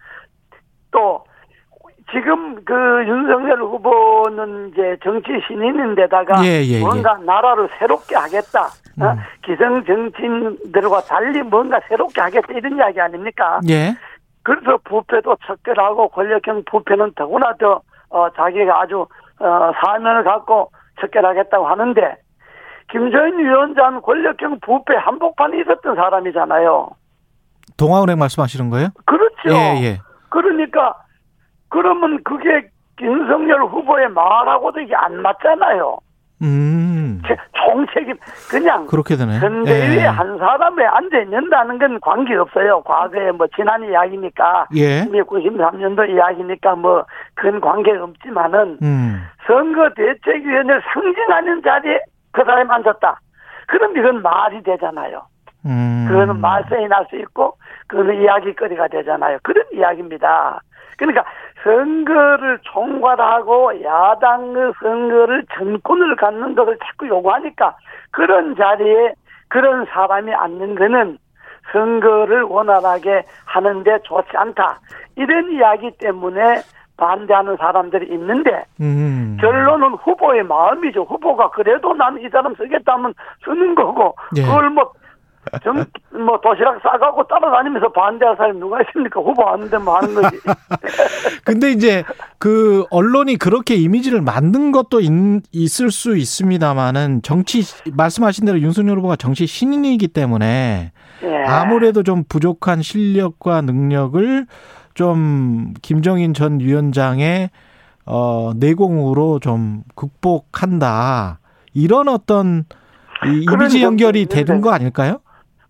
또 0.92 1.24
지금 2.12 2.64
그 2.66 2.74
윤석열 3.08 3.62
후보는 3.62 4.70
이제 4.70 4.98
정치 5.04 5.30
신인인데다가 5.48 6.44
예, 6.46 6.62
예, 6.62 6.78
예. 6.78 6.80
뭔가 6.82 7.18
나라를 7.18 7.70
새롭게 7.80 8.16
하겠다. 8.16 8.66
어? 9.02 9.12
음. 9.12 9.18
기성 9.44 9.84
정치인들과 9.86 11.02
달리 11.02 11.42
뭔가 11.42 11.80
새롭게 11.88 12.20
하겠다 12.20 12.48
이런 12.54 12.76
이야기 12.78 13.00
아닙니까? 13.00 13.60
예. 13.70 13.96
그래서 14.44 14.78
부패도 14.84 15.38
척결하고 15.46 16.10
권력형 16.10 16.64
부패는 16.70 17.14
더구나 17.16 17.54
더 17.58 17.82
어, 18.10 18.30
자기가 18.36 18.82
아주 18.82 19.06
어, 19.40 19.72
사면을 19.82 20.24
갖고 20.24 20.72
척결하겠다고 21.00 21.66
하는데 21.66 22.18
김정인 22.92 23.40
위원장은 23.40 24.02
권력형 24.02 24.60
부패 24.62 24.96
한복판에 24.96 25.62
있었던 25.62 25.96
사람이잖아요. 25.96 26.90
동아은행 27.78 28.20
말씀하시는 28.20 28.70
거예요? 28.70 28.90
그렇죠. 29.06 29.50
예, 29.50 29.82
예. 29.84 30.00
그러니까 30.30 30.96
그러면 31.72 32.22
그게 32.24 32.68
윤석열 33.02 33.64
후보의 33.64 34.10
말하고도 34.10 34.82
이게 34.82 34.96
안 34.96 35.22
맞잖아요. 35.22 35.98
음. 36.44 37.22
제- 37.28 37.36
총책임 37.54 38.16
그냥 38.50 38.88
그렇게 38.88 39.16
되네. 39.16 39.40
선대위에 39.40 39.98
예. 39.98 40.06
한 40.06 40.38
사람이 40.38 40.84
앉아 40.84 41.20
있는다는 41.20 41.78
건 41.80 42.00
관계 42.02 42.36
없어요. 42.36 42.82
과거에 42.82 43.32
뭐 43.32 43.48
지난 43.56 43.84
이야기니까 43.84 44.68
예. 44.76 45.02
이미 45.08 45.22
93년도 45.22 46.10
이야기니까 46.10 46.76
뭐 46.76 47.06
그건 47.36 47.62
관계 47.62 47.92
없지만은 47.92 48.78
음. 48.82 49.24
선거 49.48 49.90
대책위원회를 49.96 50.82
상징하는 50.94 51.62
자리에 51.64 52.00
그 52.32 52.44
사람이 52.44 52.70
앉았다. 52.72 53.20
그럼 53.68 53.96
이건 53.98 54.22
말이 54.22 54.62
되잖아요. 54.64 55.24
음. 55.66 56.06
그거는 56.10 56.42
말썽이 56.42 56.88
날 56.88 57.06
수 57.10 57.16
있고 57.18 57.56
그거는 57.88 58.20
이야기거리가 58.22 58.88
되잖아요. 58.88 59.38
그런 59.44 59.64
이야기입니다. 59.74 60.60
그러니까 61.02 61.26
선거를 61.64 62.60
총괄하고 62.62 63.84
야당의 63.84 64.74
선거를 64.80 65.44
전권을 65.58 66.16
갖는 66.16 66.54
것을 66.54 66.78
자꾸 66.86 67.08
요구하니까 67.08 67.76
그런 68.12 68.56
자리에 68.56 69.14
그런 69.48 69.86
사람이 69.86 70.32
앉는 70.32 70.76
거는 70.76 71.18
선거를 71.72 72.44
원활하게 72.44 73.24
하는데 73.46 74.00
좋지 74.04 74.30
않다. 74.36 74.80
이런 75.16 75.52
이야기 75.52 75.90
때문에 75.98 76.62
반대하는 76.98 77.58
사람들이 77.58 78.14
있는데 78.14 78.64
음. 78.80 79.38
결론은 79.42 79.96
후보의 79.96 80.44
마음이죠. 80.44 81.02
후보가 81.02 81.50
그래도 81.50 81.96
나는 81.96 82.22
이 82.22 82.30
사람 82.30 82.54
쓰겠다면 82.54 83.16
쓰는 83.44 83.74
거고 83.74 84.16
예. 84.38 84.44
그걸 84.44 84.70
뭐, 84.70 84.92
정, 85.64 85.86
뭐 86.12 86.40
도시락 86.42 86.82
싸가고 86.82 87.28
따라다니면서 87.28 87.92
반대할 87.92 88.36
사람이 88.38 88.60
누가 88.60 88.82
있습니까? 88.84 89.20
후보 89.20 89.44
하는데 89.44 89.78
뭐 89.78 89.98
하는 89.98 90.14
거지. 90.14 90.38
근데 91.44 91.72
이제 91.72 92.04
그 92.38 92.86
언론이 92.90 93.38
그렇게 93.38 93.76
이미지를 93.76 94.22
만든 94.22 94.72
것도 94.72 95.02
있, 95.02 95.12
있을 95.52 95.92
수 95.92 96.16
있습니다만은 96.16 97.22
정치 97.22 97.64
말씀하신 97.92 98.46
대로 98.46 98.60
윤석열 98.60 98.98
후보가 98.98 99.18
정치 99.18 99.46
신인이기 99.46 100.08
때문에 100.10 100.92
예. 101.24 101.44
아무래도 101.46 102.04
좀 102.04 102.24
부족한 102.28 102.82
실력과 102.82 103.62
능력을 103.62 104.48
좀 104.94 105.74
김정인 105.82 106.34
전 106.34 106.60
위원장의 106.60 107.50
어 108.06 108.52
내공으로 108.56 109.40
좀 109.40 109.84
극복한다. 109.96 111.40
이런 111.74 112.08
어떤 112.08 112.66
이 113.26 113.46
그런 113.46 113.62
이미지 113.62 113.82
점도 113.82 113.86
연결이 113.86 114.22
있는데. 114.22 114.44
되는 114.44 114.62
거 114.62 114.72
아닐까요? 114.72 115.20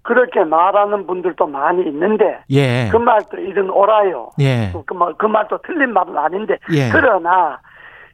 그렇게 0.03 0.43
말하는 0.43 1.05
분들도 1.05 1.45
많이 1.47 1.83
있는데 1.83 2.39
예. 2.49 2.89
그 2.91 2.97
말도 2.97 3.37
이런 3.37 3.69
옳아요. 3.69 4.31
예. 4.39 4.71
그, 4.85 4.93
말, 4.93 5.13
그 5.17 5.25
말도 5.25 5.59
틀린 5.59 5.93
말은 5.93 6.17
아닌데 6.17 6.57
예. 6.73 6.89
그러나 6.91 7.59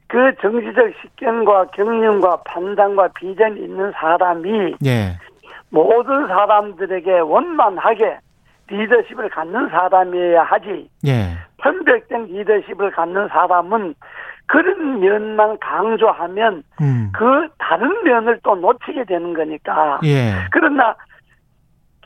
그 0.07 0.33
정치적 0.41 0.93
식견과 1.01 1.67
경륜과 1.67 2.43
판단과 2.45 3.09
비전이 3.09 3.61
있는 3.61 3.91
사람이 3.93 4.75
예. 4.85 5.17
모든 5.69 6.27
사람들에게 6.27 7.19
원만하게 7.19 8.19
리더십을 8.69 9.29
갖는 9.29 9.69
사람이어야 9.69 10.43
하지 10.43 10.89
예. 11.05 11.37
편백된 11.57 12.25
리더십을 12.25 12.91
갖는 12.91 13.29
사람은 13.29 13.95
그런 14.45 14.99
면만 14.99 15.57
강조하면 15.59 16.63
음. 16.81 17.11
그 17.13 17.47
다른 17.57 18.03
면을 18.03 18.39
또 18.43 18.55
놓치게 18.55 19.05
되는 19.05 19.33
거니까 19.33 19.99
예. 20.03 20.33
그러나 20.51 20.95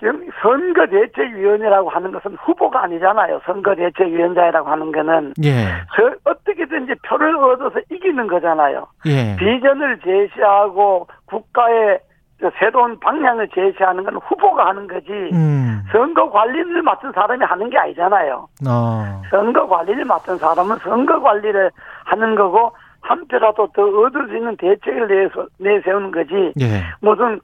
경- 0.02 0.28
선거대책위원회라고 0.42 1.90
하는 1.90 2.12
것은 2.12 2.36
후보가 2.44 2.84
아니잖아요. 2.84 3.40
선거대책위원장이라고 3.46 4.68
하는 4.70 4.92
거는 4.92 5.34
예. 5.44 5.68
저 5.96 6.12
어떻게든지 6.24 6.94
표를 7.08 7.36
얻어서 7.38 7.80
이기는 7.92 8.28
거잖아요. 8.28 8.88
예. 9.06 9.36
비전을 9.38 10.00
제시하고 10.00 11.08
국가의 11.28 12.00
저 12.42 12.50
새로운 12.58 13.00
방향을 13.00 13.48
제시하는 13.54 14.04
건 14.04 14.16
후보가 14.16 14.66
하는 14.68 14.88
거지. 14.88 15.12
음. 15.34 15.84
선거 15.92 16.30
관리를 16.32 16.82
맡은 16.82 17.12
사람이 17.12 17.44
하는 17.46 17.70
게 17.70 17.78
아니잖아요. 17.78 18.48
어. 18.68 19.22
선거 19.30 19.68
관리를 19.68 20.06
맡은 20.06 20.38
사람은 20.38 20.78
선거 20.78 21.22
관리를 21.22 21.70
하는 22.06 22.36
거고 22.36 22.72
한 23.02 23.28
표라도 23.28 23.68
더 23.74 23.84
얻을 23.84 24.28
수 24.30 24.36
있는 24.36 24.56
대책을 24.58 25.08
내서, 25.08 25.46
내세우는 25.60 26.12
거지. 26.12 26.54
예. 26.60 26.82
무슨 27.02 27.40
저 27.40 27.42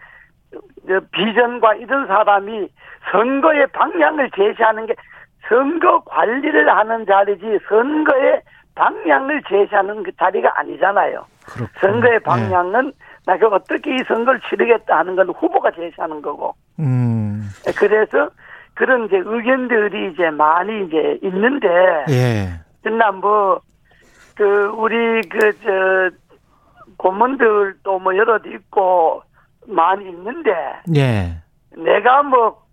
비전과 1.11 1.75
이런 1.75 2.07
사람이 2.07 2.67
선거의 3.11 3.67
방향을 3.67 4.29
제시하는 4.35 4.85
게 4.85 4.95
선거 5.47 5.99
관리를 6.01 6.69
하는 6.69 7.05
자리지 7.05 7.59
선거의 7.67 8.41
방향을 8.75 9.41
제시하는 9.47 10.03
그 10.03 10.11
자리가 10.17 10.59
아니잖아요. 10.59 11.25
그렇군요. 11.45 11.67
선거의 11.79 12.19
방향은 12.19 12.93
내가 13.25 13.47
어떻게 13.47 13.95
이 13.95 13.97
선거를 14.07 14.39
치르겠다 14.49 14.99
하는 14.99 15.15
건 15.15 15.29
후보가 15.29 15.71
제시하는 15.71 16.21
거고. 16.21 16.55
예. 16.79 16.83
음. 16.83 17.49
그래서 17.77 18.29
그런 18.73 19.05
이제 19.05 19.17
의견들이 19.17 20.11
이제 20.11 20.29
많이 20.29 20.85
이제 20.85 21.17
있는데 21.23 21.67
예. 22.09 22.49
그러나 22.83 23.11
뭐 23.11 23.61
그 24.37 24.71
우리 24.77 25.21
그 25.29 25.51
저 25.63 26.09
고문들도 26.97 27.99
뭐 27.99 28.15
여럿 28.15 28.45
있고 28.45 29.21
많이 29.67 30.09
있는데 30.09 30.51
예. 30.95 31.43
내가 31.75 32.23
뭐 32.23 32.67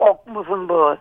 꼭 0.00 0.24
무슨 0.26 0.66
뭐 0.66 0.96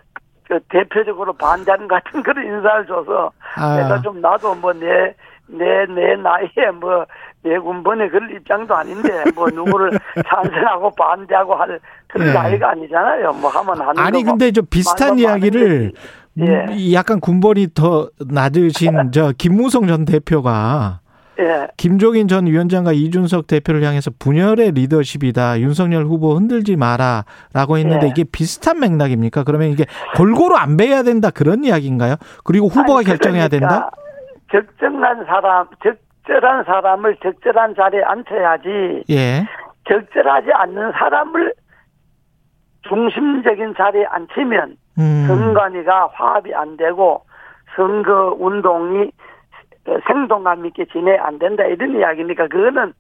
그 0.50 0.60
대표적으로 0.68 1.32
반대하는 1.34 1.88
같은 1.88 2.24
그런 2.24 2.44
인사를 2.44 2.88
줘서 2.88 3.32
아. 3.56 3.78
내가 3.78 4.02
좀 4.02 4.20
나도 4.20 4.56
뭐내내 4.56 5.14
내 5.48 6.16
나이에 6.16 6.72
뭐 6.82 7.06
내군번에 7.44 8.10
그럴 8.10 8.36
입장도 8.36 8.76
아닌데 8.76 9.24
뭐 9.36 9.48
누구를 9.48 9.92
찬성하고 10.28 10.90
반대하고 10.96 11.54
할 11.54 11.80
그런 12.08 12.30
예. 12.30 12.34
나이가 12.34 12.72
아니잖아요. 12.72 13.32
뭐 13.34 13.52
하면 13.52 13.80
하는 13.80 14.00
아니. 14.00 14.24
근데 14.24 14.52
좀 14.52 14.66
비슷한 14.72 15.20
이야기를 15.20 15.92
거지. 15.92 16.08
예. 16.40 16.44
음, 16.44 16.94
약간 16.94 17.20
군번이 17.20 17.68
더 17.76 18.10
낮으신 18.28 19.12
저 19.14 19.32
김무성 19.38 19.86
전 19.86 20.04
대표가 20.04 21.02
예. 21.40 21.68
김종인 21.78 22.28
전 22.28 22.46
위원장과 22.46 22.92
이준석 22.92 23.48
대표를 23.48 23.84
향해서 23.84 24.12
분열의 24.20 24.72
리더십이다. 24.72 25.62
윤석열 25.62 26.04
후보 26.04 26.36
흔들지 26.36 26.76
마라라고 26.76 27.78
했는데 27.78 28.08
예. 28.08 28.10
이게 28.10 28.24
비슷한 28.30 28.80
맥락입니까? 28.80 29.44
그러면 29.44 29.70
이게 29.70 29.86
골고루 30.16 30.56
안 30.56 30.76
배야 30.76 31.02
된다 31.04 31.30
그런 31.30 31.64
이야기인가요? 31.64 32.16
그리고 32.44 32.68
후보가 32.68 33.00
아니, 33.00 33.08
결정해야 33.08 33.48
된다? 33.48 33.90
그러니까 34.50 34.72
적정한 34.72 35.26
사람, 35.26 35.68
적절한 35.82 36.66
사람을 36.66 37.18
적절한 37.24 37.76
자리에 37.76 38.04
앉혀야지 38.04 39.04
예. 39.10 39.46
적절하지 39.88 40.52
않는 40.52 40.92
사람을 40.92 41.54
중심적인 42.88 43.76
자리에 43.78 44.06
앉히면 44.06 44.76
음. 45.00 45.26
선관위가 45.28 46.10
화합이 46.14 46.54
안 46.54 46.76
되고 46.76 47.24
선거 47.76 48.36
운동이 48.38 49.12
생동감 50.08 50.66
있게 50.68 50.86
진행 50.86 51.22
안 51.24 51.40
된다 51.40 51.64
이런 51.66 51.98
이야기니까 51.98 52.48
그거는 52.48 52.94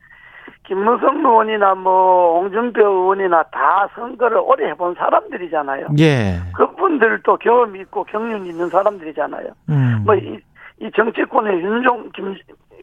김무성 0.63 1.17
의원이나 1.19 1.75
뭐 1.75 2.39
홍준표 2.39 2.81
의원이나 2.81 3.43
다 3.43 3.89
선거를 3.95 4.37
오래 4.37 4.69
해본 4.69 4.95
사람들이잖아요. 4.95 5.87
예. 5.99 6.39
그분들도 6.55 7.37
경험 7.37 7.75
있고 7.75 8.03
경륜 8.05 8.45
있는 8.45 8.69
사람들이잖아요. 8.69 9.47
음. 9.69 10.03
뭐이 10.05 10.39
이 10.81 10.91
정치권의 10.95 11.61
윤종 11.61 12.11
김 12.15 12.35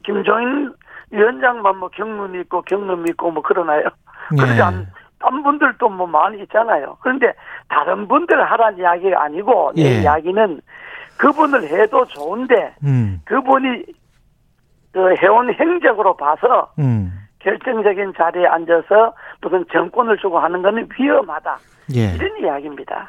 김종인 0.04 0.72
위원장만 1.10 1.78
뭐 1.78 1.88
경륜 1.90 2.40
있고 2.40 2.62
경험 2.62 3.06
있고 3.08 3.30
뭐 3.30 3.42
그러나요? 3.42 3.84
예. 4.32 4.36
그러지 4.36 4.62
않 4.62 4.86
딴 5.18 5.42
분들도 5.42 5.88
뭐 5.88 6.06
많이 6.06 6.40
있잖아요. 6.42 6.96
그런데 7.00 7.32
다른 7.68 8.06
분들 8.06 8.42
하라는 8.44 8.78
이야기가 8.78 9.24
아니고 9.24 9.72
내 9.74 9.82
예. 9.82 10.02
이야기는 10.02 10.60
그분을 11.16 11.68
해도 11.68 12.04
좋은데 12.06 12.74
음, 12.84 13.20
그분이 13.24 13.84
그 14.92 15.14
해온 15.16 15.52
행적으로 15.52 16.16
봐서 16.16 16.72
음, 16.78 17.12
결정적인 17.40 18.14
자리에 18.16 18.46
앉아서 18.46 19.14
무슨 19.40 19.64
정권을 19.72 20.18
주고 20.18 20.38
하는 20.38 20.62
거는 20.62 20.88
위험하다. 20.98 21.58
예. 21.94 22.14
이런 22.14 22.30
이야기입니다. 22.42 23.08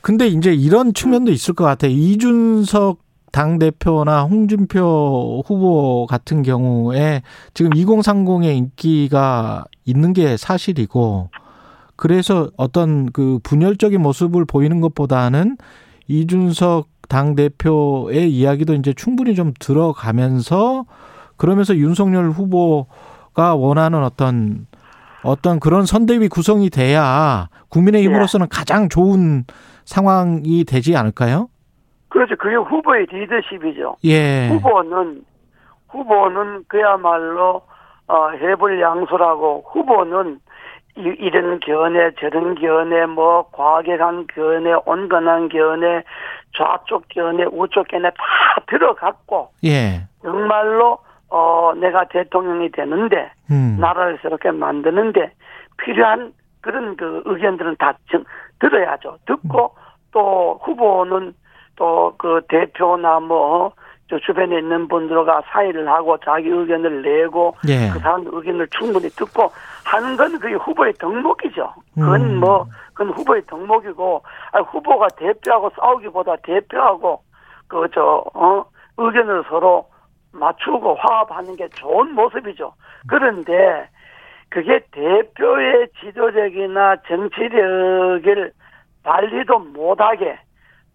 근데 0.00 0.26
이제 0.26 0.52
이런 0.52 0.94
측면도 0.94 1.30
있을 1.32 1.54
것 1.54 1.64
같아요. 1.64 1.90
이준석 1.90 2.98
당 3.32 3.58
대표나 3.58 4.24
홍준표 4.24 5.42
후보 5.46 6.06
같은 6.06 6.42
경우에 6.42 7.22
지금 7.54 7.70
2030의 7.72 8.54
인기가 8.56 9.64
있는 9.86 10.12
게 10.12 10.36
사실이고 10.36 11.30
그래서 11.96 12.50
어떤 12.56 13.10
그 13.10 13.38
분열적인 13.42 14.00
모습을 14.00 14.44
보이는 14.44 14.80
것보다는 14.80 15.56
이준석 16.08 16.88
당 17.12 17.34
대표의 17.34 18.30
이야기도 18.30 18.72
이제 18.72 18.94
충분히 18.94 19.34
좀 19.34 19.52
들어가면서 19.60 20.86
그러면서 21.36 21.76
윤석열 21.76 22.30
후보가 22.30 23.54
원하는 23.54 24.02
어떤 24.02 24.66
어떤 25.22 25.60
그런 25.60 25.84
선대위 25.84 26.28
구성이 26.28 26.70
돼야 26.70 27.48
국민의힘으로서는 27.68 28.46
가장 28.50 28.88
좋은 28.88 29.44
상황이 29.84 30.64
되지 30.64 30.96
않을까요? 30.96 31.48
그렇죠. 32.08 32.34
그게 32.36 32.56
후보의 32.56 33.04
리더십이죠. 33.10 33.96
예. 34.06 34.48
후보는 34.48 35.22
후보는 35.90 36.64
그야말로 36.66 37.60
어, 38.08 38.30
해불 38.30 38.80
양수라고 38.80 39.64
후보는 39.70 40.40
이, 40.96 41.14
이런 41.18 41.60
견해 41.60 42.10
저런 42.18 42.54
견해 42.54 43.04
뭐 43.04 43.48
과격한 43.52 44.28
견해 44.34 44.72
온건한 44.86 45.50
견해 45.50 46.04
좌쪽 46.56 47.08
견해 47.08 47.44
우쪽 47.50 47.88
견해 47.88 48.10
다 48.10 48.16
들어갔고 48.66 49.52
예. 49.64 50.06
정말로 50.22 50.98
어 51.28 51.72
내가 51.76 52.04
대통령이 52.04 52.70
되는데 52.70 53.30
음. 53.50 53.78
나라를 53.80 54.18
새롭게 54.22 54.50
만드는데 54.50 55.32
필요한 55.78 56.32
그런 56.60 56.96
그 56.96 57.22
의견들은 57.24 57.76
다 57.78 57.94
정, 58.10 58.24
들어야죠. 58.60 59.18
듣고 59.26 59.74
또 60.12 60.60
후보는 60.62 61.34
또 61.76 62.14
그 62.18 62.40
대표나 62.48 63.20
뭐저 63.20 64.18
주변에 64.24 64.58
있는 64.58 64.86
분들과 64.88 65.42
사의를 65.46 65.88
하고 65.88 66.16
자기 66.18 66.48
의견을 66.48 67.02
내고 67.02 67.56
예. 67.68 67.88
그 67.92 67.98
사람 67.98 68.24
의견을 68.30 68.68
충분히 68.68 69.08
듣고 69.10 69.50
하는 69.84 70.16
건 70.16 70.38
그게 70.38 70.54
후보의 70.54 70.92
덕목이죠. 70.94 71.74
그건 71.94 72.20
음. 72.22 72.40
뭐 72.40 72.66
그건 72.94 73.10
후보의 73.14 73.46
덕목이고 73.46 74.22
아, 74.52 74.60
후보가 74.60 75.08
대표하고 75.16 75.70
싸우기보다 75.76 76.36
대표하고 76.44 77.22
그 77.68 77.88
저 77.94 78.24
어 78.34 78.64
의견을 78.98 79.44
서로 79.48 79.88
맞추고 80.32 80.94
화합하는 80.96 81.56
게 81.56 81.68
좋은 81.70 82.14
모습이죠. 82.14 82.72
그런데 83.08 83.88
그게 84.50 84.80
대표의 84.90 85.88
지도력이나 86.00 86.96
정치력을 87.08 88.52
발휘도 89.02 89.58
못하게 89.58 90.38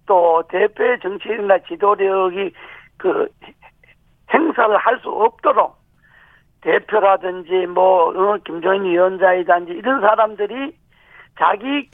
또 0.06 0.44
대표의 0.50 1.00
정치력이나 1.00 1.58
지도력이 1.68 2.54
그 2.98 3.28
행사를 4.34 4.78
할 4.78 5.00
수 5.00 5.10
없도록 5.10 5.76
대표라든지 6.68 7.66
뭐 7.68 8.10
어, 8.10 8.38
김종인 8.46 8.84
위원장이든지 8.92 9.72
이런 9.72 10.02
사람들이 10.02 10.74
자기 11.40 11.90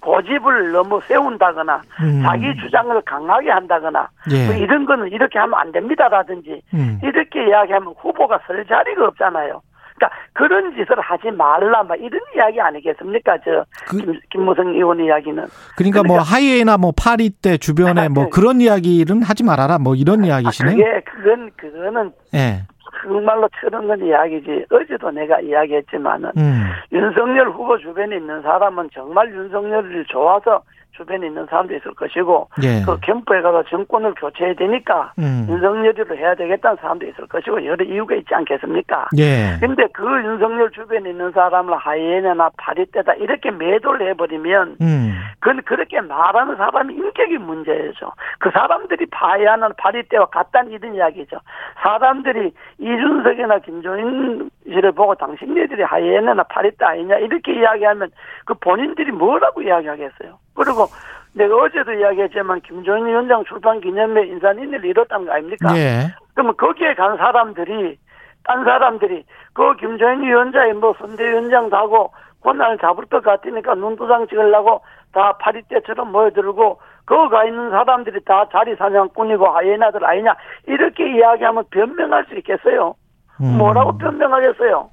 고집을 0.00 0.72
너무 0.72 1.00
세운다거나 1.02 1.80
음. 2.02 2.22
자기 2.24 2.54
주장을 2.56 3.00
강하게 3.02 3.50
한다거나 3.50 4.08
예. 4.32 4.46
뭐 4.46 4.54
이런 4.54 4.84
거는 4.84 5.08
이렇게 5.08 5.38
하면 5.38 5.58
안 5.58 5.72
됩니다라든지 5.72 6.60
음. 6.74 6.98
이렇게 7.02 7.48
이야기하면 7.48 7.94
후보가 7.98 8.40
설 8.46 8.64
자리가 8.66 9.06
없잖아요. 9.06 9.60
그러니까 9.94 10.18
그런 10.32 10.72
짓을 10.72 10.98
하지 11.00 11.30
말라 11.30 11.84
막 11.84 11.94
이런 11.96 12.20
이야기 12.34 12.60
아니겠습니까? 12.60 13.38
저 13.44 13.64
그- 13.88 13.98
김, 13.98 14.20
김무성 14.32 14.68
의원 14.74 14.98
이야기는 15.04 15.46
그러니까 15.76 16.02
뭐 16.02 16.18
하이에나 16.18 16.76
뭐 16.76 16.92
파리 16.96 17.30
때 17.30 17.56
주변에 17.56 18.08
뭐 18.08 18.24
네. 18.24 18.30
그런 18.32 18.60
이야기는 18.60 19.22
하지 19.22 19.44
말아라 19.44 19.78
뭐 19.78 19.94
이런 19.94 20.24
아, 20.24 20.26
이야기시네요. 20.26 20.76
그게 20.76 21.00
그건 21.04 21.50
그거는 21.56 22.12
예. 22.34 22.62
정말로 23.00 23.48
철없는 23.60 24.06
이야기지. 24.06 24.66
어제도 24.70 25.10
내가 25.10 25.40
이야기했지만은 25.40 26.30
음. 26.36 26.70
윤석열 26.92 27.50
후보 27.50 27.78
주변에 27.78 28.16
있는 28.16 28.42
사람은 28.42 28.90
정말 28.92 29.32
윤석열을 29.32 30.04
좋아서 30.06 30.62
주변에 30.92 31.26
있는 31.26 31.46
사람도 31.46 31.74
있을 31.74 31.94
것이고 31.94 32.48
예. 32.62 32.82
그 32.84 32.98
캠프에 33.00 33.40
가서 33.40 33.62
정권을 33.64 34.14
교체해야 34.14 34.54
되니까 34.54 35.12
음. 35.18 35.46
윤석열이로 35.48 36.16
해야 36.16 36.34
되겠다는 36.34 36.76
사람도 36.80 37.06
있을 37.06 37.26
것이고 37.26 37.64
여러 37.64 37.84
이유가 37.84 38.14
있지 38.14 38.34
않겠습니까? 38.34 39.08
예. 39.18 39.56
근데 39.60 39.86
그 39.92 40.04
윤석열 40.04 40.70
주변에 40.70 41.10
있는 41.10 41.32
사람을 41.32 41.76
하이에나나 41.76 42.50
파리떼다 42.56 43.14
이렇게 43.14 43.50
매도를 43.50 44.08
해버리면 44.10 44.76
음. 44.80 45.12
그건 45.40 45.62
그렇게 45.62 46.00
말하는 46.00 46.56
사람이 46.56 46.94
인격이 46.94 47.38
문제죠. 47.38 48.12
그 48.38 48.50
사람들이 48.50 49.06
파이하는 49.06 49.70
파리떼와 49.76 50.26
같다는 50.26 50.72
이런 50.72 50.94
이야기죠. 50.94 51.38
사람들이 51.82 52.52
이준석이나 52.78 53.58
김종인 53.60 54.50
씨를 54.64 54.92
보고 54.92 55.14
당신네들이 55.14 55.82
하이에나나 55.82 56.44
파리떼 56.44 56.84
아니냐 56.84 57.16
이렇게 57.16 57.58
이야기하면 57.58 58.10
그 58.44 58.54
본인들이 58.54 59.10
뭐라고 59.12 59.62
이야기하겠어요. 59.62 60.38
그리고 60.54 60.86
내가 61.34 61.56
어제도 61.56 61.92
이야기했지만 61.92 62.60
김종인 62.60 63.06
위원장 63.06 63.44
출판 63.44 63.80
기념회 63.80 64.26
인산인을 64.26 64.84
이뤘다는 64.84 65.26
거 65.26 65.32
아닙니까? 65.32 65.76
예. 65.76 66.14
그러면 66.34 66.56
거기에 66.56 66.94
간 66.94 67.16
사람들이 67.16 67.98
딴 68.44 68.64
사람들이 68.64 69.24
그 69.52 69.76
김정인 69.76 70.22
위원장이 70.28 70.74
뭐 70.74 70.94
선대위원장도 70.98 71.76
하고 71.76 72.12
권한을 72.42 72.78
잡을 72.78 73.06
것 73.06 73.22
같으니까 73.22 73.74
눈도장 73.74 74.26
찍으려고 74.26 74.82
다 75.12 75.36
파리떼처럼 75.38 76.10
모여들고 76.10 76.80
거기 77.06 77.30
가 77.30 77.44
있는 77.44 77.70
사람들이 77.70 78.24
다 78.24 78.46
자리 78.50 78.74
사냥꾼이고 78.76 79.46
하이에나들 79.46 80.04
아니냐 80.04 80.34
이렇게 80.66 81.16
이야기하면 81.16 81.64
변명할 81.70 82.26
수 82.26 82.36
있겠어요. 82.36 82.94
음. 83.40 83.58
뭐라고 83.58 83.96
변명하겠어요? 83.98 84.88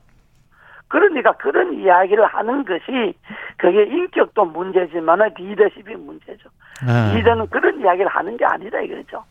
그러니까 0.89 1.31
그런 1.33 1.73
이야기를 1.73 2.25
하는 2.25 2.65
것이 2.65 3.13
그게 3.57 3.83
인격도 3.83 4.45
문제지만 4.45 5.19
리더십이 5.37 5.95
문제죠. 5.95 6.49
예. 6.87 7.17
리더는 7.17 7.47
그런 7.47 7.79
이야기를 7.79 8.07
하는 8.07 8.35
게 8.35 8.45
아니다 8.45 8.79
이거죠. 8.81 9.23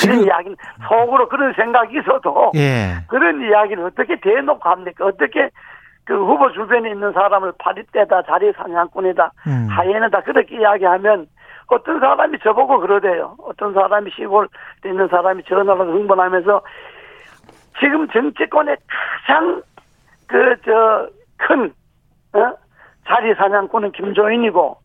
그런 0.00 0.22
이야기는 0.22 0.56
속으로 0.88 1.28
그런 1.28 1.52
생각이 1.54 1.98
있어도 1.98 2.52
예. 2.54 3.04
그런 3.08 3.42
이야기를 3.42 3.84
어떻게 3.84 4.18
대놓고 4.20 4.68
합니까? 4.68 5.06
어떻게 5.06 5.50
그 6.04 6.14
후보 6.14 6.50
주변에 6.52 6.90
있는 6.90 7.12
사람을 7.12 7.52
파리떼다, 7.58 8.22
자리 8.22 8.52
사냥꾼이다, 8.52 9.30
음. 9.46 9.66
하이에나다 9.70 10.22
그렇게 10.22 10.58
이야기하면 10.58 11.26
어떤 11.66 12.00
사람이 12.00 12.38
저보고 12.42 12.80
그러대요. 12.80 13.36
어떤 13.44 13.74
사람이 13.74 14.10
시골에 14.12 14.48
있는 14.84 15.08
사람이 15.08 15.44
전화로 15.44 15.92
흥분하면서 15.92 16.62
지금 17.78 18.08
정치권의 18.08 18.76
가장 19.26 19.62
그 20.30 20.56
저 20.64 21.10
큰 21.40 21.72
어? 22.34 22.52
자리 23.08 23.34
사냥꾼은 23.34 23.92
김종인이고 23.92 24.76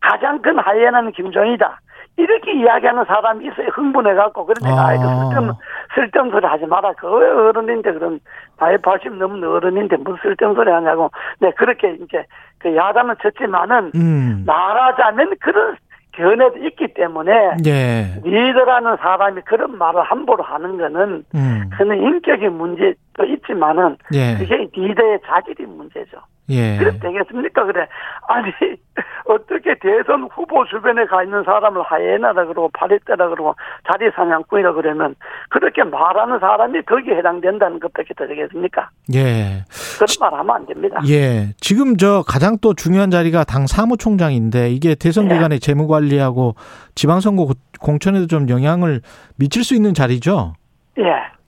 가장 0.00 0.42
큰 0.42 0.58
하이에나는 0.58 1.12
김종이다. 1.12 1.80
이렇게 2.16 2.52
이야기하는 2.52 3.04
사람이 3.06 3.46
있어요. 3.46 3.68
흥분해갖고. 3.72 4.46
그런데 4.46 4.70
아. 4.70 4.86
아, 4.88 4.94
이거 4.94 5.02
쓸데없는, 5.04 5.52
쓸데없는 5.94 6.32
소리 6.32 6.46
하지 6.46 6.66
마라. 6.66 6.92
그 6.92 7.08
어른인데, 7.08 7.92
그런, 7.92 8.20
나이 8.58 8.76
80 8.76 9.14
넘는 9.14 9.48
어른인데 9.48 9.96
무슨 9.96 10.16
쓸데없는 10.22 10.54
소리 10.54 10.70
하냐고. 10.70 11.10
네, 11.40 11.50
그렇게 11.56 11.94
이제, 11.94 12.24
그 12.58 12.76
야단은 12.76 13.16
쳤지만은, 13.20 13.90
음. 13.96 14.44
말하자면 14.46 15.34
그런 15.40 15.76
견해도 16.16 16.58
있기 16.66 16.94
때문에, 16.94 17.32
예. 17.66 18.20
리더라는 18.22 18.96
사람이 18.96 19.42
그런 19.44 19.76
말을 19.76 20.02
함부로 20.02 20.42
하는 20.42 20.76
거는, 20.78 21.24
음. 21.34 21.70
그는 21.76 22.00
인격의 22.00 22.50
문제도 22.50 23.24
있지만은, 23.24 23.96
예. 24.14 24.36
그게 24.38 24.68
리더의 24.72 25.20
자질이 25.26 25.66
문제죠. 25.66 26.18
예. 26.50 26.78
되겠습니까? 27.00 27.64
그래. 27.64 27.86
아니, 28.28 28.52
어떻게 29.26 29.74
대선 29.78 30.28
후보 30.34 30.64
주변에 30.66 31.06
가 31.06 31.22
있는 31.22 31.42
사람을 31.44 31.82
하이에나라 31.82 32.44
그러고 32.44 32.70
파리떼라 32.74 33.28
그러고 33.30 33.54
자리 33.90 34.10
사냥꾼이라 34.14 34.72
그러면 34.74 35.14
그렇게 35.48 35.82
말하는 35.84 36.38
사람이 36.38 36.82
거기에 36.82 37.16
해당된다는 37.16 37.80
것밖에 37.80 38.12
더 38.14 38.26
되겠습니까? 38.26 38.90
예. 39.14 39.64
그런 39.96 40.06
말 40.20 40.38
하면 40.40 40.56
안 40.56 40.66
됩니다. 40.66 41.00
예. 41.08 41.54
지금 41.58 41.96
저 41.96 42.22
가장 42.26 42.58
또 42.60 42.74
중요한 42.74 43.10
자리가 43.10 43.44
당 43.44 43.66
사무총장인데 43.66 44.70
이게 44.70 44.94
대선 44.94 45.30
예. 45.30 45.34
기간에 45.34 45.58
재무 45.58 45.86
관리하고 45.88 46.54
지방선거 46.94 47.46
고- 47.46 47.54
공천에도 47.80 48.26
좀 48.26 48.48
영향을 48.50 49.00
미칠 49.36 49.64
수 49.64 49.74
있는 49.74 49.94
자리죠. 49.94 50.52
예. 50.98 51.04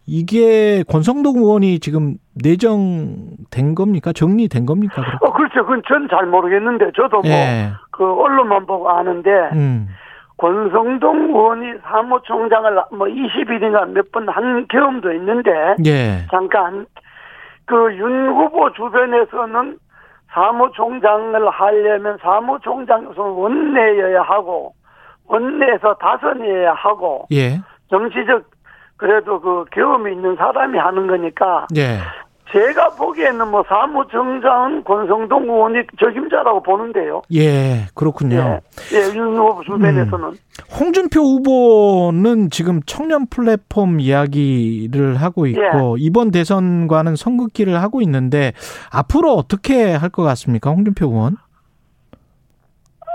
이게 0.07 0.83
권성동 0.85 1.37
의원이 1.39 1.81
지금 1.81 2.15
내정된 2.43 3.75
겁니까? 3.75 4.13
정리된 4.13 4.65
겁니까? 4.67 4.95
그렇게? 5.03 5.17
어, 5.21 5.33
그렇죠. 5.33 5.63
그건 5.67 5.83
전 5.89 6.09
잘 6.09 6.27
모르겠는데, 6.27 6.93
저도 6.95 7.23
뭐, 7.23 7.31
예. 7.31 7.73
그, 7.91 8.05
언론만 8.05 8.67
보고 8.67 8.89
아는데, 8.89 9.31
음. 9.53 9.89
권성동 10.39 11.29
의원이 11.31 11.79
사무총장을 11.83 12.73
뭐 12.93 13.07
20일인가 13.09 13.87
몇 13.89 14.13
번 14.13 14.29
한 14.29 14.67
경험도 14.69 15.13
있는데, 15.15 15.51
예. 15.87 16.27
잠깐, 16.31 16.87
그 17.65 17.75
윤 17.99 18.29
후보 18.29 18.73
주변에서는 18.75 19.79
사무총장을 20.33 21.51
하려면 21.51 22.19
사무총장에서 22.23 23.23
원내여야 23.23 24.23
하고, 24.23 24.73
원내에서 25.27 25.95
다선이어야 25.95 26.75
하고, 26.75 27.27
예. 27.33 27.59
정치적, 27.91 28.45
그래도 28.97 29.41
그 29.41 29.65
경험이 29.73 30.13
있는 30.13 30.37
사람이 30.37 30.79
하는 30.79 31.07
거니까, 31.07 31.67
예. 31.77 31.99
제가 32.53 32.91
보기에는 32.91 33.49
뭐 33.49 33.65
사무총장은 33.69 34.85
권성동 34.85 35.43
의원이 35.45 35.81
적임자라고 35.99 36.63
보는데요. 36.63 37.21
예. 37.35 37.87
그렇군요. 37.95 38.61
예, 38.93 38.97
예, 38.97 39.15
윤 39.17 39.37
후보 39.37 39.63
주변에서는. 39.65 40.33
홍준표 40.79 41.21
후보는 41.21 42.51
지금 42.51 42.81
청년 42.87 43.27
플랫폼 43.27 43.99
이야기를 44.01 45.17
하고 45.17 45.47
있고 45.47 45.97
이번 45.99 46.31
대선과는 46.31 47.17
선긋기를 47.17 47.83
하고 47.83 48.01
있는데 48.03 48.53
앞으로 48.93 49.33
어떻게 49.35 49.93
할 49.93 50.11
것 50.11 50.23
같습니까, 50.23 50.71
홍준표 50.71 51.07
의원? 51.07 51.37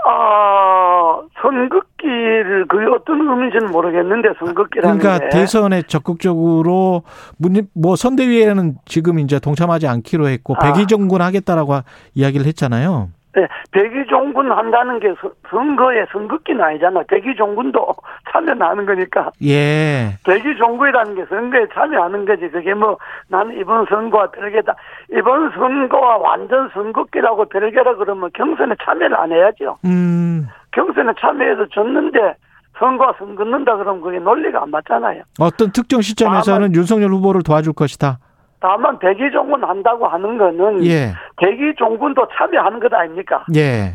아, 0.06 1.20
선긋 1.40 1.91
기를 2.02 2.66
그게 2.68 2.84
어떤 2.86 3.20
의미인지는 3.20 3.70
모르겠는데 3.70 4.30
선긋기라는 4.38 4.98
그러니까 4.98 5.24
게 5.24 5.28
대선에 5.30 5.82
적극적으로 5.82 7.02
문- 7.38 7.68
뭐 7.74 7.96
선대위에는 7.96 8.74
지금 8.84 9.18
이제 9.20 9.38
동참하지 9.38 9.86
않기로 9.88 10.28
했고 10.28 10.54
아. 10.58 10.58
백의정군 10.72 11.22
하겠다라고 11.22 11.80
이야기를 12.14 12.46
했잖아요. 12.46 13.08
네, 13.34 13.48
백의종군 13.70 14.52
한다는 14.52 15.00
게 15.00 15.14
선- 15.18 15.30
선거에 15.48 16.04
선긋기는 16.12 16.62
아니잖아. 16.62 17.02
백의종군도 17.08 17.94
참여하는 18.30 18.84
거니까. 18.84 19.30
예. 19.42 20.18
백의종군이라는 20.26 21.14
게 21.14 21.24
선거에 21.30 21.66
참여하는 21.72 22.26
거지. 22.26 22.50
그게 22.50 22.74
뭐 22.74 22.98
나는 23.28 23.58
이번 23.58 23.86
선거와 23.88 24.30
별개다. 24.32 24.74
이번 25.16 25.50
선거와 25.52 26.18
완전 26.18 26.68
선긋기라고 26.74 27.46
별개라 27.46 27.94
그러면 27.96 28.28
경선에 28.34 28.74
참여를 28.84 29.16
안 29.16 29.32
해야죠. 29.32 29.78
음. 29.86 30.46
경선에 30.72 31.12
참여해서 31.20 31.66
졌는데 31.70 32.34
선거와 32.78 33.14
선긋는다 33.18 33.76
그러면 33.76 34.02
그게 34.02 34.18
논리가 34.18 34.62
안 34.62 34.70
맞잖아요. 34.70 35.22
어떤 35.40 35.72
특정 35.72 36.00
시점에서는 36.00 36.58
다만- 36.68 36.74
윤석열 36.74 37.10
후보를 37.10 37.42
도와줄 37.42 37.74
것이다. 37.74 38.18
다만 38.60 38.98
백의종군 38.98 39.64
한다고 39.64 40.06
하는 40.06 40.38
거는 40.38 40.84
예. 40.86 41.12
백의종군도 41.36 42.28
참여하는 42.36 42.78
것 42.80 42.92
아닙니까? 42.94 43.44
예. 43.56 43.94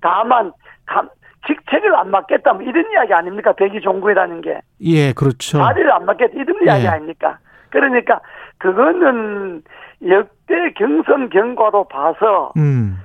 다만 0.00 0.52
감- 0.86 1.08
직책을 1.46 1.94
안 1.96 2.10
맡겠다 2.10 2.52
뭐 2.52 2.62
이런 2.62 2.84
이야기 2.92 3.12
아닙니까? 3.12 3.52
백의종군이라는 3.52 4.40
게 4.42 4.60
예, 4.82 5.12
그렇죠. 5.12 5.58
자리를 5.58 5.90
안 5.92 6.04
맡겠다 6.06 6.32
이런 6.34 6.56
이야기 6.62 6.84
예. 6.84 6.88
아닙니까? 6.88 7.38
그러니까 7.70 8.20
그거는 8.58 9.62
역대 10.08 10.72
경선 10.76 11.28
경과로 11.30 11.84
봐서 11.88 12.52
음. 12.56 12.98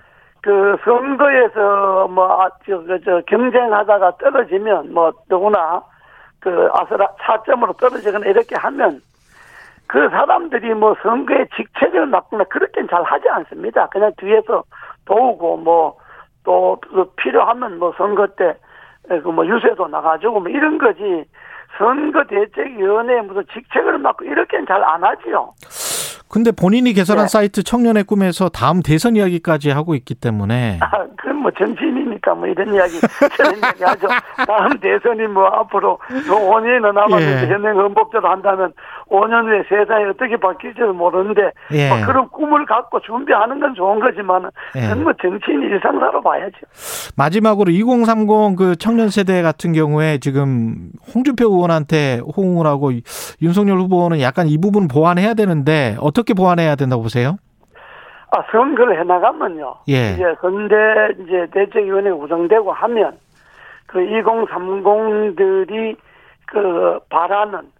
그 0.46 0.78
선거에서 0.86 2.08
뭐저 2.08 2.84
그, 2.86 3.00
저 3.04 3.22
경쟁하다가 3.28 4.18
떨어지면 4.18 4.94
뭐 4.94 5.12
누구나 5.28 5.82
그 6.40 6.70
아스라 6.72 7.08
4점으로 7.20 7.76
떨어지거나 7.80 8.28
이렇게 8.28 8.56
하면 8.56 9.02
그 9.88 10.08
사람들이 10.10 10.76
뭐 10.76 10.96
선거에 11.02 11.48
직책을 11.56 12.06
맡거나 12.06 12.44
그렇게는 12.46 12.88
잘 12.90 13.02
하지 13.04 13.28
않습니다. 13.28 13.88
그냥 13.88 14.12
뒤에서 14.18 14.64
도우고 15.06 15.58
뭐 15.58 15.98
또 16.46 16.78
필요하면 17.18 17.80
뭐 17.80 17.92
선거 17.98 18.28
때 18.28 18.56
그 19.10 19.30
뭐 19.32 19.46
유세도 19.46 19.88
나가지고 19.88 20.40
뭐 20.40 20.50
이런 20.50 20.78
거지 20.78 21.26
선거 21.78 22.24
대책위원회에 22.24 23.22
무슨 23.22 23.44
직책을 23.54 23.98
맡고 24.00 24.26
이렇게는 24.26 24.66
잘 24.68 24.84
안 24.84 25.04
하지요. 25.04 25.54
근데 26.28 26.52
본인이 26.52 26.94
개설한 26.94 27.26
네. 27.26 27.30
사이트 27.30 27.64
청년의 27.64 28.04
꿈에서 28.04 28.50
다음 28.50 28.82
대선 28.82 29.16
이야기까지 29.16 29.70
하고 29.70 29.96
있기 29.96 30.16
때문에 30.16 30.80
아, 30.82 31.06
그건 31.18 31.38
뭐 31.38 31.52
정치인이니까 31.52 32.34
뭐 32.36 32.48
이런 32.48 32.74
이야기, 32.74 33.00
저런 33.38 33.58
이야기 33.58 33.84
하죠. 33.84 34.08
다음 34.48 34.78
대선이 34.80 35.28
뭐 35.28 35.46
앞으로 35.46 36.00
또 36.28 36.36
5년이나 36.36 36.94
남았는데 36.94 37.44
예. 37.44 37.54
현행 37.54 37.78
헌법대로 37.78 38.28
한다면 38.28 38.74
5년 39.10 39.46
후에 39.46 39.64
세상이 39.70 40.06
어떻게 40.06 40.38
바뀔지도 40.38 40.94
모르는데 40.94 41.52
예. 41.72 41.90
뭐 41.90 42.06
그런 42.06 42.28
꿈을 42.30 42.66
갖고 42.66 43.00
준비하는 43.02 43.60
건 43.60 43.76
좋은 43.76 44.00
거지만 44.00 44.50
예. 44.76 44.82
그건 44.82 45.04
뭐 45.04 45.14
정치인 45.22 45.62
일상사로 45.62 46.22
봐야죠. 46.22 46.58
마지막으로 47.16 47.72
2030 47.72 48.56
그 48.58 48.76
청년 48.76 49.10
세대 49.10 49.42
같은 49.42 49.74
경우에 49.74 50.18
지금 50.18 50.90
홍준표 51.14 51.46
의원한테 51.46 52.22
호응을 52.36 52.66
하고 52.66 52.92
윤석열 53.42 53.78
후보는 53.80 54.20
약간 54.22 54.48
이 54.48 54.58
부분 54.58 54.88
보완해야 54.88 55.34
되는데 55.34 55.96
어떻게 56.16 56.34
보완해야 56.34 56.76
된다고 56.76 57.02
보세요? 57.04 57.38
아, 58.32 58.42
선거를 58.50 58.98
해나가면요. 59.00 59.76
예. 59.90 60.14
이제 60.14 60.24
선대 60.40 60.76
이제 61.20 61.48
대책위원회가 61.52 62.16
구성되고 62.16 62.72
하면 62.72 63.18
그 63.86 64.00
2030들이 64.00 65.98
그 66.48 67.00
바라는 67.10 67.72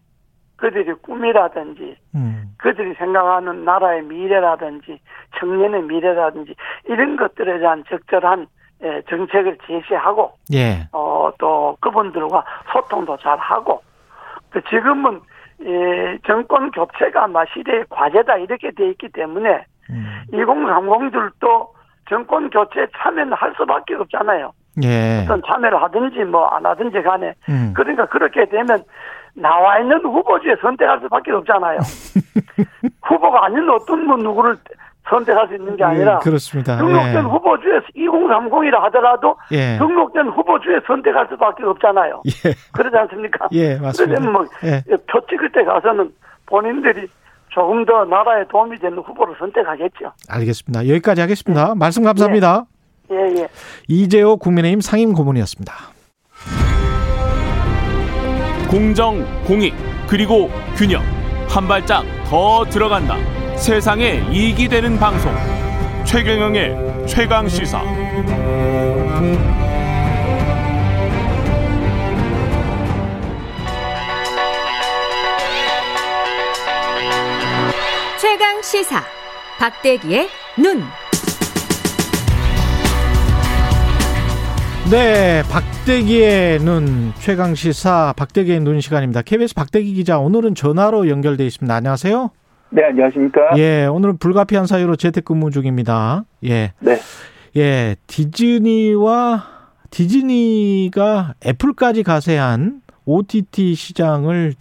그들이 0.58 0.94
꿈이라든지 1.02 1.96
음. 2.16 2.56
그들이 2.58 2.94
생각하는 2.96 3.64
나라의 3.64 4.04
미래라든지 4.04 5.00
청년의 5.40 5.84
미래라든지 5.84 6.56
이런 6.86 7.16
것들에 7.16 7.60
대한 7.60 7.84
적절한 7.90 8.48
예, 8.84 9.02
정책을 9.10 9.58
제시하고 9.66 10.34
예. 10.54 10.88
어, 10.92 11.32
또 11.40 11.78
그분들과 11.80 12.44
소통도 12.72 13.18
잘 13.18 13.38
하고 13.38 13.82
그 14.50 14.62
지금은 14.64 15.22
예, 15.64 16.18
정권 16.28 16.70
교체가 16.72 17.24
아마 17.26 17.44
시대의 17.54 17.86
과제다 17.90 18.38
이렇게 18.38 18.72
돼 18.72 18.90
있기 18.90 19.10
때문에 19.10 19.66
음. 19.90 20.06
2030들도 20.34 21.68
정권 22.10 22.50
교체에 22.50 22.88
참여는 22.98 23.34
할 23.34 23.54
수밖에 23.58 23.96
없잖아요. 23.96 24.52
예. 24.84 25.22
어떤 25.24 25.42
참여를 25.48 25.82
하든지 25.84 26.26
뭐 26.26 26.48
안 26.50 26.66
하든지 26.66 27.02
간에 27.02 27.34
음. 27.50 27.74
그러니까 27.76 28.06
그렇게 28.08 28.46
되면 28.46 28.84
나와 29.34 29.80
있는 29.80 29.98
후보 30.04 30.40
중에 30.40 30.56
선택할 30.62 31.00
수밖에 31.02 31.32
없잖아요. 31.32 31.80
후보가 33.04 33.46
아닌 33.46 33.70
어떤 33.70 34.06
분 34.08 34.20
누구를 34.20 34.58
선택할 35.10 35.48
수 35.48 35.56
있는 35.56 35.76
게 35.76 35.84
아니라 35.84 36.20
예, 36.20 36.24
그렇습니다. 36.24 36.78
등록된 36.78 37.16
예. 37.16 37.20
후보 37.20 37.60
중에서 37.60 37.86
2030이라 37.96 38.80
하더라도 38.86 39.36
예. 39.52 39.78
등록된 39.78 40.28
후보 40.30 40.60
중에 40.60 40.80
선택할 40.88 41.28
수밖에 41.30 41.64
없잖아요. 41.64 42.24
예. 42.26 42.54
그러지 42.74 42.98
않습니까? 42.98 43.48
예, 43.52 43.78
맞습니다. 43.78 44.20
그러면 44.20 44.34
뭐 44.34 44.46
예. 44.64 44.82
표 45.08 45.22
찍을 45.30 45.52
때 45.52 45.64
가서는 45.64 46.12
본인들이 46.48 47.08
조금 47.50 47.86
더 47.86 48.04
나라에 48.06 48.46
도움이 48.50 48.80
되는 48.80 48.98
후보를 48.98 49.36
선택하겠죠. 49.38 50.12
알겠습니다. 50.30 50.88
여기까지 50.90 51.22
하겠습니다. 51.22 51.76
말씀 51.76 52.04
감사합니다. 52.04 52.66
예, 53.12 53.16
예. 53.42 53.48
이재호 53.88 54.38
국민의힘 54.38 54.82
상임 54.82 55.14
고문이었습니다. 55.14 55.74
공정, 58.70 59.24
공익, 59.46 59.74
그리고 60.10 60.50
균형. 60.76 61.02
한 61.48 61.68
발짝 61.68 62.04
더 62.28 62.66
들어간다. 62.66 63.16
세상에 63.58 64.24
이익이 64.32 64.68
되는 64.68 64.98
방송. 65.00 65.34
최경영의 66.06 67.08
최강 67.08 67.48
시사. 67.48 67.82
최강 78.22 78.62
시사 78.62 79.04
박대기의 79.58 80.30
눈. 80.58 80.84
네, 84.92 85.42
박대기의 85.50 86.60
눈 86.60 87.14
최강 87.20 87.56
시사 87.56 88.14
박대기의 88.16 88.60
눈 88.60 88.80
시간입니다. 88.82 89.24
KBS 89.24 89.56
박대기 89.56 89.94
기자 89.94 90.20
오늘은 90.20 90.54
전화로 90.54 91.10
연결돼 91.10 91.46
있습니다. 91.48 91.74
안녕하세요. 91.74 92.30
네, 92.70 92.84
안녕하십니까? 92.84 93.58
예, 93.58 93.86
오늘은 93.86 94.18
불가피한 94.18 94.66
사유로 94.66 94.96
재택근무 94.96 95.52
중입니다. 95.52 96.26
예. 96.46 96.74
네. 96.80 96.98
예, 97.56 97.96
디즈니와 98.08 99.44
디즈니가 99.92 101.36
애플까지 101.46 102.04
가세한 102.04 102.82
OTT 103.06 103.76
시장을 103.76 104.54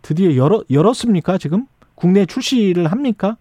드디어 0.00 0.36
열어, 0.36 0.62
열었습니까, 0.70 1.36
지금? 1.38 1.66
국내 1.94 2.24
출시를 2.24 2.86
합니까? 2.86 3.36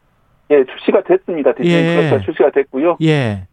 예, 0.52 0.66
출시가 0.66 1.04
됐습니다. 1.04 1.54
디즈니 1.54 1.74
예. 1.74 1.96
플러스가 1.96 2.20
출시가 2.22 2.52
됐고요. 2.52 2.98
예. 3.04 3.48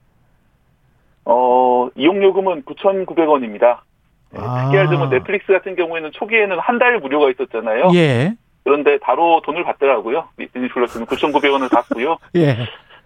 어, 1.24 1.88
이용 1.94 2.22
요금은 2.22 2.62
9,900원입니다. 2.64 3.78
아. 4.36 4.70
예를 4.74 4.88
들면 4.88 5.10
넷플릭스 5.10 5.52
같은 5.52 5.76
경우에는 5.76 6.10
초기에는 6.12 6.58
한 6.58 6.78
달 6.78 6.98
무료가 6.98 7.30
있었잖아요. 7.30 7.90
예. 7.94 8.34
그런데 8.64 8.98
바로 8.98 9.40
돈을 9.44 9.62
받더라고요. 9.64 10.28
디즈니 10.38 10.68
플러스는 10.68 11.06
9,900원을 11.06 11.70
받고요. 11.70 12.18
예. 12.36 12.56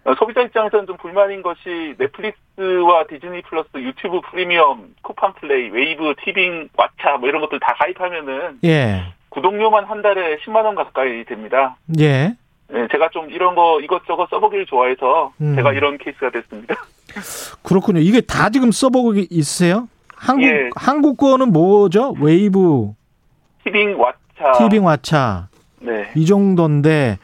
어, 0.04 0.14
소비자 0.14 0.40
입장에서는 0.40 0.86
좀 0.86 0.96
불만인 0.96 1.42
것이 1.42 1.94
넷플릭스와 1.98 3.04
디즈니 3.08 3.42
플러스, 3.42 3.68
유튜브 3.76 4.20
프리미엄, 4.30 4.94
쿠팡 5.02 5.34
플레이, 5.34 5.68
웨이브, 5.68 6.14
티빙, 6.24 6.68
왓챠 6.76 7.18
뭐 7.18 7.28
이런 7.28 7.42
것들 7.42 7.58
다 7.60 7.74
가입하면은 7.78 8.60
예. 8.64 9.02
구독료만 9.30 9.84
한 9.84 10.00
달에 10.00 10.38
10만 10.38 10.64
원 10.64 10.76
가까이 10.76 11.24
됩니다. 11.24 11.76
예. 11.98 12.34
네, 12.70 12.86
제가 12.92 13.08
좀 13.10 13.30
이런 13.30 13.54
거 13.54 13.80
이것저것 13.80 14.28
써보기를 14.30 14.66
좋아해서 14.66 15.32
음. 15.40 15.56
제가 15.56 15.72
이런 15.72 15.98
케이스가 15.98 16.30
됐습니다. 16.30 16.76
그렇군요. 17.62 18.00
이게 18.00 18.20
다 18.20 18.50
지금 18.50 18.70
써보고 18.70 19.14
있으세요? 19.30 19.88
한국 20.14 20.44
예. 20.44 20.70
한국 20.76 21.16
거는 21.16 21.52
뭐죠? 21.52 22.14
웨이브, 22.20 22.92
티빙, 23.64 23.96
왓챠. 23.98 24.52
티빙 24.58 24.82
왓챠 24.84 25.46
네. 25.80 26.10
이 26.16 26.26
정도인데 26.26 27.18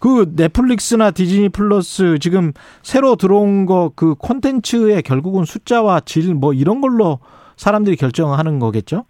그 0.00 0.32
넷플릭스나 0.34 1.10
디즈니 1.10 1.48
플러스 1.50 2.18
지금 2.20 2.52
새로 2.82 3.16
들어온 3.16 3.66
거 3.66 3.90
그 3.94 4.14
콘텐츠의 4.14 5.02
결국은 5.02 5.44
숫자와 5.44 6.00
질 6.00 6.34
뭐 6.34 6.52
이런 6.54 6.80
걸로 6.80 7.18
사람들이 7.56 7.96
결정하는 7.96 8.58
거겠죠? 8.60 9.04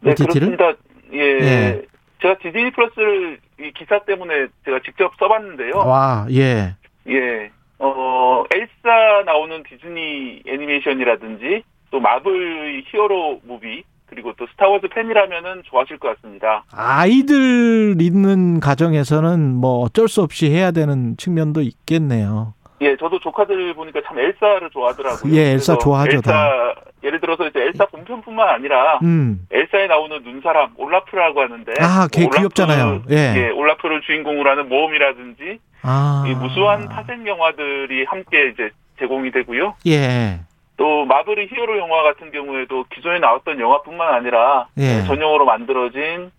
네, 0.00 0.10
OTT를? 0.12 0.56
그렇습니다. 0.56 0.82
예. 1.12 1.18
예. 1.20 1.82
제가 2.22 2.38
디즈니 2.38 2.70
플러스를 2.72 3.38
이 3.60 3.72
기사 3.76 3.98
때문에 4.04 4.46
제가 4.64 4.80
직접 4.84 5.12
써봤는데요. 5.18 5.74
와, 5.76 6.26
예. 6.30 6.74
예. 7.08 7.50
어, 7.78 8.44
엘사 8.54 9.22
나오는 9.26 9.62
디즈니 9.68 10.42
애니메이션이라든지 10.46 11.62
또 11.90 12.00
마블 12.00 12.82
hero 12.86 13.40
movie 13.44 13.82
그리고 14.12 14.34
또 14.36 14.46
스타워즈 14.52 14.88
팬이라면은 14.88 15.62
좋아하실 15.64 15.98
것 15.98 16.14
같습니다. 16.16 16.64
아이들 16.70 17.96
있는 17.98 18.60
가정에서는 18.60 19.54
뭐 19.54 19.78
어쩔 19.80 20.06
수 20.06 20.20
없이 20.20 20.50
해야 20.50 20.70
되는 20.70 21.16
측면도 21.16 21.62
있겠네요. 21.62 22.52
예, 22.82 22.94
저도 22.96 23.20
조카들 23.20 23.72
보니까 23.74 24.02
참 24.06 24.18
엘사를 24.18 24.68
좋아하더라고요. 24.70 25.34
예, 25.34 25.52
엘사 25.52 25.78
좋아하죠, 25.78 26.16
엘사, 26.16 26.30
다. 26.30 26.74
예를 27.02 27.20
들어서 27.20 27.46
이제 27.46 27.58
엘사 27.60 27.86
본편뿐만 27.86 28.48
아니라 28.50 28.98
음. 29.02 29.46
엘사에 29.50 29.86
나오는 29.86 30.22
눈사람 30.22 30.72
올라프라고 30.76 31.40
하는데 31.40 31.72
아, 31.80 32.06
걔 32.12 32.24
올라프, 32.24 32.36
귀엽잖아요. 32.36 33.04
예. 33.10 33.48
올라프를 33.50 34.02
주인공으로 34.02 34.50
하는 34.50 34.68
모험이라든지 34.68 35.58
아. 35.82 36.24
이 36.28 36.34
무수한 36.34 36.86
파생 36.88 37.26
영화들이 37.26 38.04
함께 38.04 38.50
이제 38.52 38.70
제공이 38.98 39.30
되고요. 39.30 39.76
예. 39.86 40.40
또 40.76 41.04
마블의 41.04 41.48
히어로 41.48 41.78
영화 41.78 42.02
같은 42.02 42.30
경우에도 42.30 42.84
기존에 42.94 43.18
나왔던 43.18 43.60
영화뿐만 43.60 44.14
아니라 44.14 44.66
예. 44.78 45.02
전용으로 45.06 45.44
만들어진 45.44 46.30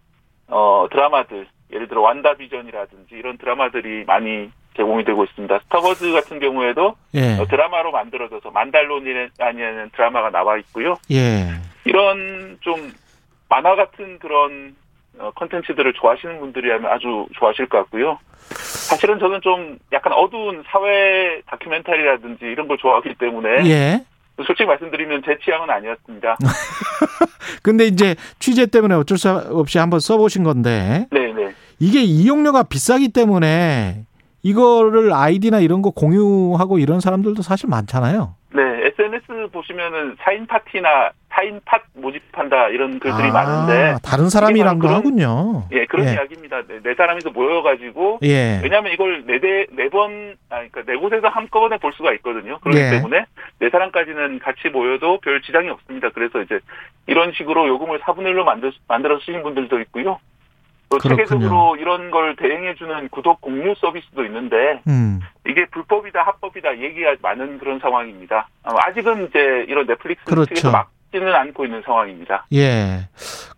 어 0.48 0.88
드라마들 0.92 1.48
예를 1.72 1.88
들어 1.88 2.02
완다비전이라든지 2.02 3.16
이런 3.16 3.38
드라마들이 3.38 4.04
많이 4.06 4.50
제공이 4.76 5.04
되고 5.06 5.24
있습니다. 5.24 5.60
스타워즈 5.66 6.12
같은 6.14 6.40
경우에도 6.40 6.96
예. 7.14 7.38
어, 7.38 7.46
드라마로 7.46 7.92
만들어져서 7.92 8.52
만달론이라는 8.52 9.92
드라마가 9.94 10.30
나와 10.30 10.58
있고요. 10.58 10.96
예. 11.12 11.48
이런 11.86 12.58
좀 12.62 12.92
만화 13.50 13.76
같은 13.76 14.18
그런 14.20 14.76
어, 15.20 15.32
컨텐츠들을 15.36 15.94
좋아하시는 15.94 16.40
분들이라면 16.40 16.92
아주 16.92 17.28
좋아하실 17.34 17.68
것 17.70 17.78
같고요. 17.80 18.18
사실은 18.50 19.20
저는 19.20 19.42
좀 19.42 19.78
약간 19.92 20.14
어두운 20.14 20.64
사회 20.68 21.42
다큐멘터리라든지 21.46 22.46
이런 22.46 22.68
걸 22.68 22.78
좋아하기 22.78 23.16
때문에 23.16 23.66
예. 23.70 24.04
솔직히 24.38 24.66
말씀드리면 24.66 25.22
제 25.26 25.38
취향은 25.44 25.70
아니었습니다. 25.70 26.38
근데 27.62 27.86
이제 27.86 28.16
취재 28.40 28.66
때문에 28.66 28.96
어쩔 28.96 29.18
수 29.18 29.30
없이 29.30 29.78
한번 29.78 30.00
써보신 30.00 30.44
건데 30.44 31.08
네네. 31.12 31.54
이게 31.80 32.02
이용료가 32.02 32.64
비싸기 32.64 33.10
때문에 33.10 34.06
이거를 34.42 35.14
아이디나 35.14 35.60
이런 35.60 35.82
거 35.82 35.92
공유하고 35.92 36.80
이런 36.80 37.00
사람들도 37.00 37.42
사실 37.42 37.70
많잖아요. 37.70 38.36
네, 38.56 38.62
SNS 38.88 39.50
보시면은 39.52 40.16
사인 40.20 40.46
파티나 40.46 41.12
사인 41.30 41.60
팟 41.66 41.80
모집한다 41.96 42.68
이런 42.70 43.00
글들이 43.00 43.30
아, 43.30 43.32
많은데 43.32 43.96
다른 44.04 44.30
사람이랑도 44.30 44.82
그런- 44.82 44.96
하군요. 44.98 45.64
예 45.72 45.86
그런 45.86 46.08
예. 46.08 46.14
이야기입니다. 46.14 46.62
네, 46.68 46.80
네 46.84 46.94
사람이서 46.94 47.32
모여가지고 47.32 48.20
예. 48.22 48.60
왜냐하면 48.62 48.94
이걸 48.94 49.24
네네번 49.26 50.36
아 50.52 50.56
그러니까 50.58 50.84
네 50.86 50.96
곳에서 50.96 51.30
한꺼번에 51.30 51.78
볼 51.78 51.92
수가 51.94 52.14
있거든요. 52.14 52.60
그렇기 52.60 52.80
예. 52.80 52.92
때문에 52.92 53.26
네 53.58 53.70
사람까지는 53.72 54.38
같이 54.40 54.70
모여도 54.70 55.20
별 55.22 55.42
지장이 55.42 55.70
없습니다. 55.70 56.10
그래서 56.14 56.40
이제 56.44 56.60
이런 57.08 57.32
식으로 57.34 57.68
요금을 57.68 58.02
4분의 58.02 58.34
1로 58.34 58.44
만들 58.44 58.72
만들어 58.88 59.18
쓰신 59.18 59.42
분들도 59.42 59.80
있고요. 59.82 60.20
또 60.90 60.98
그렇군요. 60.98 61.26
체계적으로 61.26 61.76
이런 61.78 62.12
걸 62.12 62.36
대행해주는 62.36 63.10
구독 63.10 63.42
공유 63.42 63.74
서비스도 63.80 64.26
있는데 64.26 64.82
음. 64.88 65.20
이게 65.48 65.66
불법이다 65.72 66.22
합법이다 66.22 66.80
얘기가 66.80 67.16
많은 67.22 67.58
그런 67.60 67.80
상황입니다. 67.80 68.48
어, 68.64 68.76
아직은 68.88 69.28
이제 69.28 69.66
이런 69.68 69.88
넷플릭스 69.88 70.24
그렇죠. 70.26 70.54
측에서 70.54 70.72
막지는 70.72 71.34
않고 71.34 71.66
있는 71.66 71.82
상황입니다. 71.84 72.46
예. 72.54 73.10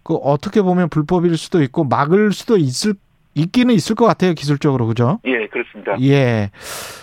그 0.04 0.16
어떻게 0.16 0.62
보면 0.62 0.90
불법일 0.90 1.38
수도 1.38 1.62
있고 1.62 1.84
막을 1.84 2.32
수도 2.32 2.58
있을 2.58 2.94
있기는 3.38 3.74
있을 3.74 3.96
것 3.96 4.06
같아요 4.06 4.34
기술적으로 4.34 4.88
그죠? 4.88 5.20
예, 5.26 5.48
그렇습니다. 5.48 5.98
예. 6.02 6.52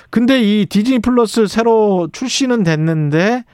근데 0.08 0.40
이 0.40 0.66
디즈니 0.66 0.98
플러스 0.98 1.46
새로 1.46 2.08
출시는 2.12 2.62
됐는데 2.62 3.44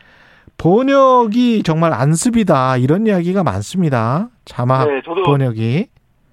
번역이 0.59 1.63
정말 1.65 1.93
안습이다 1.93 2.77
이런 2.79 3.07
이야기가 3.07 3.43
많습니다. 3.43 4.29
자막 4.45 4.89
네, 4.89 5.01
번역이 5.25 5.87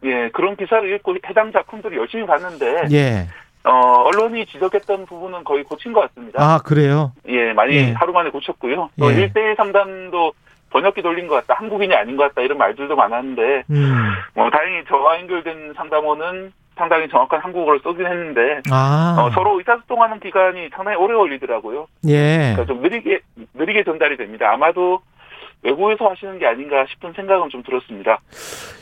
예 0.05 0.29
그런 0.29 0.55
기사를 0.55 0.91
읽고 0.95 1.15
해당 1.27 1.51
작품들을 1.51 1.97
열심히 1.97 2.25
봤는데 2.25 2.85
예. 2.91 3.27
어, 3.63 4.03
언론이 4.05 4.45
지적했던 4.45 5.05
부분은 5.07 5.43
거의 5.43 5.63
고친 5.63 5.91
것 5.91 6.01
같습니다. 6.01 6.41
아 6.41 6.59
그래요. 6.59 7.11
예, 7.27 7.51
많이 7.53 7.75
예. 7.75 7.91
하루 7.93 8.13
만에 8.13 8.29
고쳤고요. 8.29 8.89
또 8.99 9.11
예. 9.11 9.27
1대1 9.27 9.57
상담도 9.57 10.33
번역기 10.69 11.01
돌린 11.01 11.27
것 11.27 11.35
같다, 11.35 11.59
한국인이 11.59 11.93
아닌 11.95 12.15
것 12.17 12.23
같다 12.23 12.41
이런 12.41 12.57
말들도 12.57 12.95
많았는데 12.95 13.63
음. 13.69 14.11
뭐 14.33 14.49
다행히 14.49 14.83
저와 14.85 15.19
연결된 15.19 15.73
상담원은 15.75 16.51
상당히 16.75 17.07
정확한 17.07 17.39
한국어를 17.39 17.79
쓰긴 17.79 18.05
했는데 18.05 18.61
아. 18.71 19.15
어, 19.17 19.29
서로 19.31 19.57
의사소통하는 19.57 20.19
기간이 20.19 20.69
상당히 20.75 20.97
오래 20.97 21.15
걸리더라고요. 21.15 21.87
예. 22.07 22.53
그러니까 22.53 22.65
좀 22.65 22.81
느리게 22.81 23.21
느리게 23.53 23.83
전달이 23.83 24.17
됩니다. 24.17 24.51
아마도 24.51 24.99
외국에서 25.65 26.07
하시는 26.09 26.37
게 26.37 26.45
아닌가 26.45 26.85
싶은 26.89 27.13
생각은 27.13 27.49
좀 27.49 27.63
들었습니다. 27.63 28.21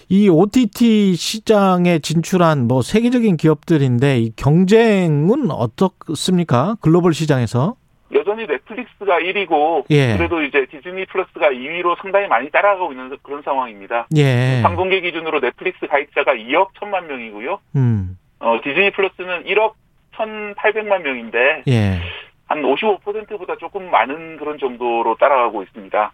이 0.09 0.29
OTT 0.29 1.15
시장에 1.15 1.99
진출한 1.99 2.67
뭐 2.67 2.81
세계적인 2.81 3.37
기업들인데 3.37 4.19
이 4.19 4.35
경쟁은 4.35 5.49
어떻습니까? 5.49 6.75
글로벌 6.81 7.13
시장에서? 7.13 7.75
여전히 8.13 8.45
넷플릭스가 8.45 9.19
1위고 9.19 9.85
예. 9.89 10.15
그래도 10.15 10.43
이제 10.43 10.67
디즈니 10.69 11.05
플러스가 11.05 11.49
2위로 11.49 11.99
상당히 11.99 12.27
많이 12.27 12.51
따라가고 12.51 12.91
있는 12.91 13.17
그런 13.23 13.41
상황입니다. 13.41 14.07
예. 14.15 14.61
방송계 14.61 15.01
기준으로 15.01 15.39
넷플릭스 15.39 15.87
가입자가 15.87 16.33
2억 16.33 16.73
1천만 16.73 17.05
명이고요. 17.05 17.59
음. 17.75 18.17
어, 18.39 18.59
디즈니 18.63 18.91
플러스는 18.91 19.45
1억 19.45 19.73
1,800만 20.15 21.01
명인데 21.01 21.63
예. 21.67 21.99
한 22.45 22.61
55%보다 22.61 23.55
조금 23.55 23.89
많은 23.89 24.37
그런 24.37 24.59
정도로 24.59 25.15
따라가고 25.15 25.63
있습니다. 25.63 26.11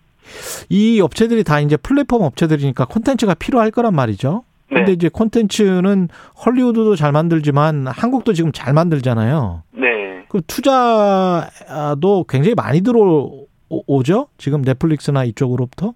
이 0.70 1.01
업체들이 1.01 1.43
다 1.43 1.59
이제 1.59 1.78
플랫폼 1.78 2.22
업체들이니까 2.22 2.86
콘텐츠가 2.86 3.34
필요할 3.34 3.72
거란 3.72 3.95
말이죠. 3.95 4.43
근데 4.67 4.86
네. 4.86 4.91
이제 4.91 5.09
콘텐츠는 5.09 6.09
헐리우드도 6.45 6.95
잘 6.95 7.11
만들지만 7.11 7.88
한국도 7.88 8.34
지금 8.34 8.51
잘 8.51 8.74
만들잖아요. 8.74 9.63
네. 9.74 9.88
그 10.30 10.41
투자도 10.45 12.26
굉장히 12.30 12.53
많이 12.53 12.82
들어오죠? 12.82 14.28
지금 14.38 14.61
넷플릭스나 14.61 15.24
이쪽으로부터? 15.24 15.95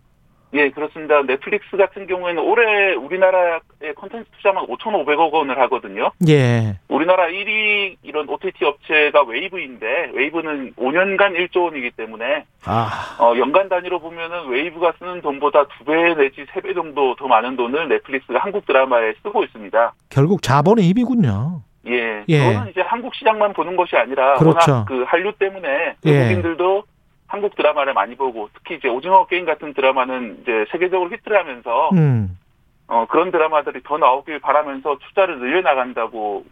예, 0.53 0.69
그렇습니다. 0.69 1.21
넷플릭스 1.23 1.75
같은 1.75 2.05
경우에는 2.05 2.41
올해 2.43 2.93
우리나라의 2.93 3.59
콘텐츠 3.95 4.29
투자만 4.37 4.65
5,500억 4.67 5.31
원을 5.31 5.59
하거든요. 5.61 6.11
예. 6.27 6.77
우리나라 6.87 7.27
1위 7.27 7.95
이런 8.03 8.29
OTT 8.29 8.63
업체가 8.63 9.23
웨이브인데 9.23 10.11
웨이브는 10.13 10.73
5년간 10.73 11.35
1조 11.35 11.63
원이기 11.65 11.91
때문에 11.91 12.45
아, 12.65 13.17
어, 13.19 13.33
연간 13.37 13.67
단위로 13.67 13.99
보면은 13.99 14.47
웨이브가 14.49 14.93
쓰는 14.99 15.21
돈보다 15.21 15.65
두배 15.79 16.13
내지 16.15 16.45
세배 16.53 16.73
정도 16.75 17.15
더 17.15 17.27
많은 17.27 17.55
돈을 17.55 17.89
넷플릭스가 17.89 18.39
한국 18.39 18.65
드라마에 18.67 19.13
쓰고 19.23 19.43
있습니다. 19.43 19.93
결국 20.09 20.41
자본의 20.43 20.85
힘이군요. 20.85 21.61
예, 21.87 22.23
예. 22.29 22.39
그거는 22.39 22.71
이제 22.71 22.81
한국 22.81 23.13
시장만 23.15 23.53
보는 23.53 23.75
것이 23.75 23.95
아니라 23.95 24.35
그렇죠. 24.35 24.71
워낙 24.71 24.85
그 24.85 25.03
한류 25.05 25.33
때문에 25.37 25.95
예. 26.05 26.11
외국인들도 26.11 26.83
한국 27.33 27.55
드라마를 27.55 27.95
많이 27.95 28.15
보고 28.15 28.47
특히 28.53 28.75
이제 28.75 28.87
오징어 28.87 29.25
게임 29.25 29.43
같은 29.43 29.73
드라마는 29.73 30.41
이제 30.43 30.65
세계적으로 30.71 31.09
히트를 31.09 31.35
하면서 31.35 31.89
음. 31.93 32.37
어, 32.85 33.07
그런 33.09 33.31
드라마들이 33.31 33.81
더 33.83 33.97
나오길 33.97 34.39
바라면서 34.39 34.99
투자를 34.99 35.39
늘려나간다고 35.39 36.45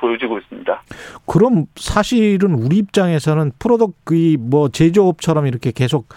보여지고 0.00 0.38
있습니다. 0.38 0.82
그럼 1.26 1.66
사실은 1.76 2.54
우리 2.54 2.78
입장에서는 2.78 3.52
product 3.58 4.36
뭐 4.38 4.70
제조업처럼 4.70 5.46
이렇게 5.46 5.72
계속 5.72 6.08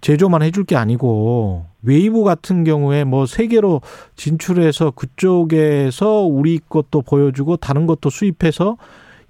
제조만 0.00 0.40
해줄 0.40 0.64
게 0.64 0.76
아니고 0.76 1.66
웨이브 1.82 2.24
같은 2.24 2.64
경우에 2.64 3.04
뭐 3.04 3.26
세계로 3.26 3.82
진출해서 4.16 4.92
그쪽에서 4.92 6.20
우리 6.20 6.58
것도 6.58 7.02
보여주고 7.02 7.58
다른 7.58 7.86
것도 7.86 8.08
수입해서 8.08 8.78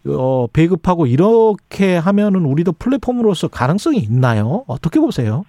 어 0.07 0.47
배급하고 0.53 1.07
이렇게 1.07 1.97
하면은 1.97 2.45
우리도 2.45 2.73
플랫폼으로서 2.73 3.49
가능성이 3.49 3.99
있나요? 3.99 4.65
어떻게 4.67 4.99
보세요? 5.01 5.45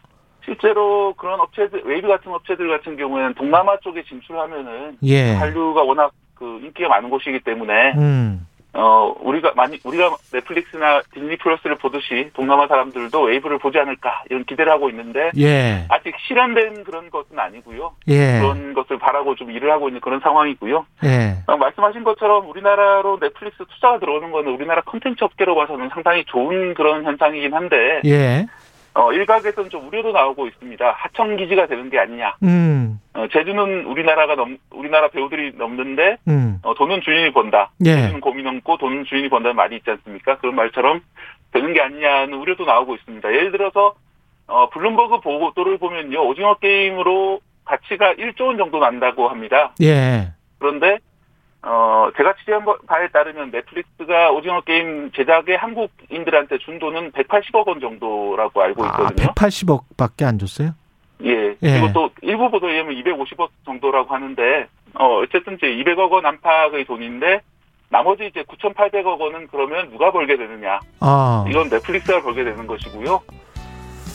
실제로 0.46 1.14
그런 1.16 1.40
업체들, 1.40 1.84
웨이브 1.86 2.08
같은 2.08 2.32
업체들 2.32 2.68
같은 2.70 2.98
경우에는 2.98 3.34
동남아 3.36 3.78
쪽에 3.80 4.04
진출하면은 4.04 4.98
예. 5.04 5.34
한류가 5.34 5.84
워낙 5.84 6.12
그 6.36 6.60
인기가 6.64 6.90
많은 6.90 7.10
곳이기 7.10 7.40
때문에 7.42 7.94
음. 7.96 8.46
어 8.76 9.14
우리가 9.22 9.54
많이 9.56 9.80
우리가 9.84 10.16
넷플릭스나 10.32 11.02
디즈니 11.14 11.38
플러스를 11.38 11.78
보듯이 11.78 12.32
동남아 12.34 12.68
사람들도 12.68 13.22
웨이브를 13.22 13.60
보지 13.60 13.78
않을까 13.78 14.24
이런 14.30 14.44
기대를 14.46 14.72
하고 14.72 14.90
있는데 14.90 15.30
예. 15.38 15.86
아직 15.90 16.16
실현된 16.28 16.84
그런 16.84 17.12
것은 17.12 17.38
아니고요. 17.38 17.94
예. 18.08 18.40
그런 18.40 18.74
것을 18.74 18.98
바라고 18.98 19.36
좀 19.36 19.52
일을 19.52 19.72
하고 19.72 19.90
있는 19.90 20.02
그런 20.02 20.20
상황이고요. 20.22 20.86
예. 21.04 21.36
어, 21.46 21.56
말씀하신 21.56 22.04
것처럼 22.04 22.50
우리나라로 22.50 23.20
넷플릭스 23.20 23.60
투자가 23.76 24.00
들어오는 24.00 24.32
거는 24.32 24.52
우리나라 24.52 24.82
컨텐츠 24.82 25.24
업계로 25.24 25.56
봐서는 25.56 25.90
상당히 25.90 26.26
좋은 26.26 26.74
그런 26.74 27.04
현상이긴 27.04 27.54
한데 27.54 28.02
예. 28.06 28.48
어, 28.96 29.12
일각에서는 29.12 29.70
좀 29.70 29.88
우려도 29.88 30.12
나오고 30.12 30.48
있습니다. 30.48 30.92
하청 30.92 31.36
기지가 31.38 31.68
되는 31.68 31.90
게 31.90 31.98
아니냐. 32.00 32.36
음. 32.44 33.00
어, 33.14 33.26
재주는 33.32 33.86
우리나라가 33.86 34.36
넘 34.36 34.58
우리나라 34.72 35.08
배우들이 35.10 35.54
넘는데 35.58 36.18
음. 36.28 36.60
어, 36.64 36.74
돈은 36.76 37.02
주인이 37.02 37.34
번다. 37.34 37.72
예. 37.86 37.96
재주는 37.96 38.22
곰이 38.22 38.44
넘고 38.44 38.78
돈은 38.78 39.06
주인이 39.06 39.30
번다는 39.30 39.56
말이 39.56 39.78
있지 39.78 39.90
않습니까? 39.90 40.38
그런 40.38 40.56
말처럼 40.56 41.02
되는 41.52 41.74
게 41.74 41.82
아니냐는 41.82 42.36
우려도 42.36 42.66
나오고 42.66 42.96
있습니다. 42.96 43.34
예를 43.34 43.52
들어서 43.52 43.96
어, 44.48 44.70
블룸버그 44.70 45.22
보도를 45.22 45.78
보면요, 45.78 46.28
오징어 46.28 46.56
게임으로 46.56 47.40
가치가 47.66 48.14
1조 48.14 48.48
원 48.48 48.58
정도 48.58 48.80
난다고 48.80 49.30
합니다. 49.30 49.74
예. 49.82 50.34
그런데 50.60 51.00
어 51.66 52.10
제가 52.18 52.34
취재한 52.40 52.66
바- 52.66 52.76
바에 52.88 53.08
따르면 53.10 53.52
넷플릭스가 53.52 54.32
오징어 54.32 54.60
게임 54.62 55.12
제작에 55.16 55.56
한국인들한테 55.56 56.58
준 56.60 56.78
돈은 56.78 57.12
180억 57.14 57.68
원 57.68 57.80
정도라고 57.80 58.62
알고 58.62 58.84
아, 58.84 58.88
있거든요. 58.88 59.28
180억밖에 59.34 60.24
안 60.26 60.38
줬어요? 60.40 60.72
예. 61.24 61.56
예. 61.62 61.80
그리고 61.80 61.94
또 61.94 62.10
일부 62.22 62.50
보도에 62.52 62.74
의하면 62.74 62.96
250억 63.02 63.48
정도라고 63.66 64.14
하는데 64.14 64.68
어 64.96 65.20
어쨌든 65.22 65.54
이제 65.56 65.68
200억 65.68 66.12
원 66.12 66.26
안팎의 66.26 66.84
돈인데 66.86 67.40
나머지 67.90 68.26
이제 68.26 68.44
9,800억 68.44 69.20
원은 69.20 69.48
그러면 69.50 69.90
누가 69.92 70.12
벌게 70.12 70.36
되느냐? 70.36 70.80
아. 71.00 71.46
이건 71.48 71.70
넷플릭스가 71.70 72.22
벌게 72.24 72.44
되는 72.44 72.68
것이고요. 72.68 73.22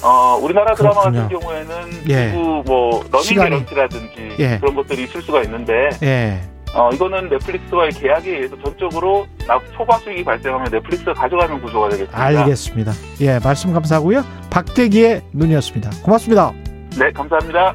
어 0.04 0.36
우리나라 0.42 0.74
드라마 0.74 1.02
그렇군요. 1.10 1.22
같은 1.22 1.38
경우에는 1.40 2.10
예. 2.10 2.24
일부 2.26 2.62
뭐 2.66 3.02
running 3.10 3.22
시간이. 3.22 3.50
개런티라든지 3.50 4.36
예. 4.38 4.58
그런 4.58 4.74
것들이 4.74 5.04
있을 5.04 5.22
수가 5.22 5.42
있는데 5.44 5.88
예. 6.02 6.40
어, 6.74 6.90
이거는 6.92 7.28
넷플릭스와의 7.30 7.92
계약에 7.92 8.30
의해서 8.30 8.56
전적으로 8.62 9.26
나 9.46 9.58
초과 9.74 9.98
수익이 9.98 10.22
발생하면 10.24 10.70
넷플릭스가 10.70 11.14
가져가는 11.14 11.60
구조가 11.60 11.88
되겠습니다. 11.90 12.22
알겠습니다. 12.22 12.92
예, 13.20 13.38
말씀 13.42 13.72
감사하고요. 13.72 14.22
박대기의 14.50 15.22
눈이었습니다. 15.32 15.90
고맙습니다. 16.02 16.52
네, 16.98 17.10
감사합니다. 17.12 17.74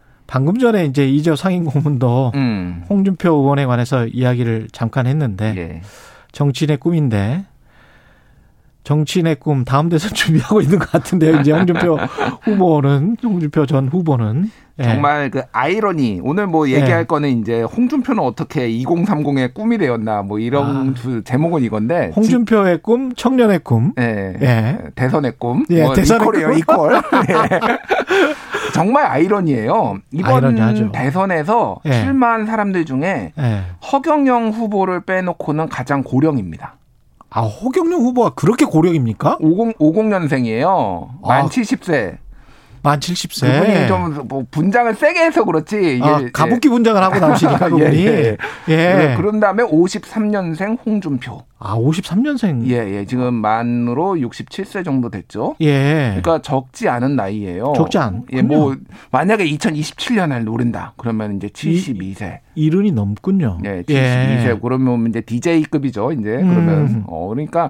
방금 0.31 0.57
전에 0.57 0.85
이제 0.85 1.05
이저 1.05 1.35
상임 1.35 1.65
고문도 1.65 2.31
음. 2.35 2.85
홍준표 2.89 3.33
의원에 3.33 3.65
관해서 3.65 4.07
이야기를 4.07 4.69
잠깐 4.71 5.05
했는데 5.05 5.53
예. 5.57 5.81
정치인의 6.31 6.77
꿈인데 6.77 7.43
정치인의 8.83 9.35
꿈 9.35 9.63
다음 9.63 9.89
대선 9.89 10.11
준비하고 10.15 10.61
있는 10.61 10.79
것 10.79 10.91
같은데요. 10.91 11.39
이제 11.41 11.51
홍준표 11.51 11.97
후보는 12.43 13.17
홍준표 13.23 13.65
전 13.65 13.87
후보는 13.87 14.49
예. 14.79 14.83
정말 14.83 15.29
그 15.29 15.43
아이러니 15.51 16.21
오늘 16.23 16.47
뭐 16.47 16.67
얘기할 16.69 17.01
예. 17.01 17.03
거는 17.03 17.39
이제 17.39 17.61
홍준표는 17.61 18.23
어떻게 18.23 18.69
2030의 18.69 19.53
꿈이 19.53 19.77
되었나 19.77 20.23
뭐 20.23 20.39
이런 20.39 20.95
주 20.95 21.23
제목은 21.23 21.61
이건데 21.63 22.11
홍준표의 22.15 22.79
꿈, 22.81 23.13
청년의 23.13 23.59
꿈. 23.59 23.93
예. 23.99 24.33
예. 24.41 24.77
대선의 24.95 25.33
꿈. 25.37 25.65
예, 25.69 25.83
뭐 25.83 25.93
대선의 25.93 26.27
이퀄이에요, 26.27 26.47
꿈. 26.47 26.57
이퀄. 26.57 26.95
예. 26.95 27.01
정말 28.73 29.05
아이러니예요. 29.05 29.99
이번 30.11 30.33
아이러니하죠. 30.45 30.91
대선에서 30.91 31.81
예. 31.85 32.03
출마한 32.03 32.45
사람들 32.45 32.85
중에 32.85 33.33
예. 33.37 33.61
허경영 33.91 34.49
후보를 34.49 35.01
빼놓고는 35.01 35.69
가장 35.69 36.03
고령입니다. 36.03 36.75
아, 37.33 37.41
허경영 37.41 37.99
후보가 38.01 38.31
그렇게 38.31 38.65
고령입니까? 38.65 39.37
50, 39.39 39.77
50년생이에요. 39.79 41.21
만 41.21 41.45
아. 41.45 41.47
70세. 41.47 42.17
만 42.83 42.99
70세. 42.99 43.59
그분이 43.61 43.87
좀 43.87 44.27
뭐 44.27 44.45
분장을 44.51 44.93
세게 44.95 45.19
해서 45.19 45.45
그렇지. 45.45 45.97
이게 45.97 46.03
아, 46.03 46.21
가부키 46.33 46.67
분장을 46.69 47.01
하고 47.01 47.19
나오시니까 47.19 47.69
그분이. 47.69 48.05
예, 48.05 48.07
예. 48.07 48.37
예. 48.69 48.75
네, 48.95 49.15
그런 49.15 49.39
다음에 49.39 49.63
53년생 49.63 50.77
홍준표. 50.85 51.43
아, 51.63 51.75
53년생. 51.77 52.65
예, 52.67 52.97
예. 52.97 53.05
지금 53.05 53.35
만으로 53.35 54.15
67세 54.15 54.83
정도 54.83 55.09
됐죠. 55.09 55.55
예. 55.61 56.07
그러니까 56.19 56.41
적지 56.41 56.89
않은 56.89 57.15
나이예요. 57.15 57.73
적지 57.75 57.97
않군요. 57.99 58.25
예, 58.37 58.41
뭐 58.41 58.75
만약에 59.11 59.45
2027년을 59.45 60.43
노린다. 60.43 60.93
그러면 60.97 61.37
이제 61.37 61.47
72세. 61.49 62.39
이른이 62.55 62.91
넘군요. 62.91 63.59
예, 63.65 63.83
72세. 63.83 64.59
그러면 64.61 65.07
이제 65.07 65.21
DJ급이죠. 65.21 66.11
이제 66.13 66.31
그러면 66.37 66.69
음. 66.87 67.03
어 67.07 67.27
그러니까 67.29 67.69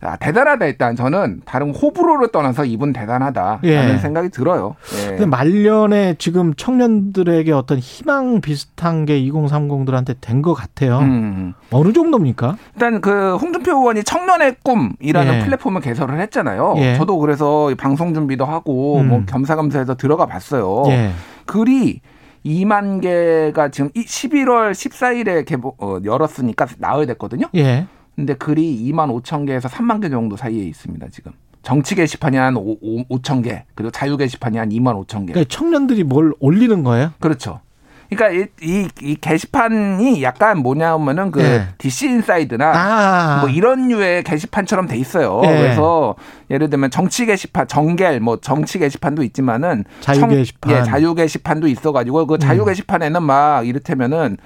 아, 0.00 0.16
대단하다 0.16 0.66
일단 0.66 0.96
저는 0.96 1.42
다른 1.44 1.70
호불호를 1.74 2.32
떠나서 2.32 2.64
이분 2.64 2.92
대단하다라는 2.92 3.94
예. 3.94 3.98
생각이 3.98 4.30
들어요. 4.30 4.74
예. 5.04 5.08
근데 5.10 5.26
말년에 5.26 6.14
지금 6.18 6.54
청년들에게 6.54 7.52
어떤 7.52 7.78
희망 7.78 8.40
비슷한 8.40 9.04
게 9.04 9.20
2030들한테 9.22 10.16
된 10.20 10.42
것 10.42 10.54
같아요. 10.54 10.98
음. 10.98 11.54
어느 11.70 11.92
정도입니까? 11.92 12.56
일단 12.74 13.00
그 13.00 13.31
홍준표 13.36 13.72
의원이 13.72 14.04
청년의 14.04 14.56
꿈이라는 14.62 15.34
예. 15.34 15.44
플랫폼을 15.44 15.80
개설을 15.80 16.20
했잖아요. 16.20 16.74
예. 16.78 16.94
저도 16.96 17.18
그래서 17.18 17.70
방송 17.78 18.14
준비도 18.14 18.44
하고 18.44 19.00
음. 19.00 19.08
뭐 19.08 19.22
겸사겸사해서 19.26 19.96
들어가 19.96 20.26
봤어요. 20.26 20.84
예. 20.88 21.10
글이 21.46 22.00
2만 22.44 23.00
개가 23.00 23.70
지금 23.70 23.90
이 23.94 24.04
11월 24.04 24.72
14일에 24.72 25.44
개보, 25.46 25.76
어, 25.78 25.98
열었으니까 26.04 26.66
나흘 26.78 27.06
됐거든요. 27.06 27.46
예. 27.54 27.86
근데 28.16 28.34
글이 28.34 28.90
2만 28.90 29.22
5천 29.22 29.46
개에서 29.46 29.68
3만 29.68 30.02
개 30.02 30.10
정도 30.10 30.36
사이에 30.36 30.62
있습니다, 30.64 31.06
지금. 31.10 31.32
정치 31.62 31.94
게시판이 31.94 32.36
한 32.36 32.56
5, 32.56 32.76
5천 33.08 33.44
개, 33.44 33.64
그리고 33.74 33.90
자유 33.90 34.16
게시판이 34.16 34.58
한 34.58 34.70
2만 34.70 35.06
5천 35.06 35.26
개. 35.26 35.32
그러니까 35.32 35.44
청년들이 35.48 36.04
뭘 36.04 36.34
올리는 36.40 36.82
거예요? 36.82 37.12
그렇죠. 37.20 37.60
그러니까 38.14 38.30
이, 38.30 38.46
이, 38.62 38.88
이 39.00 39.14
게시판이 39.16 40.22
약간 40.22 40.58
뭐냐면은 40.58 41.30
그 41.30 41.42
예. 41.42 41.68
DC 41.78 42.06
인사이드나 42.08 42.72
아. 42.74 43.40
뭐 43.40 43.48
이런 43.48 43.88
류의 43.88 44.22
게시판처럼 44.24 44.86
돼 44.86 44.96
있어요. 44.96 45.40
예. 45.44 45.48
그래서 45.48 46.14
예를 46.50 46.70
들면 46.70 46.90
정치 46.90 47.26
게시판, 47.26 47.66
정겔 47.68 48.20
뭐 48.20 48.38
정치 48.40 48.78
게시판도 48.78 49.22
있지만은 49.24 49.84
자유 50.00 50.20
청- 50.20 50.28
게시판. 50.30 50.72
예, 50.76 50.82
자유 50.82 51.14
게시판도 51.14 51.66
있어가지고 51.68 52.26
그 52.26 52.38
자유 52.38 52.60
음. 52.62 52.66
게시판에는 52.66 53.22
막 53.22 53.66
이를테면은 53.66 54.36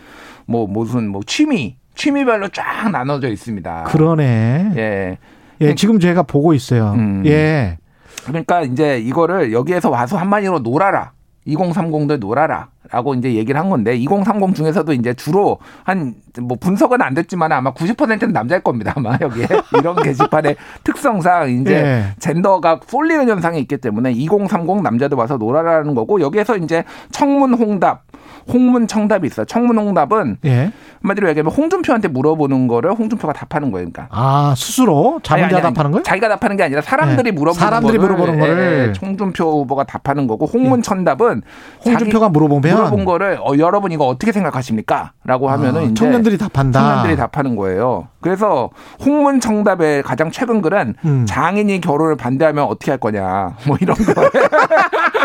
뭐 0.46 0.66
무슨 0.66 1.08
뭐 1.08 1.20
취미 1.26 1.76
취미별로 1.94 2.48
쫙 2.48 2.90
나눠져 2.90 3.28
있습니다. 3.28 3.84
그러네. 3.84 4.72
예. 4.76 5.18
예, 5.62 5.74
지금 5.74 5.98
제가 5.98 6.22
보고 6.24 6.52
있어요. 6.52 6.92
음. 6.94 7.22
예. 7.26 7.78
그러니까 8.26 8.62
이제 8.62 8.98
이거를 8.98 9.52
여기에서 9.52 9.88
와서 9.88 10.16
한마디로 10.18 10.58
놀아라. 10.58 11.12
2030들 11.46 12.18
놀아라. 12.18 12.68
라고 12.92 13.14
이제 13.14 13.34
얘기를 13.34 13.58
한 13.60 13.68
건데 13.68 13.96
2030 13.96 14.54
중에서도 14.54 14.92
이제 14.92 15.12
주로 15.14 15.58
한 15.82 16.14
뭐 16.40 16.56
분석은 16.60 17.00
안 17.02 17.14
됐지만 17.14 17.52
아마 17.52 17.72
90%는 17.72 18.32
남자일 18.32 18.62
겁니다 18.62 18.92
아마 18.96 19.16
여기에 19.20 19.46
이런 19.78 19.96
게시판의 19.96 20.56
특성상 20.84 21.50
이제 21.50 21.74
예. 21.74 22.04
젠더가 22.18 22.80
쏠리는 22.86 23.28
현상이 23.28 23.60
있기 23.60 23.78
때문에 23.78 24.12
2030 24.12 24.82
남자들 24.82 25.16
와서 25.16 25.36
놀아라는 25.36 25.94
거고 25.94 26.20
여기에서 26.20 26.56
이제 26.56 26.84
청문 27.10 27.54
홍답 27.54 28.05
홍문 28.52 28.86
청답이 28.86 29.26
있어요 29.26 29.46
청문 29.46 29.78
홍답은 29.78 30.38
예. 30.44 30.72
한마디로 31.02 31.28
얘기하면 31.30 31.52
홍준표한테 31.52 32.08
물어보는 32.08 32.68
거를 32.68 32.92
홍준표가 32.92 33.32
답하는 33.32 33.70
거예요 33.70 33.88
그러니까 33.90 34.08
아 34.16 34.54
스스로 34.56 35.20
자문자 35.22 35.56
아니. 35.56 35.62
답하는 35.62 35.90
거예요? 35.92 36.02
자기가 36.02 36.28
답하는 36.28 36.56
게 36.56 36.62
아니라 36.64 36.80
사람들이 36.80 37.30
네. 37.30 37.32
물어보는 37.32 37.60
사람들이 37.60 37.98
거를, 37.98 38.14
물어보는 38.16 38.40
거를. 38.40 38.56
예, 38.58 38.88
예, 38.88 38.92
홍준표 39.00 39.60
후보가 39.62 39.84
답하는 39.84 40.26
거고 40.26 40.46
홍문천답은 40.46 41.42
홍준표가 41.84 42.28
물어보면 42.30 42.74
물어본 42.76 43.04
거를 43.04 43.38
어, 43.40 43.52
여러분 43.58 43.92
이거 43.92 44.06
어떻게 44.06 44.32
생각하십니까?라고 44.32 45.48
하면은 45.50 45.80
아, 45.80 45.84
이제 45.84 45.94
청년들이 45.94 46.38
답한다. 46.38 46.80
청년들이 46.80 47.16
답하는 47.16 47.56
거예요. 47.56 48.08
그래서 48.20 48.70
홍문청답의 49.04 50.02
가장 50.02 50.30
최근 50.30 50.60
글은 50.62 50.94
음. 51.04 51.26
장인이 51.28 51.80
결혼을 51.80 52.16
반대하면 52.16 52.64
어떻게 52.64 52.90
할 52.90 52.98
거냐 52.98 53.56
뭐 53.66 53.76
이런 53.80 53.96
거. 53.96 54.12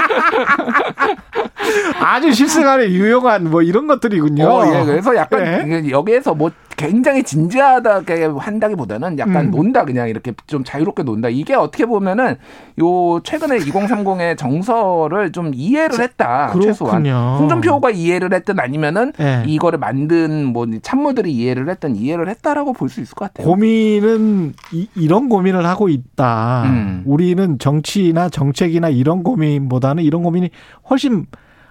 아주 2.00 2.34
실생활에 2.34 2.90
유용한 2.90 3.50
뭐 3.50 3.62
이런 3.62 3.88
것들이군요. 3.88 4.46
어, 4.46 4.66
예. 4.68 4.86
그래서 4.86 5.16
약간 5.16 5.86
예. 5.86 5.90
여기에서 5.90 6.34
뭐 6.34 6.52
굉장히 6.82 7.24
진지하다게 7.24 8.26
한다기보다는 8.38 9.20
약간 9.20 9.46
음. 9.48 9.52
논다 9.52 9.86
그냥 9.86 10.10
이렇게 10.10 10.34
좀 10.48 10.64
자유롭게 10.64 11.04
논다. 11.04 11.30
이게 11.30 11.54
어떻게 11.54 11.86
보면은 11.86 12.36
요 12.80 13.20
최근에 13.24 13.58
2030의 13.60 14.38
정서를 14.40 15.32
좀 15.32 15.52
이해를 15.54 16.00
했다. 16.00 16.52
최소한 16.60 17.04
그렇군요. 17.04 17.38
홍준표가 17.40 17.92
이해를 17.92 18.34
했든 18.34 18.60
아니면은 18.60 19.14
예. 19.20 19.44
이거를 19.46 19.80
만든 19.80 20.46
뭐 20.46 20.66
참모들이 20.82 21.32
이해를 21.32 21.70
했든 21.70 21.96
이해를 21.96 22.28
했다라고 22.30 22.74
볼 22.74 22.92
수 22.92 23.00
있을 23.00 23.16
것 23.16 23.32
같아요. 23.32 23.48
고민은 23.48 24.54
이, 24.74 25.08
런 25.08 25.30
고민을 25.30 25.66
하고 25.66 25.88
있다. 25.88 26.64
음. 26.66 27.04
우리는 27.06 27.58
정치나 27.58 28.28
정책이나 28.28 28.90
이런 28.90 29.24
고민보다는 29.24 30.04
이런 30.04 30.24
고민이 30.24 30.50
훨씬 30.90 31.26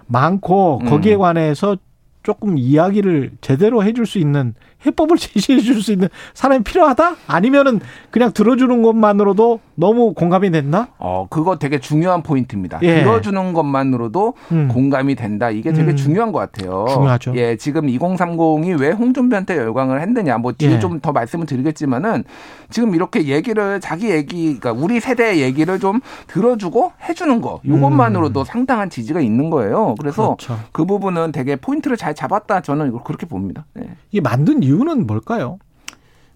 많고 0.07 0.79
음. 0.81 0.89
거기에 0.89 1.15
관해서 1.17 1.77
조금 2.23 2.57
이야기를 2.57 3.31
제대로 3.41 3.83
해줄 3.83 4.05
수 4.05 4.19
있는 4.19 4.53
해법을 4.85 5.17
제시해 5.17 5.59
줄 5.59 5.81
수 5.81 5.91
있는 5.91 6.09
사람이 6.33 6.63
필요하다? 6.63 7.15
아니면은 7.27 7.79
그냥 8.11 8.31
들어주는 8.33 8.81
것만으로도 8.83 9.59
너무 9.75 10.13
공감이 10.13 10.51
됐나? 10.51 10.89
어, 10.99 11.25
그거 11.29 11.57
되게 11.57 11.79
중요한 11.79 12.21
포인트입니다. 12.21 12.79
예. 12.83 13.01
들어주는 13.01 13.53
것만으로도 13.53 14.33
음. 14.51 14.67
공감이 14.71 15.15
된다. 15.15 15.49
이게 15.49 15.73
되게 15.73 15.91
음. 15.91 15.95
중요한 15.95 16.31
것 16.31 16.39
같아요. 16.39 16.85
중요하죠. 16.89 17.33
예, 17.35 17.55
지금 17.57 17.87
2030이 17.87 18.79
왜 18.79 18.91
홍준표한테 18.91 19.57
열광을 19.57 20.01
했느냐. 20.01 20.37
뭐 20.37 20.51
뒤에 20.51 20.73
예. 20.73 20.79
좀더 20.79 21.11
말씀을 21.11 21.47
드리겠지만은 21.47 22.23
지금 22.69 22.93
이렇게 22.93 23.25
얘기를 23.25 23.79
자기 23.79 24.11
얘기, 24.11 24.59
그러니까 24.59 24.71
우리 24.71 24.99
세대의 24.99 25.41
얘기를 25.41 25.79
좀 25.79 25.99
들어주고 26.27 26.91
해주는 27.09 27.41
거. 27.41 27.59
이것만으로도 27.63 28.43
상당한 28.43 28.89
지지가 28.89 29.21
있는 29.21 29.49
거예요. 29.49 29.95
그래서 29.99 30.31
음. 30.31 30.35
그렇죠. 30.37 30.59
그 30.71 30.85
부분은 30.85 31.31
되게 31.31 31.55
포인트를 31.55 31.97
잘 31.97 32.10
잡았다. 32.13 32.61
저는 32.61 32.87
이걸 32.89 33.03
그렇게 33.03 33.25
봅니다. 33.25 33.65
예. 33.79 33.89
이게 34.11 34.21
만든 34.21 34.63
이유는 34.63 35.07
뭘까요? 35.07 35.59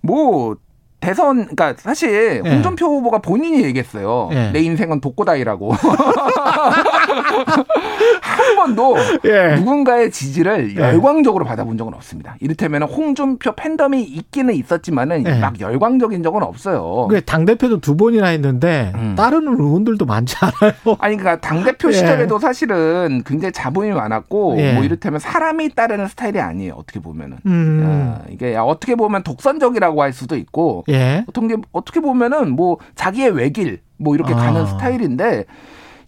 뭐 0.01 0.55
대선 0.99 1.45
그러니까 1.45 1.75
사실 1.77 2.41
예. 2.43 2.49
홍준표 2.49 2.85
후보가 2.85 3.19
본인이 3.19 3.63
얘기했어요. 3.63 4.29
예. 4.31 4.51
내 4.51 4.59
인생은 4.61 5.01
독고다이라고. 5.01 5.71
한 8.21 8.55
번도 8.55 8.95
예. 9.25 9.55
누군가의 9.55 10.11
지지를 10.11 10.75
예. 10.75 10.79
열광적으로 10.79 11.45
받아본 11.45 11.77
적은 11.77 11.93
없습니다. 11.93 12.35
이를테면 12.39 12.83
홍준표 12.83 13.53
팬덤이 13.55 14.03
있기는 14.03 14.53
있었지만은 14.53 15.25
예. 15.25 15.39
막 15.39 15.59
열광적인 15.59 16.23
적은 16.23 16.43
없어요. 16.43 17.07
그 17.09 17.23
당대표도 17.23 17.81
두 17.81 17.95
번이나 17.95 18.27
했는데 18.27 18.91
음. 18.95 19.15
다른 19.17 19.47
의원들도 19.47 20.05
많지 20.05 20.35
않아요. 20.39 20.73
아니 20.99 21.17
그러니까 21.17 21.39
당 21.39 21.63
대표 21.63 21.89
예. 21.89 21.93
시절에도 21.93 22.39
사실은 22.39 23.23
굉장히 23.25 23.51
자본이 23.51 23.91
많았고 23.91 24.55
예. 24.59 24.73
뭐 24.73 24.83
이를테면 24.83 25.19
사람이 25.19 25.69
따르는 25.75 26.07
스타일이 26.07 26.39
아니에요. 26.39 26.73
어떻게 26.73 26.99
보면은 26.99 27.37
음. 27.45 27.81
야, 27.83 28.25
이게 28.29 28.55
어떻게 28.55 28.95
보면 28.95 29.23
독선적이라고 29.23 30.01
할 30.01 30.13
수도 30.13 30.35
있고 30.35 30.83
예. 30.89 31.23
어떻게 31.27 31.55
어떻게 31.71 31.99
보면은 31.99 32.51
뭐 32.51 32.77
자기의 32.95 33.31
외길 33.31 33.79
뭐 33.97 34.15
이렇게 34.15 34.33
아. 34.33 34.37
가는 34.37 34.65
스타일인데 34.65 35.45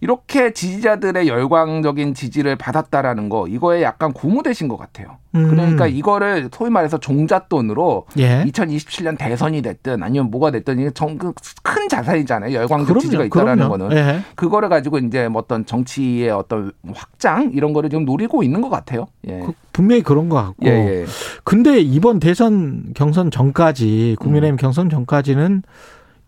이렇게 0.00 0.52
지지자들의 0.52 1.26
열광적인 1.28 2.14
지지를 2.14 2.56
받았다라는 2.56 3.28
거 3.28 3.48
이거에 3.48 3.82
약간 3.82 4.12
고무되신 4.12 4.68
것 4.68 4.76
같아요. 4.76 5.16
음. 5.34 5.48
그러니까 5.50 5.86
이거를 5.86 6.48
소위 6.52 6.70
말해서 6.70 6.98
종잣돈으로 6.98 8.06
예. 8.18 8.44
2027년 8.44 9.18
대선이 9.18 9.60
됐든 9.62 10.02
아니면 10.02 10.30
뭐가 10.30 10.50
됐든 10.52 10.78
이게 10.78 10.90
정- 10.92 11.18
그큰 11.18 11.88
자산이잖아요. 11.88 12.54
열광적 12.54 12.86
그럼요, 12.86 13.00
지지가 13.00 13.24
있다라는 13.24 13.68
그럼요. 13.68 13.78
거는 13.88 13.96
예. 13.96 14.20
그거를 14.36 14.68
가지고 14.68 14.98
이제 14.98 15.28
뭐 15.28 15.42
어떤 15.42 15.66
정치의 15.66 16.30
어떤 16.30 16.72
확장 16.94 17.50
이런 17.52 17.72
거를 17.72 17.90
좀 17.90 18.04
노리고 18.04 18.42
있는 18.42 18.60
것 18.60 18.70
같아요. 18.70 19.06
예. 19.28 19.40
그 19.40 19.52
분명히 19.72 20.02
그런 20.02 20.28
것 20.28 20.36
같고. 20.36 20.66
예, 20.66 20.70
예. 21.02 21.04
근데 21.44 21.78
이번 21.80 22.20
대선 22.20 22.92
경선 22.94 23.30
전까지 23.30 24.16
국민의힘 24.20 24.54
음. 24.54 24.56
경선 24.56 24.90
전까지는 24.90 25.62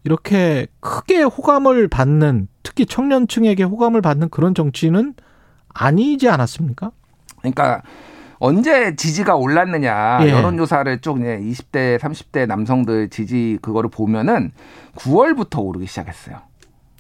이렇게 0.05 0.67
크게 0.81 1.23
호감을 1.23 1.89
받는 1.89 2.49
특히 2.63 2.87
청년층에게 2.87 3.65
호감을 3.65 4.01
받는 4.01 4.31
그런 4.31 4.55
정치는 4.55 5.15
아니지 5.69 6.29
않았습니까? 6.29 6.91
그러니까 7.39 7.83
언제 8.39 8.97
지지가 8.97 9.37
올랐느냐 9.37 10.21
예. 10.23 10.31
여론조사를 10.31 11.01
쭉 11.01 11.19
이제 11.19 11.39
20대 11.39 11.99
30대 11.99 12.47
남성들 12.47 13.11
지지 13.11 13.59
그거를 13.61 13.91
보면은 13.91 14.53
9월부터 14.97 15.63
오르기 15.65 15.87
시작했어요. 15.87 16.39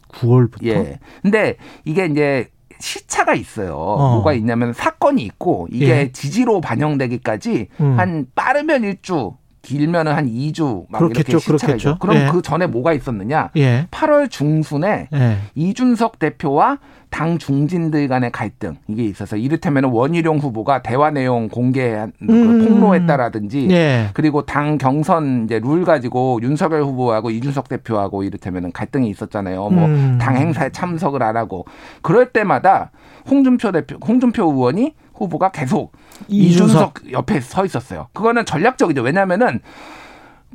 9월부터. 0.09 0.66
예. 0.66 0.98
근데 1.22 1.57
이게 1.84 2.07
이제 2.07 2.51
시차가 2.78 3.34
있어요. 3.34 3.74
뭐가 3.76 4.32
있냐면 4.34 4.72
사건이 4.72 5.22
있고 5.22 5.68
이게 5.70 5.86
예. 5.86 6.12
지지로 6.12 6.61
반영되기까지 6.61 7.68
음. 7.80 7.98
한 7.98 8.26
빠르면 8.34 8.82
1주, 8.82 9.36
길면은 9.62 10.12
한 10.12 10.26
2주 10.26 10.86
막 10.88 10.98
그렇겠죠, 10.98 11.32
이렇게 11.32 11.38
시차가 11.38 11.56
그렇겠죠. 11.58 11.88
있죠. 11.90 11.98
그럼 11.98 12.16
예. 12.16 12.28
그 12.30 12.42
전에 12.42 12.66
뭐가 12.66 12.92
있었느냐? 12.92 13.50
예. 13.56 13.86
8월 13.90 14.30
중순에 14.30 15.08
예. 15.12 15.36
이준석 15.54 16.18
대표와 16.18 16.78
당 17.11 17.38
중진들 17.38 18.06
간의 18.08 18.30
갈등 18.30 18.76
이게 18.86 19.04
있어서 19.04 19.36
이를테면 19.36 19.84
원희룡 19.84 20.38
후보가 20.38 20.82
대화 20.82 21.11
내용 21.11 21.48
공개한 21.48 22.12
그 22.20 22.32
음. 22.32 22.64
폭로했다라든지 22.66 23.68
예. 23.70 24.11
그리고 24.14 24.46
당 24.46 24.78
경선 24.78 25.44
이제 25.44 25.61
룰 25.62 25.84
가지고 25.84 26.38
윤석열 26.42 26.84
후보하고 26.84 27.30
이준석 27.30 27.68
대표하고 27.68 28.22
이를테면 28.22 28.72
갈등이 28.72 29.11
있었잖아요. 29.11 29.68
뭐 29.70 29.86
음. 29.86 30.18
당 30.20 30.36
행사에 30.36 30.70
참석을 30.70 31.22
안 31.22 31.36
하고 31.36 31.66
그럴 32.00 32.26
때마다 32.26 32.92
홍준표 33.28 33.72
대표 33.72 33.96
홍준표 34.06 34.44
의원이 34.44 34.94
후보가 35.21 35.51
계속 35.51 35.93
이준석. 36.29 37.01
이준석 37.03 37.12
옆에 37.12 37.41
서 37.41 37.64
있었어요. 37.64 38.09
그거는 38.12 38.45
전략적이죠. 38.45 39.03
왜냐하면은 39.03 39.61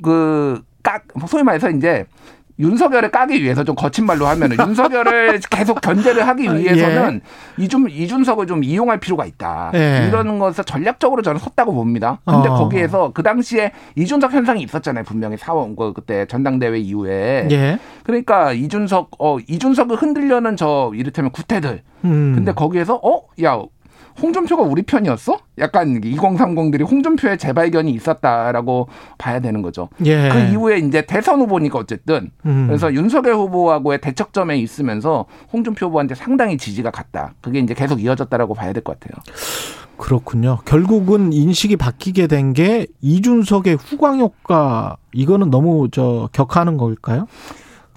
그깍 0.01 1.03
소위 1.27 1.43
말해서 1.43 1.69
이제 1.69 2.05
윤석열을 2.57 3.11
까기 3.11 3.43
위해서 3.43 3.65
좀 3.65 3.75
거친 3.75 4.05
말로 4.05 4.27
하면은 4.27 4.55
윤석열을 4.65 5.41
계속 5.49 5.81
견제를 5.81 6.25
하기 6.25 6.43
위해서는 6.43 7.19
이준 7.57 7.89
이준석을 7.89 8.47
좀 8.47 8.63
이용할 8.63 8.97
필요가 8.99 9.25
있다. 9.25 9.71
예. 9.73 10.05
이런 10.07 10.39
것을 10.39 10.63
전략적으로 10.63 11.21
저는 11.21 11.39
섰다고 11.39 11.73
봅니다. 11.73 12.21
근데 12.25 12.47
어. 12.47 12.55
거기에서 12.55 13.11
그 13.13 13.23
당시에 13.23 13.73
이준석 13.97 14.31
현상이 14.31 14.63
있었잖아요. 14.63 15.03
분명히 15.03 15.35
사원 15.35 15.75
그 15.75 15.91
그때 15.91 16.25
전당대회 16.27 16.79
이후에. 16.79 17.49
예. 17.51 17.77
그러니까 18.03 18.53
이준석 18.53 19.11
어 19.19 19.37
이준석을 19.39 19.97
흔들려는 19.97 20.55
저 20.55 20.91
이를테면 20.95 21.31
구태들. 21.31 21.81
음. 22.05 22.33
근데 22.35 22.53
거기에서 22.53 23.01
어 23.03 23.25
야 23.43 23.61
홍준표가 24.21 24.63
우리 24.63 24.81
편이었어? 24.83 25.37
약간 25.59 25.99
2030들이 26.01 26.89
홍준표의 26.89 27.37
재발견이 27.37 27.91
있었다라고 27.91 28.87
봐야 29.17 29.39
되는 29.39 29.61
거죠. 29.61 29.89
예. 30.05 30.29
그 30.29 30.39
이후에 30.51 30.77
이제 30.79 31.05
대선 31.05 31.39
후보니까 31.41 31.79
어쨌든 31.79 32.31
음. 32.45 32.65
그래서 32.67 32.93
윤석열 32.93 33.35
후보하고의 33.35 33.99
대척점에 34.01 34.57
있으면서 34.57 35.25
홍준표 35.51 35.87
후보한테 35.87 36.15
상당히 36.15 36.57
지지가 36.57 36.91
갔다. 36.91 37.33
그게 37.41 37.59
이제 37.59 37.73
계속 37.73 38.01
이어졌다라고 38.01 38.53
봐야 38.53 38.71
될 38.73 38.83
것 38.83 38.99
같아요. 38.99 39.21
그렇군요. 39.97 40.59
결국은 40.65 41.31
인식이 41.33 41.77
바뀌게 41.77 42.27
된 42.27 42.53
게 42.53 42.85
이준석의 43.01 43.75
후광 43.75 44.19
효과 44.19 44.97
이거는 45.13 45.49
너무 45.49 45.89
저 45.91 46.29
격하는 46.31 46.77
걸까요? 46.77 47.27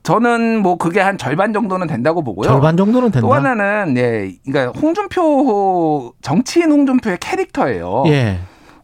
저는 0.03 0.63
뭐 0.63 0.77
그게 0.77 1.01
한 1.01 1.19
절반 1.19 1.53
정도는 1.53 1.87
된다고 1.87 2.23
보고요. 2.23 2.49
절반 2.49 2.77
정도는 2.77 3.11
된다. 3.11 3.27
또 3.27 3.35
하나는 3.35 3.97
예, 3.97 4.33
그러니까 4.47 4.79
홍준표 4.79 6.15
정치인 6.23 6.71
홍준표의 6.71 7.19
캐릭터예요. 7.21 8.05
예. 8.07 8.39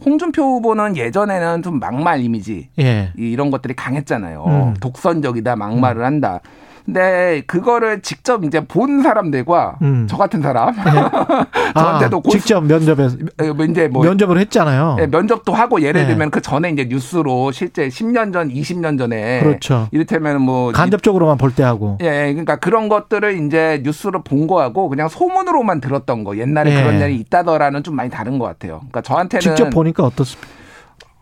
홍준표 0.05 0.43
후보는 0.43 0.97
예전에는 0.97 1.62
좀 1.62 1.78
막말 1.78 2.20
이미지 2.20 2.68
예. 2.78 3.12
이런 3.16 3.51
것들이 3.51 3.74
강했잖아요. 3.74 4.44
음. 4.47 4.74
독선적이다, 4.80 5.56
막말을 5.56 6.05
한다. 6.05 6.40
근데 6.85 7.43
그거를 7.47 8.02
직접 8.02 8.44
이제 8.44 8.61
본 8.66 9.02
사람들과 9.02 9.77
음. 9.81 10.06
저 10.09 10.19
같은 10.19 10.43
사람 10.43 10.74
아, 10.78 11.73
저한테도 11.74 12.20
고수- 12.20 12.39
직접 12.39 12.61
면접에서 12.62 13.16
예, 13.43 13.51
뭐 13.52 13.65
이제 13.65 13.89
뭐 13.89 14.05
면접을 14.05 14.39
했잖아요. 14.39 14.97
예, 15.01 15.06
면접도 15.06 15.55
하고 15.55 15.81
예를 15.81 16.02
네. 16.02 16.06
들면 16.09 16.31
그 16.31 16.43
전에 16.43 16.69
이제 16.70 16.85
뉴스로 16.85 17.52
실제 17.52 17.89
10년 17.89 18.32
전, 18.35 18.48
20년 18.51 18.98
전에 18.98 19.40
그렇죠. 19.40 19.89
이를테면 19.93 20.43
뭐 20.43 20.73
간접적으로만 20.73 21.39
볼 21.39 21.55
때 21.55 21.62
하고. 21.62 21.97
예, 22.02 22.31
그러니까 22.32 22.56
그런 22.56 22.89
것들을 22.89 23.47
이제 23.47 23.81
뉴스로 23.85 24.23
본 24.23 24.47
거하고 24.47 24.89
그냥 24.89 25.09
소문으로만 25.09 25.81
들었던 25.81 26.24
거 26.24 26.36
옛날에 26.36 26.73
예. 26.77 26.82
그런 26.82 27.01
일이 27.01 27.16
있다더라는 27.16 27.82
좀 27.82 27.94
많이 27.97 28.11
다른 28.11 28.39
것 28.39 28.44
같아요. 28.47 28.78
그러니까 28.81 29.01
저한테는 29.02 29.40
직접 29.40 29.70
보니까 29.70 30.05
어떻습니까? 30.05 30.48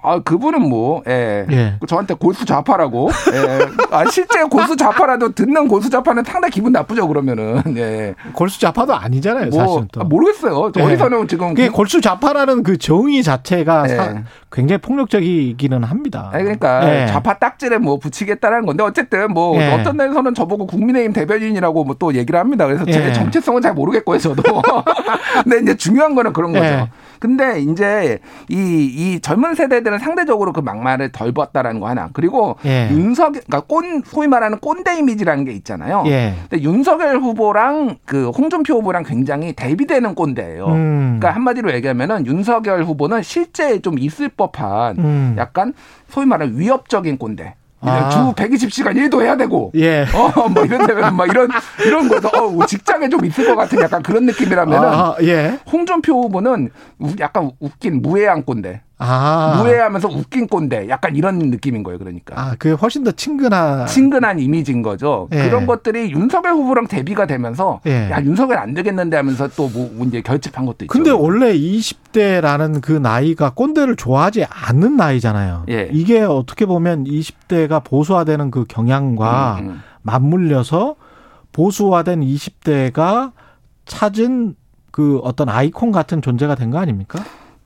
아 0.04 0.18
그분은 0.20 0.68
뭐 0.68 1.02
예. 1.08 1.46
예. 1.50 1.74
저한테 1.86 2.14
고수 2.14 2.44
좌파라고 2.44 3.10
예. 3.32 3.66
아 3.90 4.04
실제 4.10 4.42
고수 4.44 4.76
좌파라도 4.76 5.32
듣는 5.32 5.68
고수 5.68 5.88
좌파는 5.90 6.24
상당히 6.24 6.50
기분 6.52 6.72
나쁘죠 6.72 7.06
그러면은 7.08 7.62
예. 7.76 8.14
골수 8.32 8.58
좌파도 8.60 8.94
아니잖아요, 8.94 9.50
뭐 9.50 9.58
사실은 9.60 9.88
또. 9.92 10.00
아, 10.00 10.04
모르겠어요. 10.04 10.72
예. 10.76 10.82
어디서는 10.82 11.28
지금 11.28 11.54
그게 11.54 11.68
골수 11.68 12.00
좌파라는 12.00 12.62
그 12.64 12.78
정의 12.78 13.22
자체가 13.22 13.84
예. 13.88 13.94
사- 13.96 14.22
굉장히 14.50 14.80
폭력적이기는 14.82 15.84
합니다. 15.84 16.30
아니 16.32 16.42
그러니까 16.44 17.02
예. 17.02 17.06
좌파 17.06 17.38
딱지를 17.38 17.78
뭐 17.78 17.98
붙이겠다라는 17.98 18.66
건데 18.66 18.82
어쨌든 18.82 19.32
뭐 19.32 19.56
예. 19.60 19.72
어떤 19.72 19.96
데서는 19.96 20.34
저보고 20.34 20.66
국민의힘 20.66 21.12
대변인이라고 21.12 21.84
뭐 21.84 21.92
또 21.98 22.14
얘기를 22.14 22.40
합니다. 22.40 22.66
그래서 22.66 22.84
제 22.86 23.08
예. 23.08 23.12
정체성은 23.12 23.60
잘 23.62 23.74
모르겠고요, 23.74 24.18
저도. 24.18 24.42
근데 25.44 25.60
이제 25.60 25.76
중요한 25.76 26.14
거는 26.14 26.32
그런 26.32 26.52
거죠. 26.52 26.88
예. 27.22 27.32
근데 27.32 27.60
이제 27.60 28.18
이, 28.48 28.56
이 28.56 29.20
젊은 29.20 29.54
세대들은 29.54 29.98
상대적으로 29.98 30.52
그 30.52 30.60
막말을 30.60 31.12
덜 31.12 31.32
봤다라는 31.32 31.80
거 31.80 31.88
하나. 31.88 32.10
그리고 32.12 32.56
예. 32.64 32.88
윤석, 32.90 33.32
그러니까 33.32 33.60
꼰, 33.60 34.02
소위 34.04 34.26
말하는 34.26 34.58
꼰대 34.58 34.98
이미지라는 34.98 35.44
게 35.44 35.52
있잖아요. 35.52 36.04
예. 36.06 36.34
근데 36.48 36.62
윤석열 36.64 37.18
후보랑 37.18 37.96
그 38.04 38.30
홍준표 38.30 38.74
후보랑 38.74 39.04
굉장히 39.04 39.52
대비되는 39.52 40.14
꼰대예요. 40.14 40.66
음. 40.66 41.18
그러니까 41.18 41.30
한마디로 41.30 41.72
얘기하면은 41.74 42.26
윤석열 42.26 42.82
후보는 42.82 43.22
실제 43.22 43.80
좀 43.80 43.98
있을 43.98 44.28
법한 44.28 44.98
음. 44.98 45.34
약간 45.38 45.72
소위 46.08 46.26
말하는 46.26 46.58
위협적인 46.58 47.18
꼰대. 47.18 47.54
아. 47.90 48.08
주 48.10 48.18
120시간 48.34 48.96
일도 48.96 49.22
해야 49.22 49.36
되고. 49.36 49.72
예. 49.74 50.06
어, 50.14 50.48
뭐 50.48 50.64
이런 50.64 50.86
데면 50.86 51.14
막 51.16 51.28
이런, 51.28 51.48
이런 51.84 52.08
거서 52.08 52.28
어, 52.28 52.66
직장에 52.66 53.08
좀 53.08 53.24
있을 53.24 53.46
것 53.46 53.56
같은 53.56 53.80
약간 53.80 54.02
그런 54.02 54.24
느낌이라면은. 54.26 54.88
아, 54.88 55.14
예. 55.22 55.58
홍준표 55.70 56.22
후보는 56.22 56.70
우- 57.00 57.14
약간 57.20 57.50
웃긴 57.60 58.00
무해한 58.02 58.44
꼰대. 58.44 58.82
아. 58.98 59.56
무해하면서 59.58 60.08
웃긴 60.08 60.46
꼰대. 60.46 60.88
약간 60.88 61.16
이런 61.16 61.38
느낌인 61.38 61.82
거예요, 61.82 61.98
그러니까. 61.98 62.40
아, 62.40 62.50
그게 62.58 62.70
훨씬 62.72 63.02
더 63.02 63.10
친근한. 63.10 63.86
친근한 63.86 64.38
이미지인 64.38 64.82
거죠. 64.82 65.28
예. 65.32 65.42
그런 65.48 65.66
것들이 65.66 66.12
윤석열 66.12 66.52
후보랑 66.52 66.86
대비가 66.86 67.26
되면서 67.26 67.80
예. 67.86 68.10
야 68.10 68.22
윤석열 68.22 68.58
안 68.58 68.74
되겠는데 68.74 69.16
하면서 69.16 69.48
또뭐 69.48 70.04
이제 70.06 70.20
결집한 70.22 70.66
것도 70.66 70.84
있죠. 70.84 70.92
근데 70.92 71.10
원래 71.10 71.52
20대라는 71.52 72.80
그 72.80 72.92
나이가 72.92 73.50
꼰대를 73.50 73.96
좋아하지 73.96 74.44
않는 74.44 74.96
나이잖아요. 74.96 75.64
예. 75.68 75.88
이게 75.92 76.20
어떻게 76.22 76.64
보면 76.66 77.04
20대가 77.04 77.82
보수화되는 77.82 78.50
그 78.52 78.64
경향과 78.68 79.58
음, 79.60 79.68
음. 79.68 79.82
맞물려서 80.02 80.94
보수화된 81.52 82.20
20대가 82.20 83.32
찾은 83.84 84.54
그 84.92 85.18
어떤 85.24 85.48
아이콘 85.48 85.90
같은 85.90 86.22
존재가 86.22 86.54
된 86.54 86.70
거 86.70 86.78
아닙니까? 86.78 87.18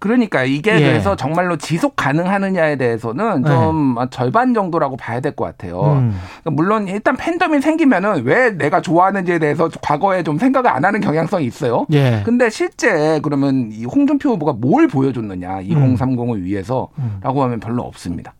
그러니까 0.06 0.44
이게 0.44 0.76
예. 0.80 0.80
그래서 0.80 1.16
정말로 1.16 1.56
지속 1.56 1.96
가능하느냐에 1.96 2.76
대해서는 2.76 3.44
좀 3.44 3.96
절반 4.10 4.54
정도라고 4.54 4.96
봐야 4.96 5.20
될 5.20 5.32
것 5.36 5.44
같아요. 5.44 5.80
음. 5.82 6.16
그러니까 6.42 6.50
물론 6.50 6.88
일단 6.88 7.16
팬덤이 7.16 7.60
생기면은 7.60 8.24
왜 8.24 8.50
내가 8.56 8.80
좋아하는지에 8.80 9.38
대해서 9.38 9.68
과거에 9.82 10.22
좀 10.22 10.38
생각을 10.38 10.70
안 10.70 10.84
하는 10.84 11.00
경향성이 11.00 11.44
있어요. 11.46 11.86
예. 11.92 12.22
근데 12.24 12.48
실제 12.50 13.20
그러면 13.22 13.70
이 13.72 13.84
홍준표 13.84 14.30
후보가 14.30 14.54
뭘 14.54 14.86
보여줬느냐 14.88 15.58
음. 15.60 15.96
2030을 15.96 16.42
위해서라고 16.42 17.42
하면 17.42 17.60
별로 17.60 17.82
없습니다. 17.82 18.34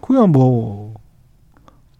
그냥 0.00 0.30
뭐, 0.32 0.91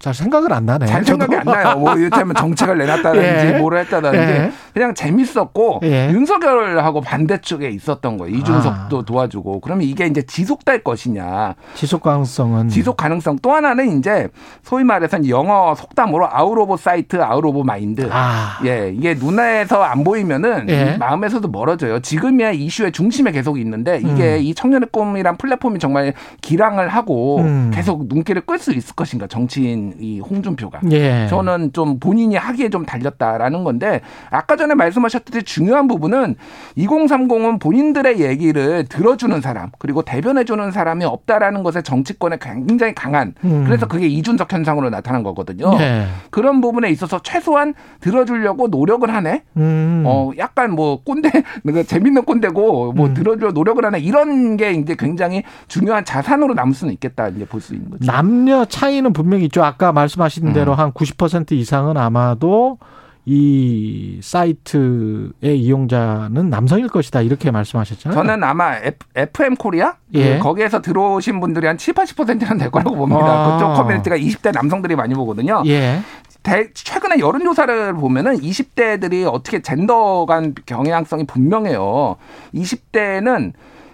잘 0.02 0.12
생각을 0.12 0.52
안 0.52 0.66
나네. 0.66 0.86
잘 0.86 1.04
생각이 1.04 1.36
안 1.36 1.44
나요. 1.44 1.78
뭐 1.78 1.94
이를테면 1.94 2.34
정책을 2.34 2.76
내놨다든지 2.76 3.46
예. 3.54 3.58
뭐를 3.58 3.78
했다든지 3.78 4.18
예. 4.18 4.52
그냥 4.74 4.94
재밌었고 4.94 5.78
예. 5.84 6.10
윤석열하고 6.10 7.02
반대쪽에 7.02 7.70
있었던 7.70 8.18
거예요. 8.18 8.36
이준석도 8.36 8.98
아. 8.98 9.02
도와주고 9.04 9.60
그러면 9.60 9.86
이게 9.86 10.06
이제 10.06 10.20
지속될 10.22 10.82
것이냐. 10.82 11.54
지속 11.74 12.02
가능성은. 12.02 12.68
지속 12.68 12.96
가능성 12.96 13.38
또 13.42 13.52
하나는 13.52 13.96
이제 13.96 14.26
소위 14.64 14.82
말해서 14.82 15.28
영어 15.28 15.72
속담으로 15.76 16.28
out 16.28 16.58
of 16.58 16.78
sight, 16.78 17.22
out 17.22 17.44
of 17.44 17.60
mind. 17.60 18.08
아. 18.10 18.58
예, 18.64 18.92
이게 18.92 19.14
눈에서 19.14 19.84
안 19.84 20.02
보이면은 20.02 20.68
예. 20.68 20.96
마음에서도 20.96 21.46
멀어져요. 21.46 22.00
지금이야 22.00 22.50
이슈의 22.50 22.90
중심에 22.90 23.30
계속 23.30 23.56
있는데 23.60 23.98
이게 23.98 24.34
음. 24.34 24.42
이 24.42 24.52
청년의 24.52 24.88
꿈이란 24.90 25.36
플랫폼이 25.36 25.78
정말 25.78 26.12
기량을 26.40 26.88
하고 26.88 27.38
음. 27.38 27.70
계속 27.72 28.08
눈길을 28.08 28.42
끌 28.46 28.58
수 28.58 28.72
있을 28.72 28.96
것인가 28.96 29.28
정치인 29.28 29.91
이 29.98 30.20
홍준표가. 30.20 30.80
예. 30.90 31.26
저는 31.28 31.72
좀 31.72 31.98
본인이 31.98 32.36
하기에 32.36 32.68
좀 32.70 32.84
달렸다라는 32.86 33.64
건데 33.64 34.00
아까 34.30 34.56
전에 34.56 34.74
말씀하셨듯이 34.74 35.42
중요한 35.44 35.88
부분은 35.88 36.36
2030은 36.78 37.60
본인들의 37.60 38.20
얘기를 38.20 38.84
들어주는 38.88 39.40
사람 39.40 39.70
그리고 39.78 40.02
대변해주는 40.02 40.70
사람이 40.70 41.04
없다라는 41.04 41.62
것에 41.62 41.82
정치권에 41.82 42.38
굉장히 42.40 42.94
강한 42.94 43.34
음. 43.44 43.64
그래서 43.64 43.86
그게 43.88 44.06
이준석 44.06 44.52
현상으로 44.52 44.90
나타난 44.90 45.22
거거든요. 45.22 45.72
예. 45.80 46.06
그런 46.30 46.60
부분에 46.60 46.90
있어서 46.90 47.20
최소한 47.22 47.74
들어주려고 48.00 48.68
노력을 48.68 49.12
하네. 49.12 49.42
음. 49.56 50.02
어 50.06 50.30
약간 50.38 50.72
뭐 50.72 51.02
꼰대 51.02 51.30
그 51.64 51.84
재밌는 51.84 52.24
꼰대고 52.24 52.92
뭐 52.92 53.06
음. 53.06 53.14
들어주려 53.14 53.52
노력을 53.52 53.84
하네 53.84 53.98
이런 54.00 54.56
게 54.56 54.72
이제 54.72 54.94
굉장히 54.98 55.42
중요한 55.68 56.04
자산으로 56.04 56.54
남을 56.54 56.74
수는 56.74 56.92
있겠다 56.94 57.28
이제 57.28 57.44
볼 57.46 57.62
수 57.62 57.74
있는 57.74 57.90
거죠. 57.90 58.04
남녀 58.04 58.64
차이는 58.64 59.12
분명히 59.12 59.44
있죠. 59.44 59.62
아까 59.64 59.81
말씀하신 59.90 60.48
음. 60.48 60.52
대로 60.52 60.76
한90% 60.76 61.52
이상은 61.52 61.96
아마도 61.96 62.78
이 63.24 64.18
사이트의 64.20 65.32
이용자는 65.60 66.50
남성일 66.50 66.88
것이다. 66.88 67.20
이렇게 67.22 67.50
말씀하셨잖아요. 67.52 68.16
저는 68.16 68.42
아마 68.42 68.76
F, 69.14 69.44
m 69.44 69.54
코리아 69.54 69.94
예. 70.14 70.38
그 70.38 70.42
거기에서 70.42 70.82
들어오신 70.82 71.38
분들이 71.40 71.66
한 71.68 71.78
7, 71.78 71.94
80%는 71.94 72.58
될 72.58 72.70
거라고 72.70 72.96
봅니다. 72.96 73.24
아. 73.24 73.52
그쪽 73.52 73.74
커뮤니티가 73.74 74.16
20대 74.16 74.52
남성들이 74.52 74.96
많이 74.96 75.14
보거든요. 75.14 75.62
예. 75.66 76.00
대- 76.42 76.72
최근에 76.74 77.20
여론조사를 77.20 77.94
보면은 77.94 78.40
20대들이 78.40 79.32
어떻게 79.32 79.62
젠더 79.62 80.26
간 80.26 80.54
경향성이 80.66 81.24
분명해요. 81.24 82.16
20대는 82.54 83.52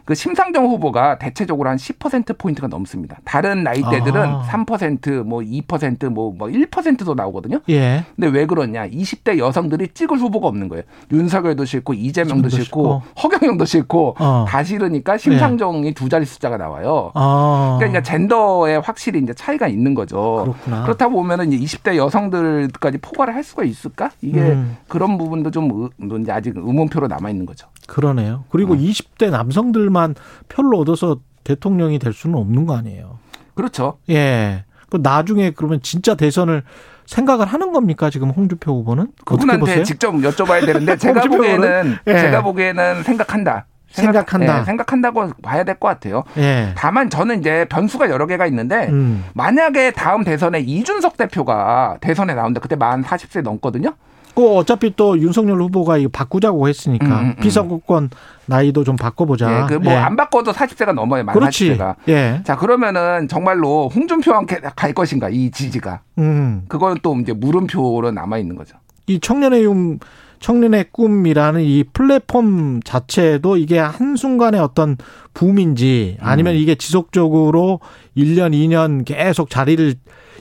그 0.08 0.14
심상정 0.14 0.64
후보가 0.64 1.18
대체적으로 1.18 1.68
한 1.68 1.76
10%포인트가 1.76 2.66
넘습니다. 2.66 3.18
다른 3.26 3.62
나이대들은 3.62 4.22
아. 4.22 4.42
3%, 4.48 5.22
뭐 5.22 5.40
2%, 5.40 6.08
뭐, 6.08 6.32
뭐 6.34 6.48
1%도 6.48 7.12
나오거든요. 7.12 7.60
예. 7.68 8.06
근데 8.16 8.28
왜 8.28 8.46
그러냐? 8.46 8.88
20대 8.88 9.36
여성들이 9.36 9.88
찍을 9.92 10.16
후보가 10.16 10.48
없는 10.48 10.70
거예요. 10.70 10.84
윤석열도 11.12 11.66
싫고 11.66 11.92
이재명도 11.92 12.46
이재명도 12.46 12.48
싫고 12.48 13.02
허경영도 13.22 13.66
싫고 13.66 14.16
어. 14.18 14.46
다 14.48 14.64
싫으니까 14.64 15.18
심상정이 15.18 15.92
두 15.92 16.08
자리 16.08 16.24
숫자가 16.24 16.56
나와요. 16.56 17.10
아. 17.12 17.76
그러니까 17.78 18.00
젠더에 18.02 18.76
확실히 18.76 19.20
이제 19.20 19.34
차이가 19.34 19.68
있는 19.68 19.92
거죠. 19.92 20.40
그렇구나. 20.44 20.84
그렇다 20.84 21.08
보면은 21.08 21.52
이제 21.52 21.62
20대 21.62 21.96
여성들까지 21.96 22.96
포괄을 23.02 23.34
할 23.34 23.44
수가 23.44 23.62
있을까? 23.64 24.10
이게 24.22 24.40
음. 24.40 24.78
그런 24.88 25.18
부분도 25.18 25.50
좀 25.50 25.64
의- 25.64 25.90
뭐 25.98 26.18
아직 26.30 26.56
의문표로 26.56 27.08
남아 27.08 27.28
있는 27.28 27.44
거죠. 27.44 27.68
그러네요. 27.88 28.44
그리고 28.50 28.74
어. 28.74 28.76
20대 28.76 29.30
남성들만 29.30 30.14
표를 30.48 30.74
얻어서 30.76 31.18
대통령이 31.42 31.98
될 31.98 32.12
수는 32.12 32.38
없는 32.38 32.66
거 32.66 32.76
아니에요. 32.76 33.18
그렇죠. 33.54 33.98
예. 34.10 34.64
그 34.90 34.98
나중에 35.02 35.50
그러면 35.50 35.80
진짜 35.82 36.14
대선을 36.14 36.62
생각을 37.06 37.46
하는 37.46 37.72
겁니까? 37.72 38.10
지금 38.10 38.30
홍준표 38.30 38.72
후보는? 38.78 39.08
그분한테? 39.24 39.82
직접 39.82 40.12
여쭤봐야 40.14 40.64
되는데 40.66 40.96
제가 40.98 41.22
보기에는? 41.22 41.96
예. 42.06 42.18
제가 42.18 42.42
보기에는 42.42 43.02
생각한다. 43.02 43.66
생각 43.90 44.34
한다. 44.34 44.60
예, 44.60 44.64
생각한다고 44.64 45.30
봐야 45.42 45.64
될 45.64 45.76
것 45.76 45.88
같아요. 45.88 46.22
예. 46.36 46.74
다만 46.76 47.08
저는 47.08 47.40
이제 47.40 47.64
변수가 47.70 48.10
여러 48.10 48.26
개가 48.26 48.46
있는데 48.46 48.88
음. 48.90 49.24
만약에 49.32 49.92
다음 49.92 50.24
대선에 50.24 50.60
이준석 50.60 51.16
대표가 51.16 51.96
대선에 52.02 52.34
나온다. 52.34 52.60
그때 52.60 52.76
만 52.76 53.02
40세 53.02 53.40
넘거든요. 53.40 53.94
그 54.38 54.54
어차피 54.54 54.94
또 54.94 55.18
윤석열 55.18 55.60
후보가 55.62 55.96
이거 55.96 56.10
바꾸자고 56.12 56.68
했으니까 56.68 57.06
음, 57.06 57.24
음, 57.24 57.34
음. 57.36 57.42
비선거권 57.42 58.10
나이도 58.46 58.84
좀 58.84 58.94
바꿔보자. 58.94 59.62
예, 59.62 59.66
그 59.66 59.74
뭐안 59.74 60.14
바꿔도 60.14 60.52
40세가 60.52 60.92
넘어요. 60.92 61.24
만 61.24 61.34
그렇지. 61.34 61.76
40세가. 61.76 61.96
예. 62.06 62.40
자, 62.44 62.54
그러면은 62.54 63.26
정말로 63.26 63.88
홍준표와 63.88 64.38
함께 64.38 64.60
갈 64.76 64.94
것인가, 64.94 65.28
이 65.28 65.50
지지가. 65.50 66.02
음. 66.18 66.62
그건 66.68 66.98
또 67.02 67.16
이제 67.18 67.32
물음표로 67.32 68.12
남아 68.12 68.38
있는 68.38 68.54
거죠. 68.54 68.76
이 69.08 69.18
청년의힘 69.18 69.98
청년의 70.38 70.86
꿈이라는 70.92 71.60
이 71.60 71.82
플랫폼 71.92 72.80
자체도 72.84 73.56
이게 73.56 73.80
한순간의 73.80 74.60
어떤 74.60 74.96
붐인지 75.38 76.16
아니면 76.20 76.56
이게 76.56 76.74
지속적으로 76.74 77.78
1년, 78.16 78.52
2년 78.52 79.04
계속 79.04 79.50
자리를 79.50 79.94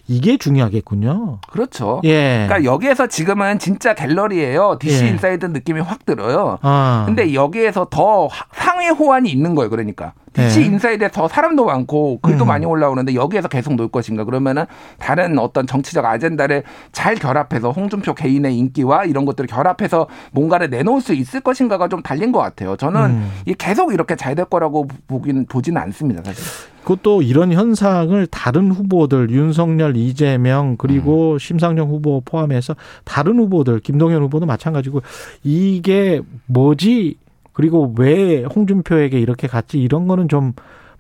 이게 0.09 0.37
중요하겠군요. 0.37 1.39
그렇죠. 1.51 1.99
예. 2.05 2.45
그러니까 2.47 2.63
여기에서 2.63 3.07
지금은 3.07 3.59
진짜 3.59 3.93
갤러리예요. 3.93 4.77
DC 4.79 5.03
예. 5.03 5.09
인사이드 5.09 5.45
느낌이 5.47 5.81
확 5.81 6.05
들어요. 6.05 6.57
아. 6.61 7.03
근데 7.05 7.33
여기에서 7.33 7.87
더 7.89 8.27
하- 8.27 8.45
상위 8.53 8.87
호환이 8.87 9.29
있는 9.29 9.53
거예요. 9.53 9.69
그러니까 9.69 10.13
DC 10.31 10.61
예. 10.61 10.65
인사이드에 10.65 11.09
더 11.11 11.27
사람도 11.27 11.65
많고 11.65 12.19
글도 12.21 12.45
음. 12.45 12.47
많이 12.47 12.65
올라오는데 12.65 13.15
여기에서 13.15 13.49
계속 13.49 13.75
놀 13.75 13.89
것인가? 13.89 14.23
그러면은 14.23 14.63
다른 14.97 15.37
어떤 15.39 15.67
정치적 15.67 16.05
아젠다를 16.05 16.63
잘 16.93 17.15
결합해서 17.15 17.71
홍준표 17.71 18.13
개인의 18.13 18.55
인기와 18.57 19.03
이런 19.05 19.25
것들을 19.25 19.47
결합해서 19.47 20.07
뭔가를 20.31 20.69
내놓을 20.69 21.01
수 21.01 21.13
있을 21.13 21.41
것인가가 21.41 21.89
좀 21.89 22.01
달린 22.01 22.31
것 22.31 22.39
같아요. 22.39 22.77
저는 22.77 23.01
음. 23.01 23.31
이 23.45 23.53
계속 23.55 23.93
이렇게 23.93 24.15
잘 24.15 24.37
될 24.37 24.45
거라고 24.45 24.86
보긴 25.07 25.45
보지는 25.45 25.81
않습니다. 25.83 26.21
사실. 26.23 26.43
그것도 26.81 27.21
이런 27.21 27.51
현상을 27.51 28.25
다른 28.27 28.71
후보들 28.71 29.29
윤석열, 29.29 29.97
이재명 29.97 30.77
그리고 30.77 31.33
음. 31.33 31.39
심상정 31.39 31.89
후보 31.89 32.21
포함해서 32.21 32.75
다른 33.03 33.39
후보들 33.39 33.81
김동연 33.81 34.21
후보도 34.23 34.45
마찬가지고 34.45 35.01
이게 35.43 36.21
뭐지 36.45 37.17
그리고 37.53 37.93
왜 37.97 38.43
홍준표에게 38.43 39.19
이렇게 39.19 39.47
갔지 39.47 39.79
이런 39.81 40.07
거는 40.07 40.29
좀 40.29 40.53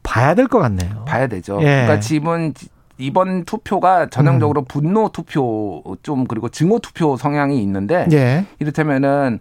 봐야 0.03 0.33
될 0.35 0.47
것 0.47 0.59
같네요. 0.59 1.05
봐야 1.05 1.27
되죠. 1.27 1.57
예. 1.61 1.65
그러니까 1.65 1.99
지금 1.99 2.53
이번 2.97 3.45
투표가 3.45 4.09
전형적으로 4.09 4.63
분노 4.63 5.09
투표 5.13 5.83
좀 6.03 6.25
그리고 6.25 6.49
증오 6.49 6.79
투표 6.79 7.15
성향이 7.15 7.61
있는데 7.61 8.07
예. 8.11 8.45
이를테면은 8.59 9.39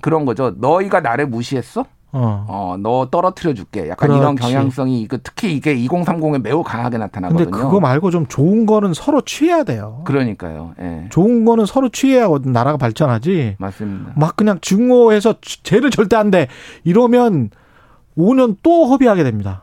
그런 0.00 0.24
거죠. 0.26 0.54
너희가 0.58 1.00
나를 1.00 1.26
무시했어? 1.26 1.86
어. 2.18 2.44
어, 2.48 2.76
너 2.78 3.08
떨어뜨려 3.10 3.54
줄게. 3.54 3.88
약간 3.88 4.10
이런 4.10 4.34
그렇지. 4.34 4.52
경향성이 4.52 5.06
그 5.06 5.18
특히 5.22 5.54
이게 5.54 5.74
2030에 5.76 6.42
매우 6.42 6.62
강하게 6.62 6.98
근데 6.98 7.04
나타나거든요. 7.04 7.50
그거 7.50 7.78
말고 7.80 8.10
좀 8.10 8.26
좋은 8.26 8.66
거는 8.66 8.92
서로 8.94 9.20
취해야 9.20 9.62
돼요. 9.62 10.02
그러니까요. 10.04 10.74
예. 10.80 11.06
좋은 11.10 11.44
거는 11.44 11.66
서로 11.66 11.88
취해야 11.90 12.28
나라가 12.42 12.76
발전하지. 12.76 13.56
맞습니다. 13.58 14.12
막 14.16 14.36
그냥 14.36 14.58
증오해서 14.60 15.34
죄를 15.62 15.90
절대 15.90 16.16
안 16.16 16.30
돼. 16.30 16.48
이러면 16.84 17.50
5년 18.16 18.56
또 18.62 18.86
허비하게 18.86 19.22
됩니다. 19.24 19.62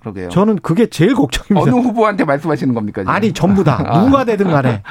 그러게요. 0.00 0.28
저는 0.30 0.56
그게 0.62 0.86
제일 0.86 1.14
걱정입니다. 1.14 1.60
어느 1.60 1.86
후보한테 1.86 2.24
말씀하시는 2.24 2.74
겁니까? 2.74 3.02
지금? 3.02 3.12
아니 3.12 3.32
전부 3.32 3.64
다 3.64 3.82
아. 3.86 4.04
누가 4.04 4.24
되든 4.26 4.50
간에 4.50 4.82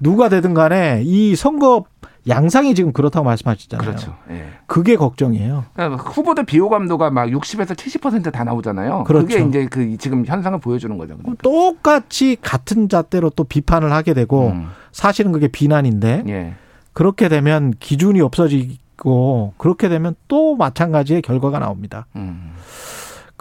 누가 0.00 0.28
되든 0.28 0.54
간에 0.54 1.02
이 1.04 1.36
선거 1.36 1.84
양상이 2.28 2.74
지금 2.74 2.92
그렇다고 2.92 3.24
말씀하셨잖아요. 3.24 3.86
그렇죠. 3.86 4.16
예. 4.30 4.46
그게 4.66 4.96
걱정이에요. 4.96 5.64
그러니까 5.72 6.02
후보들 6.02 6.44
비호감도가 6.44 7.10
막 7.10 7.26
60에서 7.26 7.74
70%다 7.74 8.44
나오잖아요. 8.44 9.04
그렇죠. 9.04 9.26
게 9.26 9.40
이제 9.40 9.66
그 9.66 9.96
지금 9.96 10.24
현상을 10.26 10.58
보여주는 10.60 10.96
거죠. 10.98 11.16
그러니까. 11.16 11.42
똑같이 11.42 12.36
같은 12.40 12.88
잣대로 12.88 13.30
또 13.30 13.44
비판을 13.44 13.92
하게 13.92 14.14
되고 14.14 14.48
음. 14.48 14.68
사실은 14.92 15.32
그게 15.32 15.48
비난인데 15.48 16.24
예. 16.28 16.54
그렇게 16.92 17.28
되면 17.28 17.72
기준이 17.78 18.20
없어지고 18.20 19.54
그렇게 19.56 19.88
되면 19.88 20.14
또 20.28 20.56
마찬가지의 20.56 21.22
결과가 21.22 21.58
나옵니다. 21.58 22.06
음. 22.16 22.52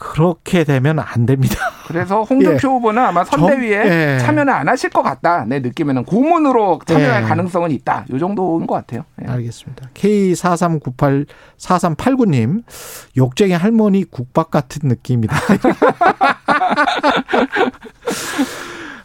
그렇게 0.01 0.63
되면 0.63 0.97
안 0.99 1.25
됩니다. 1.25 1.55
그래서 1.87 2.23
홍준표 2.23 2.69
예. 2.69 2.71
후보는 2.71 3.01
아마 3.03 3.25
선대위에 3.25 3.83
정- 3.83 3.91
예. 3.91 4.17
참여는 4.21 4.53
안 4.53 4.69
하실 4.69 4.89
것 4.89 5.01
같다. 5.03 5.43
내 5.45 5.59
느낌에는 5.59 6.05
고문으로 6.05 6.79
참여할 6.85 7.23
예. 7.23 7.27
가능성은 7.27 7.71
있다. 7.71 8.05
요 8.11 8.19
정도인 8.19 8.65
것 8.65 8.75
같아요. 8.75 9.03
예. 9.21 9.29
알겠습니다. 9.29 9.89
K4398 9.93 11.25
4389님 11.57 12.63
욕쟁이 13.17 13.51
할머니 13.53 14.05
국밥 14.09 14.51
같은 14.51 14.87
느낌이다. 14.87 15.35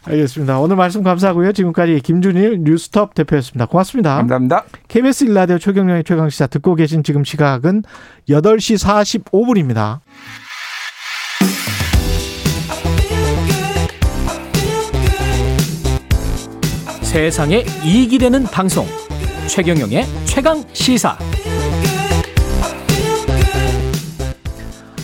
알겠습니다. 0.07 0.59
오늘 0.59 0.75
말씀 0.75 1.01
감사하고요. 1.03 1.51
지금까지 1.51 1.99
김준일 2.01 2.59
뉴스톱 2.61 3.15
대표였습니다. 3.15 3.65
고맙습니다. 3.65 4.15
감사합니다. 4.17 4.63
KBS 4.87 5.23
일라디오 5.25 5.57
최경영의 5.57 6.03
최강시사 6.03 6.45
듣고 6.47 6.75
계신 6.75 7.01
지금 7.03 7.23
시각은 7.23 7.81
8시 8.29 9.23
45분입니다. 9.31 9.99
세상에 17.15 17.63
이익이 17.85 18.17
되는 18.17 18.43
방송 18.43 18.83
최경영의 19.47 20.03
최강 20.25 20.57
시사 20.73 21.17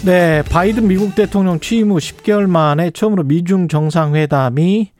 네, 0.05 0.43
바이든 0.51 0.89
미국 0.89 1.15
대통령 1.15 1.61
취임 1.61 1.89
후 1.89 1.99
10개월 1.99 2.49
만에 2.49 2.91
처음으로 2.91 3.23
미중 3.23 3.69
정상회담이 3.69 4.91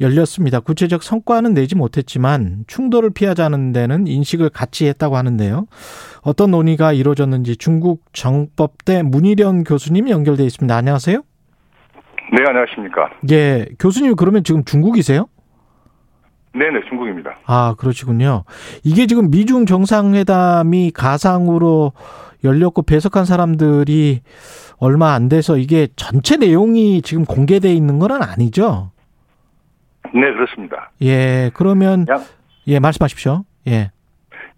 열렸습니다. 0.00 0.60
구체적 0.60 1.02
성과는 1.02 1.52
내지 1.52 1.74
못했지만 1.74 2.62
충돌을 2.68 3.10
피하자는 3.10 3.72
데는 3.72 4.06
인식을 4.06 4.50
같이 4.50 4.86
했다고 4.86 5.16
하는데요. 5.16 5.66
어떤 6.22 6.52
논의가 6.52 6.92
이루어졌는지 6.92 7.56
중국 7.56 8.04
정법대 8.12 9.02
문희련 9.02 9.64
교수님 9.64 10.08
연결돼 10.08 10.44
있습니다. 10.44 10.76
안녕하세요. 10.76 11.16
네, 11.16 12.44
안녕하십니까. 12.46 13.10
예, 13.32 13.66
교수님 13.80 14.14
그러면 14.14 14.44
지금 14.44 14.64
중국이세요? 14.64 15.26
네네, 16.56 16.80
중국입니다. 16.88 17.36
아, 17.44 17.74
그러시군요. 17.76 18.44
이게 18.82 19.06
지금 19.06 19.30
미중 19.30 19.66
정상회담이 19.66 20.92
가상으로 20.92 21.92
열렸고 22.44 22.82
배석한 22.82 23.24
사람들이 23.24 24.20
얼마 24.78 25.12
안 25.12 25.28
돼서 25.28 25.56
이게 25.58 25.88
전체 25.96 26.36
내용이 26.36 27.02
지금 27.02 27.24
공개돼 27.24 27.72
있는 27.72 27.98
건 27.98 28.12
아니죠? 28.22 28.90
네, 30.14 30.32
그렇습니다. 30.32 30.90
예, 31.02 31.50
그러면 31.54 32.06
양, 32.08 32.22
예, 32.68 32.78
말씀하십시오. 32.78 33.44
예. 33.66 33.90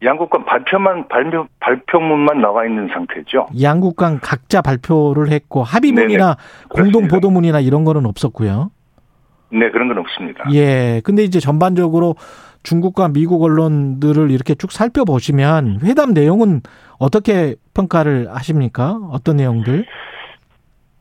양국 0.05 0.31
간 0.31 0.45
발표만, 0.45 1.09
발표, 1.09 1.49
발표문만 1.59 2.41
나와 2.41 2.65
있는 2.65 2.89
상태죠. 2.93 3.49
양국 3.61 3.97
간 3.97 4.20
각자 4.20 4.62
발표를 4.62 5.31
했고 5.31 5.65
합의문이나 5.65 6.37
공동 6.69 7.09
보도문이나 7.09 7.59
이런 7.59 7.83
거는 7.85 8.07
없었고요. 8.07 8.70
네, 9.51 9.70
그런 9.70 9.89
건 9.89 9.99
없습니다. 9.99 10.45
예. 10.53 11.01
근데 11.05 11.23
이제 11.23 11.41
전반적으로 11.41 12.16
중국과 12.62 13.09
미국 13.09 13.43
언론들을 13.43 14.31
이렇게 14.31 14.55
쭉 14.55 14.73
살펴보시면 14.73 15.81
회담 15.85 16.12
내용은 16.12 16.61
어떻게 16.99 17.55
평가를 17.75 18.29
하십니까? 18.31 18.99
어떤 19.11 19.37
내용들? 19.37 19.87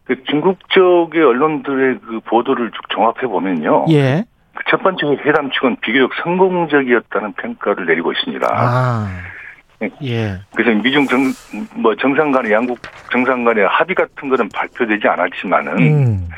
그 0.06 0.24
중국 0.24 0.58
쪽의 0.70 1.22
언론들의 1.22 2.00
그 2.00 2.20
보도를 2.22 2.72
쭉 2.72 2.90
종합해 2.90 3.28
보면요. 3.28 3.86
예. 3.90 4.26
그 4.54 4.64
첫 4.70 4.82
번째 4.84 5.06
회담 5.26 5.50
측은 5.52 5.78
비교적 5.82 6.12
성공적이었다는 6.24 7.34
평가를 7.34 7.86
내리고 7.86 8.12
있습니다. 8.12 8.48
아. 8.52 9.08
예. 10.04 10.40
그래서 10.56 10.82
미중 10.82 11.06
정, 11.06 11.20
뭐 11.76 11.96
정상 11.96 12.32
간의 12.32 12.52
양국 12.52 12.80
정상 13.12 13.44
간의 13.44 13.66
합의 13.68 13.96
같은 13.96 14.30
거는 14.30 14.50
발표되지 14.50 15.08
않았지만은 15.08 15.78
음. 15.78 16.30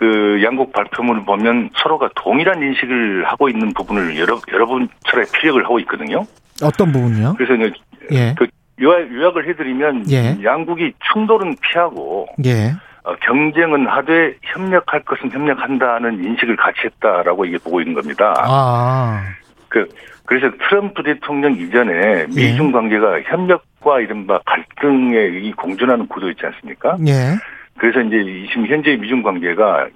그 0.00 0.40
양국 0.42 0.72
발표문을 0.72 1.26
보면 1.26 1.68
서로가 1.76 2.08
동일한 2.16 2.62
인식을 2.62 3.26
하고 3.26 3.50
있는 3.50 3.74
부분을 3.74 4.18
여러 4.18 4.40
여러 4.50 4.64
분처럼 4.64 5.26
피력을 5.34 5.62
하고 5.62 5.78
있거든요. 5.80 6.24
어떤 6.62 6.90
부분요? 6.90 7.34
그래서 7.36 7.54
이제 7.54 7.72
예. 8.10 8.34
그 8.38 8.46
요약, 8.80 9.12
요약 9.12 9.36
을 9.36 9.46
해드리면 9.46 10.10
예. 10.10 10.42
양국이 10.42 10.94
충돌은 11.12 11.54
피하고 11.60 12.26
예. 12.46 12.72
어, 13.04 13.14
경쟁은 13.16 13.86
하되 13.86 14.36
협력할 14.40 15.04
것은 15.04 15.30
협력한다는 15.32 16.24
인식을 16.24 16.56
같이 16.56 16.78
했다라고 16.84 17.44
이게 17.44 17.58
보고 17.58 17.82
있는 17.82 17.92
겁니다. 17.92 18.34
아. 18.38 19.22
그 19.68 19.86
그래서 20.24 20.50
트럼프 20.66 21.02
대통령 21.02 21.52
이전에 21.52 21.92
예. 21.92 22.26
미중 22.26 22.72
관계가 22.72 23.20
협력과 23.24 24.00
이른바 24.00 24.40
갈등에 24.46 25.40
이 25.42 25.52
공존하는 25.52 26.08
구도 26.08 26.30
있지 26.30 26.46
않습니까? 26.46 26.96
예. 27.06 27.36
그래서 27.80 28.00
이제 28.02 28.16
이 28.18 28.46
지금 28.48 28.66
현재 28.66 28.94
미중 28.94 29.22
관계가 29.22 29.88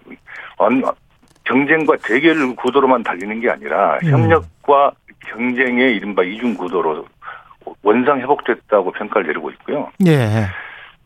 언- 0.57 0.83
경쟁과 1.45 1.95
대결 2.03 2.57
구도로만 2.57 3.03
달리는 3.03 3.39
게 3.41 3.51
아니라 3.51 3.99
음. 4.05 4.11
협력과 4.11 4.93
경쟁의 5.27 5.95
이른바 5.95 6.23
이중 6.23 6.55
구도로 6.55 7.05
원상 7.83 8.21
회복됐다고 8.21 8.91
평가를 8.93 9.27
내리고 9.27 9.51
있고요. 9.51 9.91
예. 10.07 10.47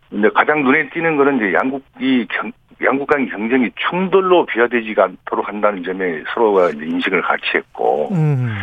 근데 0.09 0.28
가장 0.30 0.62
눈에 0.62 0.88
띄는 0.90 1.16
거는 1.16 1.36
이제 1.38 1.52
양국이 1.52 2.26
경- 2.30 2.52
양국 2.84 3.09
간 3.09 3.28
경쟁이 3.28 3.70
충돌로 3.76 4.46
비화되지가 4.46 5.05
않도록 5.05 5.48
한다는 5.48 5.82
점에 5.82 6.22
서로가 6.32 6.70
인식을 6.70 7.22
같이 7.22 7.44
했고 7.55 8.10
음. 8.12 8.56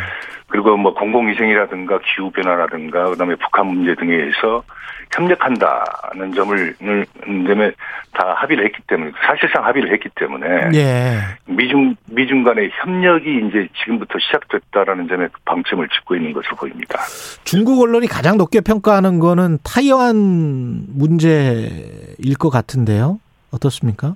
그리고 0.47 0.77
뭐 0.77 0.93
공공위생이라든가 0.93 1.99
기후 1.99 2.31
변화라든가 2.31 3.09
그다음에 3.09 3.35
북한 3.35 3.67
문제 3.67 3.95
등에서 3.95 4.63
협력한다는 5.13 6.33
점을 6.33 6.75
점에 7.47 7.71
다 8.13 8.33
합의를 8.37 8.65
했기 8.65 8.79
때문에 8.87 9.11
사실상 9.25 9.65
합의를 9.65 9.91
했기 9.91 10.09
때문에 10.15 10.47
예. 10.73 11.19
미중 11.45 11.95
미중 12.09 12.43
간의 12.43 12.69
협력이 12.73 13.47
이제 13.47 13.67
지금부터 13.83 14.17
시작됐다라는 14.19 15.07
점에 15.07 15.27
방점을 15.45 15.87
찍고 15.89 16.15
있는 16.15 16.33
것으로 16.33 16.55
보입니다. 16.55 16.99
중국 17.43 17.81
언론이 17.81 18.07
가장 18.07 18.37
높게 18.37 18.61
평가하는 18.61 19.19
거는 19.19 19.59
타이완 19.63 20.15
문제일 20.95 22.35
것 22.39 22.49
같은데요. 22.49 23.19
어떻습니까? 23.51 24.15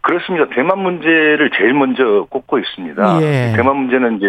그렇습니다. 0.00 0.46
대만 0.54 0.78
문제를 0.80 1.50
제일 1.56 1.74
먼저 1.74 2.26
꼽고 2.28 2.58
있습니다. 2.58 3.22
예. 3.22 3.52
대만 3.54 3.76
문제는 3.76 4.16
이제 4.16 4.26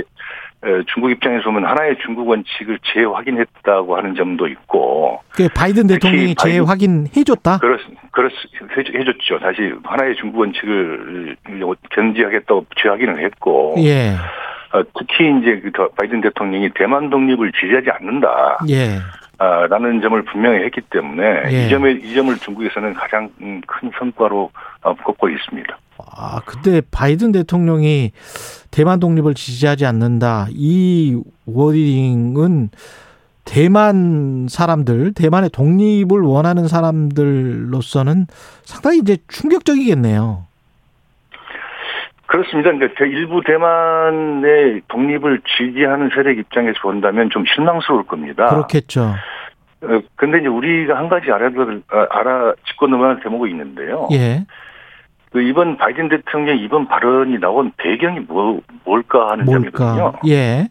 에, 0.65 0.84
중국 0.93 1.09
입장에서 1.11 1.43
보면 1.45 1.65
하나의 1.65 1.97
중국 2.05 2.27
원칙을 2.30 2.80
재확인했다고 2.93 3.97
하는 3.97 4.15
점도 4.15 4.47
있고 4.47 5.19
그 5.31 5.49
바이든 5.53 5.88
대통령이 5.88 6.35
재확인해줬다. 6.35 7.57
그렇, 7.57 7.77
그렇, 8.11 8.30
해줬- 8.30 8.95
해줬죠. 8.95 9.39
다시 9.39 9.73
하나의 9.84 10.15
중국 10.15 10.39
원칙을 10.39 11.35
견지하겠다고 11.89 12.65
재확인을 12.81 13.25
했고, 13.25 13.75
예. 13.80 14.11
어, 14.73 14.81
특히 14.97 15.38
이제 15.41 15.59
그 15.59 15.71
더- 15.71 15.89
바이든 15.89 16.21
대통령이 16.21 16.69
대만 16.75 17.09
독립을 17.09 17.51
지지하지 17.59 17.89
않는다. 17.89 18.59
예. 18.69 18.99
아, 19.44 19.68
라는 19.68 20.02
점을 20.02 20.22
분명히 20.24 20.64
했기 20.64 20.80
때문에 20.90 21.44
예. 21.52 21.65
이 21.65 21.70
점에 21.70 21.91
이 21.91 22.14
점을 22.14 22.34
중국에서는 22.38 22.94
가장 22.94 23.30
음, 23.41 23.60
큰 23.68 23.91
성과로 23.99 24.49
어, 24.84 24.95
꼽고 24.95 25.28
있습니다. 25.30 25.78
아, 26.15 26.40
근데 26.45 26.82
바이든 26.91 27.34
대통령이 27.34 28.11
대만 28.72 29.02
독립을 29.02 29.34
지지하지 29.34 29.86
않는다. 29.86 30.48
이 30.52 31.22
워딩은 31.45 32.70
대만 33.44 34.48
사람들, 34.49 35.14
대만의 35.14 35.49
독립을 35.49 36.22
원하는 36.22 36.70
사람들로서는 36.70 38.28
상당히 38.64 38.99
이제 38.99 39.18
충격적이겠네요. 39.28 40.45
그렇습니다. 42.34 42.72
대- 42.97 43.07
일부 43.07 43.43
대만의 43.45 44.81
독립을 44.88 45.41
지지하는 45.55 46.10
세력 46.15 46.35
입장에서 46.39 46.80
본다면 46.81 47.30
좀 47.30 47.43
실망스러울 47.45 48.05
겁니다. 48.07 48.47
그렇겠죠. 48.47 49.14
어, 49.84 50.01
근데 50.15 50.39
이제 50.39 50.47
우리가 50.47 50.97
한 50.97 51.10
가지 51.10 51.31
알아, 51.31 51.51
알아 52.10 52.53
짚고 52.65 52.88
넘어갈 52.88 53.19
대목이 53.19 53.51
있는데요. 53.51 54.07
예. 54.14 54.45
그 55.31 55.43
이번 55.43 55.77
바이든 55.77 56.10
대통령 56.10 56.57
이번 56.57 56.88
발언이 56.88 57.38
나온 57.39 57.72
배경이 57.77 58.22
뭐, 58.22 58.61
뭘까 58.84 59.30
하는 59.31 59.45
점이거든요. 59.45 60.01
뭘까? 60.01 60.19
예. 60.27 60.68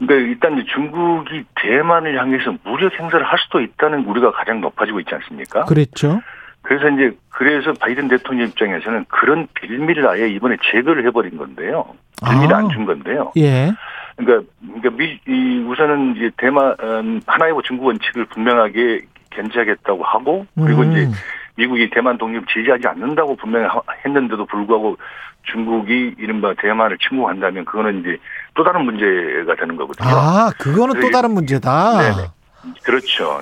그러니까 0.00 0.28
일단 0.30 0.58
이제 0.58 0.66
중국이 0.74 1.44
대만을 1.62 2.18
향해서 2.18 2.56
무력 2.64 2.98
행사를 2.98 3.24
할 3.24 3.38
수도 3.38 3.60
있다는 3.60 4.04
우리가 4.06 4.32
가장 4.32 4.60
높아지고 4.60 4.98
있지 4.98 5.14
않습니까? 5.14 5.64
그랬죠. 5.66 6.20
그래서 6.62 6.88
이제 6.90 7.16
그래서 7.28 7.72
바이든 7.74 8.08
대통령 8.08 8.46
입장에서는 8.48 9.04
그런 9.08 9.48
빌미를 9.54 10.08
아예 10.08 10.28
이번에 10.28 10.56
제거를 10.70 11.04
해버린 11.06 11.36
건데요. 11.36 11.84
빌미를 12.26 12.54
아. 12.54 12.58
안준 12.58 12.86
건데요. 12.86 13.32
예. 13.36 13.72
그러니까, 14.16 14.48
그러니까 14.60 14.90
미, 14.90 15.18
이 15.26 15.64
우선은 15.66 16.16
이제 16.16 16.30
대만 16.36 16.76
음, 16.80 17.20
하나의 17.26 17.52
뭐 17.52 17.62
중국 17.62 17.86
원칙을 17.86 18.26
분명하게 18.26 19.00
견지하겠다고 19.30 20.04
하고 20.04 20.46
그리고 20.54 20.82
음. 20.82 20.92
이제 20.92 21.10
미국이 21.56 21.90
대만 21.90 22.16
독립 22.18 22.46
지지하지 22.48 22.86
않는다고 22.86 23.36
분명히 23.36 23.66
하- 23.66 23.80
했는데도 24.04 24.46
불구하고 24.46 24.96
중국이 25.50 26.14
이른바 26.18 26.54
대만을 26.54 26.98
침공한다면 26.98 27.64
그거는 27.64 28.00
이제 28.00 28.16
또 28.54 28.62
다른 28.62 28.84
문제가 28.84 29.54
되는 29.56 29.76
거거든요. 29.76 30.08
아, 30.08 30.50
그거는 30.58 31.00
또 31.00 31.10
다른 31.10 31.32
문제다. 31.32 31.98
네네. 31.98 32.28
그렇죠. 32.84 33.40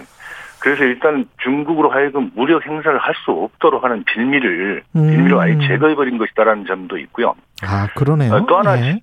그래서 0.61 0.85
일단 0.85 1.27
중국으로 1.43 1.91
하여금 1.91 2.31
무력 2.35 2.67
행사를 2.67 2.97
할 2.99 3.15
수 3.25 3.33
없도록 3.33 3.85
하는 3.85 4.03
빌미를 4.05 4.83
음. 4.97 5.11
빌미로 5.11 5.41
아예 5.41 5.59
제거해 5.67 5.95
버린 5.95 6.17
것이다라는 6.17 6.65
점도 6.67 6.97
있고요. 6.99 7.35
아, 7.63 7.87
그러네요. 7.95 8.33
어, 8.33 8.47
또 8.47 8.59
하나 8.59 8.81
예. 8.81 9.01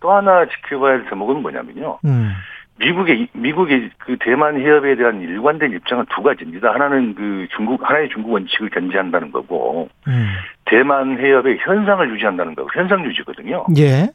또 0.00 0.12
하나 0.12 0.46
지켜봐야 0.46 0.92
할 0.92 1.10
대목은 1.10 1.42
뭐냐면요. 1.42 1.98
음. 2.04 2.32
미국의 2.78 3.28
미국의 3.32 3.90
그 3.98 4.16
대만 4.20 4.58
해협에 4.58 4.94
대한 4.96 5.20
일관된 5.20 5.72
입장은 5.72 6.06
두 6.14 6.22
가지입니다. 6.22 6.72
하나는 6.72 7.14
그 7.14 7.46
중국 7.54 7.86
하나의 7.86 8.08
중국 8.08 8.32
원칙을 8.32 8.70
견지한다는 8.70 9.32
거고 9.32 9.90
음. 10.08 10.28
대만 10.64 11.18
해협의 11.18 11.58
현상을 11.60 12.10
유지한다는 12.14 12.54
거고 12.54 12.70
현상 12.72 13.04
유지거든요. 13.04 13.66
예. 13.76 14.08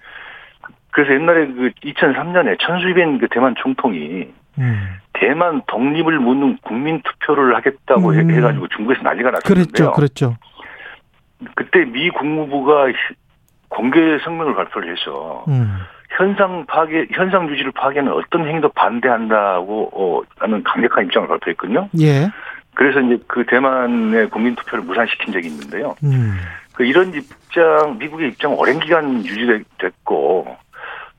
그래서 0.90 1.14
옛날에 1.14 1.48
그 1.48 1.70
2003년에 1.84 2.58
천수이벤 2.60 3.20
그 3.20 3.28
대만 3.30 3.54
총통이 3.58 4.30
음. 4.60 4.98
대만 5.14 5.62
독립을 5.68 6.20
묻는 6.20 6.58
국민 6.62 7.02
투표를 7.02 7.56
하겠다고 7.56 8.14
해- 8.16 8.20
음. 8.22 8.32
해가지고 8.32 8.68
중국에서 8.70 9.02
난리가 9.04 9.32
났었는데요. 9.32 9.92
그랬죠. 9.92 9.92
그랬죠. 9.94 10.38
그때 11.56 11.86
미 11.86 12.10
국무부가 12.10 12.86
공개 13.70 14.18
성명을 14.20 14.56
발표를 14.56 14.92
해서 14.92 15.44
음. 15.48 15.78
현상 16.18 16.66
파괴, 16.66 17.08
현상 17.12 17.50
유지를 17.50 17.72
파괴하는 17.74 18.12
어떤 18.14 18.48
행위도 18.48 18.70
반대한다고 18.70 19.90
어, 19.94 20.22
하는 20.38 20.64
강력한 20.64 21.06
입장을 21.06 21.28
발표했거든요. 21.28 21.90
예. 22.00 22.30
그래서 22.74 23.00
이제 23.02 23.22
그 23.28 23.46
대만의 23.46 24.30
국민 24.30 24.56
투표를 24.56 24.84
무산시킨 24.86 25.34
적이 25.34 25.48
있는데요. 25.48 25.96
음. 26.04 26.38
그 26.74 26.86
이런 26.86 27.14
입장, 27.14 27.98
미국의 27.98 28.30
입장은 28.30 28.58
오랜 28.58 28.80
기간 28.80 29.26
유지됐고 29.26 30.58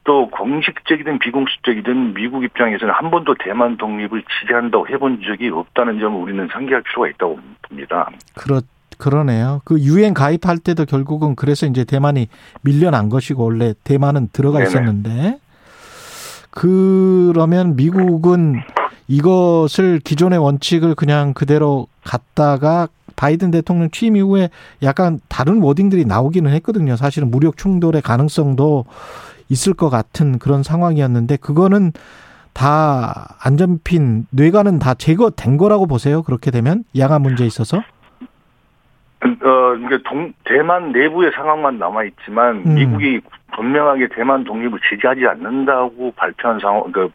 또 0.06 0.30
공식적이든 0.30 1.18
비공식적이든 1.18 2.14
미국 2.14 2.44
입장에서는 2.44 2.94
한 2.94 3.10
번도 3.10 3.34
대만 3.40 3.76
독립을 3.76 4.22
지지한다고 4.40 4.88
해본 4.88 5.20
적이 5.26 5.48
없다는 5.50 5.98
점을 5.98 6.18
우리는 6.18 6.48
상기할 6.50 6.82
필요가 6.82 7.08
있다고 7.08 7.38
봅니다. 7.68 8.08
그렇 8.34 8.62
그러네요. 8.98 9.60
그 9.64 9.78
유엔 9.80 10.14
가입할 10.14 10.58
때도 10.58 10.86
결국은 10.86 11.34
그래서 11.34 11.66
이제 11.66 11.84
대만이 11.84 12.28
밀려난 12.62 13.10
것이고 13.10 13.44
원래 13.44 13.74
대만은 13.84 14.28
들어가 14.32 14.58
네네. 14.58 14.70
있었는데 14.70 15.38
그러면 16.50 17.76
미국은 17.76 18.62
이것을 19.08 20.00
기존의 20.02 20.38
원칙을 20.38 20.94
그냥 20.94 21.34
그대로 21.34 21.88
갔다가 22.04 22.88
바이든 23.16 23.50
대통령 23.50 23.90
취임 23.90 24.16
이후에 24.16 24.50
약간 24.82 25.20
다른 25.28 25.60
워딩들이 25.60 26.04
나오기는 26.04 26.50
했거든요. 26.52 26.96
사실은 26.96 27.30
무력 27.30 27.56
충돌의 27.56 28.02
가능성도 28.02 28.86
있을 29.48 29.74
것 29.74 29.90
같은 29.90 30.38
그런 30.38 30.62
상황이었는데 30.62 31.36
그거는 31.36 31.92
다 32.52 33.36
안전핀 33.42 34.26
뇌관은 34.30 34.78
다 34.78 34.94
제거된 34.94 35.56
거라고 35.58 35.86
보세요. 35.86 36.22
그렇게 36.22 36.50
되면 36.50 36.84
양안 36.98 37.22
문제에 37.22 37.46
있어서. 37.46 37.78
어, 37.78 39.28
그러니까 39.40 39.98
동, 40.08 40.32
대만 40.44 40.92
내부의 40.92 41.32
상황만 41.34 41.78
남아 41.78 42.04
있지만 42.04 42.62
음. 42.66 42.74
미국이 42.74 43.20
분명하게 43.54 44.08
대만 44.14 44.44
독립을 44.44 44.78
지지하지 44.90 45.26
않는다고 45.26 46.12
발표한 46.16 46.58
상황, 46.60 46.90
그 46.92 47.08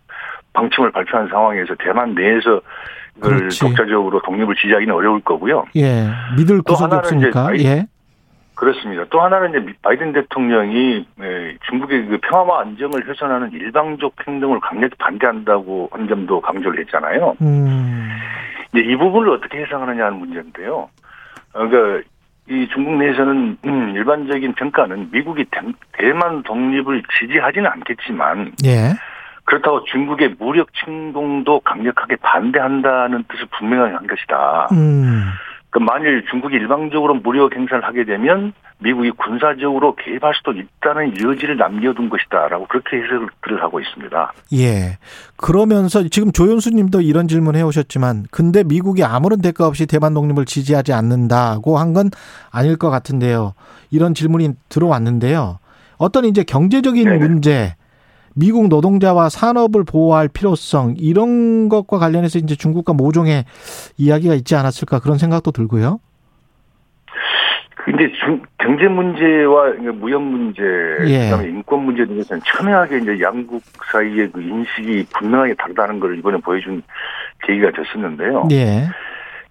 방침을 0.53 0.91
발표한 0.91 1.27
상황에서 1.29 1.75
대만 1.79 2.13
내에서 2.15 2.61
그걸 3.15 3.37
그렇지. 3.37 3.59
독자적으로 3.59 4.21
독립을 4.23 4.55
지지하기는 4.55 4.93
어려울 4.93 5.21
거고요. 5.21 5.65
예, 5.75 6.07
믿을 6.37 6.57
또 6.65 6.73
구석이 6.73 6.89
이제 6.89 6.97
없으니까. 6.97 7.43
바이- 7.43 7.65
예. 7.65 7.87
그렇습니다. 8.61 9.03
또 9.09 9.19
하나는 9.21 9.49
이제 9.49 9.59
미- 9.59 9.73
바이든 9.81 10.13
대통령이 10.13 11.07
에, 11.19 11.57
중국의 11.67 12.05
그 12.05 12.17
평화와 12.19 12.61
안정을 12.61 13.07
훼손하는 13.07 13.51
일방적 13.53 14.13
행동을 14.27 14.59
강력히 14.59 14.93
반대한다고 14.99 15.89
한 15.91 16.07
점도 16.07 16.39
강조를 16.41 16.79
했잖아요. 16.81 17.35
음, 17.41 18.07
이제 18.71 18.83
이 18.85 18.95
부분을 18.97 19.29
어떻게 19.31 19.63
해석하느냐 19.63 20.05
하는 20.05 20.19
문제인데요. 20.19 20.89
어, 21.53 21.67
그러니까 21.67 22.07
이 22.49 22.67
중국 22.71 22.97
내에서는 22.97 23.57
음, 23.65 23.89
일반적인 23.95 24.53
평가는 24.53 25.09
미국이 25.11 25.43
대, 25.45 25.59
대만 25.93 26.43
독립을 26.43 27.01
지지하지는 27.17 27.67
않겠지만 27.67 28.51
예. 28.65 28.93
그렇다고 29.45 29.83
중국의 29.85 30.35
무력 30.37 30.67
침공도 30.75 31.61
강력하게 31.61 32.15
반대한다는 32.17 33.23
뜻을 33.27 33.47
분명하게 33.57 33.93
한 33.95 34.05
것이다. 34.05 34.67
음, 34.73 35.23
그 35.71 35.79
만일 35.79 36.23
중국이 36.29 36.55
일방적으로 36.55 37.15
무력 37.15 37.55
행사를 37.55 37.83
하게 37.83 38.03
되면 38.03 38.53
미국이 38.79 39.11
군사적으로 39.11 39.95
개입할 39.95 40.33
수도 40.35 40.51
있다는 40.51 41.13
여지를 41.23 41.55
남겨둔 41.55 42.09
것이다라고 42.09 42.67
그렇게 42.67 42.97
해석을 42.97 43.63
하고 43.63 43.79
있습니다. 43.79 44.33
예. 44.53 44.97
그러면서 45.37 46.03
지금 46.09 46.31
조현수 46.31 46.71
님도 46.71 47.01
이런 47.01 47.27
질문 47.27 47.55
해 47.55 47.61
오셨지만, 47.61 48.25
근데 48.31 48.63
미국이 48.63 49.03
아무런 49.03 49.41
대가 49.41 49.67
없이 49.67 49.85
대만 49.85 50.13
독립을 50.13 50.45
지지하지 50.45 50.93
않는다고 50.93 51.77
한 51.77 51.93
건 51.93 52.09
아닐 52.51 52.77
것 52.77 52.89
같은데요. 52.89 53.53
이런 53.91 54.13
질문이 54.13 54.53
들어왔는데요. 54.69 55.59
어떤 55.97 56.25
이제 56.25 56.43
경제적인 56.43 57.03
네네. 57.03 57.17
문제, 57.17 57.75
미국 58.35 58.67
노동자와 58.69 59.29
산업을 59.29 59.83
보호할 59.83 60.27
필요성, 60.27 60.95
이런 60.97 61.69
것과 61.69 61.99
관련해서 61.99 62.39
이제 62.39 62.55
중국과 62.55 62.93
모종의 62.93 63.45
이야기가 63.97 64.33
있지 64.35 64.55
않았을까 64.55 64.99
그런 64.99 65.17
생각도 65.17 65.51
들고요. 65.51 65.99
이제 67.89 68.11
중, 68.23 68.41
경제 68.59 68.87
문제와 68.87 69.73
무역 69.95 70.21
문제, 70.21 70.61
예. 71.07 71.29
그다음에 71.29 71.49
인권 71.49 71.83
문제 71.83 72.05
등에서는 72.05 72.41
첨예하게 72.45 72.99
이제 72.99 73.19
양국 73.21 73.61
사이의 73.91 74.31
그 74.31 74.41
인식이 74.41 75.07
분명하게 75.17 75.55
다르다는 75.55 75.99
걸 75.99 76.17
이번에 76.17 76.37
보여준 76.37 76.83
계기가 77.43 77.71
됐었는데요. 77.71 78.47
예. 78.51 78.87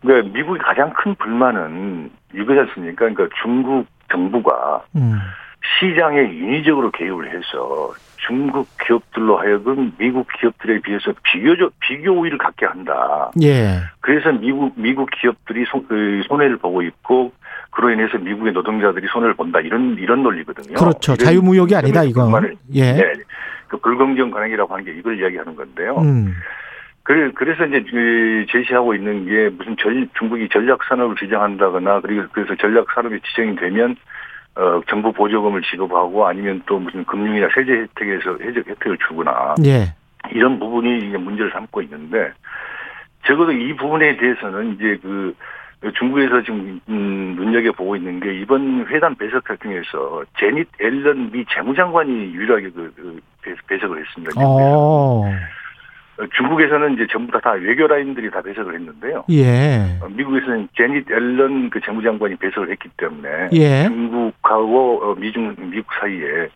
그러니까 0.00 0.32
미국의 0.32 0.60
가장 0.62 0.92
큰 0.92 1.14
불만은 1.16 2.10
이거지 2.32 2.60
않습니까? 2.60 3.08
그러니까 3.08 3.28
중국 3.42 3.86
정부가 4.10 4.84
음. 4.96 5.18
시장에 5.78 6.22
인위적으로 6.22 6.90
개입을 6.92 7.28
해서 7.28 7.92
중국 8.26 8.68
기업들로 8.84 9.38
하여금 9.38 9.92
미국 9.98 10.26
기업들에 10.38 10.80
비해서 10.80 11.12
비교적 11.22 11.72
비교 11.80 12.12
우위를 12.12 12.38
갖게 12.38 12.66
한다. 12.66 13.30
예. 13.42 13.80
그래서 14.00 14.32
미국 14.32 14.72
미국 14.76 15.08
기업들이 15.10 15.64
손, 15.66 15.86
그 15.86 16.22
손해를 16.28 16.58
보고 16.58 16.82
있고 16.82 17.32
그로 17.70 17.90
인해서 17.90 18.18
미국의 18.18 18.52
노동자들이 18.52 19.06
손해를 19.12 19.34
본다 19.34 19.60
이런 19.60 19.96
이런 19.98 20.22
논리거든요. 20.22 20.74
그렇죠. 20.74 21.16
자유무역이 21.16 21.74
아니다 21.74 22.02
이건. 22.04 22.56
예. 22.74 22.92
네. 22.92 23.12
그 23.68 23.76
불공정 23.78 24.30
관행이라고 24.30 24.74
하는 24.74 24.84
게 24.84 24.92
이걸 24.92 25.18
이야기하는 25.20 25.54
건데요. 25.54 25.96
음. 25.98 26.34
그래, 27.02 27.30
그래서 27.34 27.64
이제 27.64 27.82
그 27.90 28.46
제시하고 28.50 28.94
있는 28.94 29.24
게 29.24 29.48
무슨 29.56 29.76
전, 29.78 30.08
중국이 30.18 30.48
전략 30.48 30.84
산업을 30.84 31.16
지정한다거나 31.16 32.00
그리고 32.00 32.26
그래서 32.32 32.54
전략 32.56 32.86
산업이 32.94 33.20
지정이 33.20 33.56
되면 33.56 33.96
어, 34.56 34.80
정부 34.88 35.12
보조금을 35.12 35.62
지급하고 35.62 36.26
아니면 36.26 36.62
또 36.66 36.78
무슨 36.78 37.04
금융이나 37.04 37.48
세제 37.54 37.72
혜택에서 37.72 38.38
혜택, 38.40 38.66
혜택을 38.68 38.98
주거나 39.08 39.54
예. 39.64 39.94
이런 40.32 40.58
부분이 40.58 41.08
이제 41.08 41.16
문제를 41.16 41.50
삼고 41.52 41.82
있는데 41.82 42.32
적어도 43.26 43.52
이 43.52 43.74
부분에 43.76 44.16
대해서는 44.16 44.74
이제 44.74 44.98
그 45.00 45.34
중국에서 45.94 46.42
지금 46.42 46.78
음, 46.90 47.34
눈여겨 47.38 47.72
보고 47.72 47.96
있는 47.96 48.20
게 48.20 48.34
이번 48.34 48.86
회담 48.88 49.14
배석 49.14 49.44
과정에서 49.44 50.22
제닛 50.38 50.68
앨런 50.78 51.30
미 51.30 51.44
재무장관이 51.46 52.10
유일하게 52.34 52.70
그, 52.70 52.92
그 52.96 53.20
배- 53.42 53.54
배석을 53.66 53.98
했습니다. 54.00 54.32
중국에서는 56.36 56.94
이제 56.94 57.06
전부 57.10 57.32
다, 57.32 57.40
다 57.40 57.52
외교 57.52 57.86
라인들이 57.86 58.30
다 58.30 58.42
배석을 58.42 58.74
했는데요. 58.74 59.24
예. 59.30 59.98
어, 60.02 60.08
미국에서는 60.08 60.68
재닛 60.76 61.10
옐런 61.10 61.70
그 61.70 61.80
재무장관이 61.80 62.36
배석을 62.36 62.70
했기 62.70 62.88
때문에 62.96 63.48
예. 63.52 63.84
중국하고 63.84 65.00
어, 65.02 65.14
미중 65.14 65.54
미국 65.58 65.86
사이에 66.00 66.48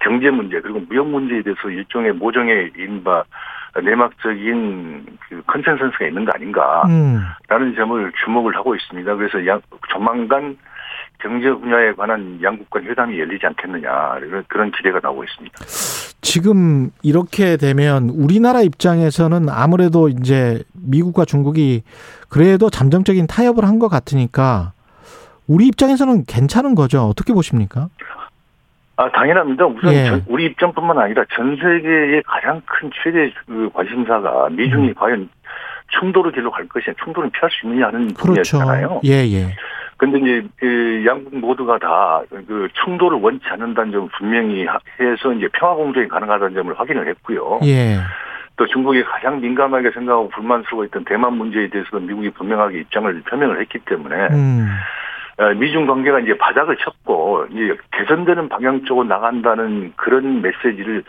경제 0.00 0.30
문제 0.30 0.60
그리고 0.60 0.80
무역 0.88 1.08
문제에 1.08 1.42
대해서 1.42 1.68
일종의 1.68 2.12
모종의 2.12 2.72
인바 2.76 3.24
내막적인 3.82 5.06
그 5.28 5.42
컨센서스가 5.46 6.06
있는 6.06 6.24
거 6.24 6.32
아닌가라는 6.34 6.88
음. 6.88 7.74
점을 7.76 8.12
주목을 8.24 8.56
하고 8.56 8.74
있습니다. 8.74 9.14
그래서 9.14 9.46
양, 9.46 9.60
조만간 9.88 10.56
경제 11.18 11.50
분야에 11.50 11.92
관한 11.92 12.38
양국 12.42 12.70
간 12.70 12.84
회담이 12.84 13.18
열리지 13.18 13.46
않겠느냐 13.46 14.18
그런 14.46 14.70
기대가 14.70 15.00
나오고 15.02 15.24
있습니다. 15.24 15.56
지금 16.20 16.90
이렇게 17.02 17.56
되면 17.56 18.08
우리나라 18.10 18.60
입장에서는 18.62 19.48
아무래도 19.48 20.08
이제 20.08 20.62
미국과 20.74 21.24
중국이 21.24 21.82
그래도 22.28 22.70
잠정적인 22.70 23.26
타협을 23.26 23.64
한 23.64 23.78
것 23.78 23.88
같으니까 23.88 24.72
우리 25.46 25.66
입장에서는 25.68 26.24
괜찮은 26.26 26.74
거죠. 26.74 27.02
어떻게 27.04 27.32
보십니까? 27.32 27.88
아, 28.96 29.08
당연합니다. 29.12 29.64
우선 29.66 29.92
예. 29.94 30.06
전- 30.06 30.24
우리 30.26 30.46
입장뿐만 30.46 30.98
아니라 30.98 31.24
전 31.34 31.54
세계의 31.56 32.24
가장 32.26 32.60
큰 32.66 32.90
최대 33.02 33.32
그 33.46 33.70
관심사가 33.72 34.48
미중이 34.50 34.94
과연 34.94 35.28
충돌을 36.00 36.32
길로 36.32 36.50
갈 36.50 36.66
것이냐, 36.66 36.94
충돌을 37.04 37.30
피할 37.30 37.48
수 37.50 37.64
있느냐 37.66 37.86
하는 37.86 38.12
그렇죠. 38.12 38.58
분야잖아요. 38.58 39.00
예, 39.04 39.12
예. 39.32 39.54
근데 39.98 40.18
이제 40.18 40.46
이 40.62 41.06
양국 41.06 41.36
모두가 41.36 41.78
다 41.78 42.22
그 42.30 42.68
충돌을 42.84 43.18
원치 43.20 43.44
않는다는 43.48 43.92
점을 43.92 44.08
분명히 44.16 44.64
하- 44.64 44.78
해서 45.00 45.32
이제 45.32 45.48
평화 45.52 45.74
공존이 45.74 46.08
가능하다는 46.08 46.54
점을 46.54 46.78
확인을 46.78 47.06
했고요. 47.08 47.60
예. 47.64 47.98
또 48.56 48.66
중국이 48.66 49.02
가장 49.04 49.40
민감하게 49.40 49.90
생각하고 49.92 50.28
불만스러워 50.30 50.84
했던 50.84 51.04
대만 51.04 51.34
문제에 51.34 51.68
대해서도 51.68 52.00
미국이 52.00 52.30
분명하게 52.30 52.80
입장을 52.80 53.22
표명을 53.22 53.60
했기 53.60 53.78
때문에 53.80 54.14
음. 54.32 54.68
어, 55.38 55.50
미중 55.54 55.86
관계가 55.86 56.20
이제 56.20 56.36
바닥을 56.38 56.76
쳤고 56.78 57.46
이제 57.52 57.76
개선되는 57.92 58.48
방향 58.48 58.84
쪽으로 58.84 59.06
나간다는 59.06 59.92
그런 59.96 60.42
메시지를 60.42 61.04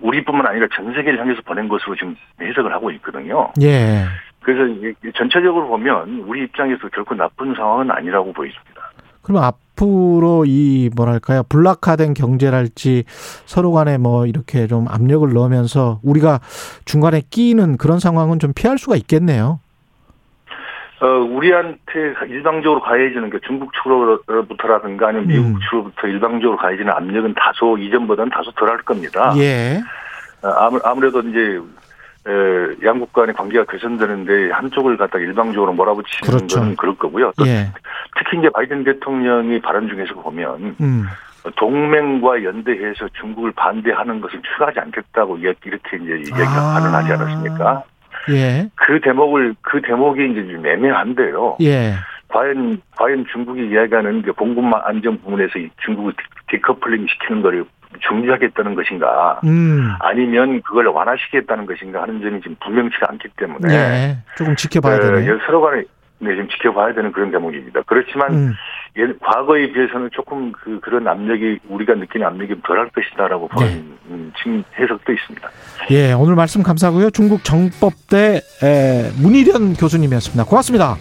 우리뿐만 0.00 0.46
아니라 0.46 0.66
전 0.74 0.92
세계를 0.94 1.20
향해서 1.20 1.42
보낸 1.42 1.68
것으로 1.68 1.94
지금 1.94 2.16
해석을 2.40 2.72
하고 2.72 2.90
있거든요. 2.92 3.52
예. 3.62 4.04
그래서 4.42 4.72
전체적으로 5.16 5.68
보면 5.68 6.24
우리 6.26 6.44
입장에서 6.44 6.88
결코 6.88 7.14
나쁜 7.14 7.54
상황은 7.54 7.90
아니라고 7.90 8.32
보입니다. 8.32 8.62
그럼 9.22 9.42
앞으로 9.42 10.44
이 10.46 10.90
뭐랄까요 10.96 11.42
블락화된 11.48 12.14
경제랄지 12.14 13.04
서로 13.06 13.72
간에 13.72 13.98
뭐 13.98 14.26
이렇게 14.26 14.66
좀 14.66 14.86
압력을 14.88 15.30
넣으면서 15.32 16.00
우리가 16.02 16.40
중간에 16.84 17.20
끼는 17.30 17.76
그런 17.76 17.98
상황은 17.98 18.38
좀 18.38 18.52
피할 18.54 18.78
수가 18.78 18.96
있겠네요. 18.96 19.60
어, 21.02 21.06
우리한테 21.06 22.14
일방적으로 22.28 22.82
가해지는 22.82 23.30
게 23.30 23.38
중국 23.46 23.72
측으로부터라든가 23.74 25.08
아니면 25.08 25.28
미국 25.28 25.46
음. 25.46 25.58
측으로부터 25.64 26.06
일방적으로 26.08 26.58
가해지는 26.58 26.92
압력은 26.92 27.34
다소 27.34 27.78
이전보다는 27.78 28.30
다소 28.30 28.50
덜 28.52 28.68
할 28.68 28.78
겁니다. 28.78 29.32
예. 29.38 29.80
어, 30.42 30.48
아무, 30.48 30.78
아무래도 30.84 31.20
이제 31.20 31.58
에, 32.26 32.86
양국 32.86 33.12
간의 33.12 33.34
관계가 33.34 33.64
개선되는데 33.64 34.50
한쪽을 34.50 34.96
갖다 34.96 35.18
일방적으로 35.18 35.72
몰아붙이는 35.72 36.30
그렇죠. 36.36 36.60
건 36.60 36.76
그럴 36.76 36.94
거고요. 36.96 37.32
또 37.36 37.46
예. 37.46 37.66
특히 38.18 38.38
이제 38.38 38.50
바이든 38.50 38.84
대통령이 38.84 39.60
발언 39.60 39.88
중에서 39.88 40.14
보면 40.14 40.76
음. 40.80 41.04
동맹과 41.56 42.44
연대해서 42.44 43.08
중국을 43.18 43.52
반대하는 43.52 44.20
것을 44.20 44.40
추가하지 44.42 44.80
않겠다고 44.80 45.38
이렇게 45.38 45.70
이제 45.96 46.12
얘기가 46.18 46.36
아. 46.46 46.74
발언하지 46.74 47.12
않았습니까? 47.14 47.82
예. 48.30 48.68
그 48.74 49.00
대목을 49.00 49.54
그 49.62 49.80
대목이 49.80 50.30
이제 50.32 50.46
좀 50.52 50.66
애매한데요. 50.66 51.56
예. 51.62 51.94
과연 52.28 52.80
과연 52.96 53.24
중국이 53.32 53.68
이야기하는 53.70 54.22
그 54.22 54.32
공급망 54.34 54.82
안정 54.84 55.18
부분에서 55.22 55.58
이 55.58 55.70
중국을 55.82 56.12
디- 56.12 56.56
디커플링 56.58 57.06
시키는 57.08 57.40
거를 57.42 57.64
중지하겠다는 58.00 58.74
것인가 58.74 59.40
음. 59.44 59.90
아니면 60.00 60.62
그걸 60.62 60.86
완화시키겠다는 60.86 61.66
것인가 61.66 62.02
하는 62.02 62.20
점이 62.20 62.40
지금 62.40 62.56
분명치가 62.62 63.06
않기 63.10 63.28
때문에 63.36 63.74
예. 63.74 64.18
조금 64.36 64.54
지켜봐야 64.56 64.96
어, 64.96 65.00
되네. 65.00 65.26
서로 65.46 65.60
간에 65.60 65.84
네, 66.22 66.36
좀 66.36 66.48
지켜봐야 66.48 66.94
되는 66.94 67.12
그런 67.12 67.30
대목입니다. 67.30 67.80
그렇지만 67.86 68.32
음. 68.32 68.52
예, 68.98 69.06
과거에 69.20 69.72
비해서는 69.72 70.10
조금 70.12 70.52
그 70.52 70.78
그런 70.80 71.06
압력이 71.08 71.60
우리가 71.68 71.94
느끼는 71.94 72.26
압력이 72.26 72.56
덜할 72.66 72.90
것이다라고 72.90 73.48
보는 73.48 73.68
네. 73.68 73.84
음, 74.10 74.32
지금 74.36 74.62
해석도 74.78 75.12
있습니다. 75.12 75.48
예, 75.90 76.12
오늘 76.12 76.34
말씀 76.34 76.62
감사하고요. 76.62 77.10
중국 77.10 77.42
정법대 77.42 78.40
에, 78.62 79.10
문희련 79.22 79.74
교수님이었습니다. 79.74 80.44
고맙습니다. 80.44 80.96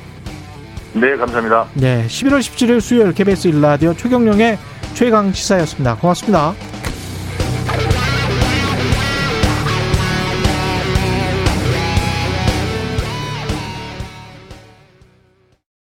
네, 0.94 1.16
감사합니다. 1.18 1.66
네, 1.76 2.06
11월 2.06 2.40
17일 2.40 2.80
수요일 2.80 3.14
KBS 3.14 3.49
일라디오 3.49 3.94
최경령의 3.94 4.57
최강 4.94 5.32
시사였습니다. 5.32 5.95
고맙습니다. 5.95 6.53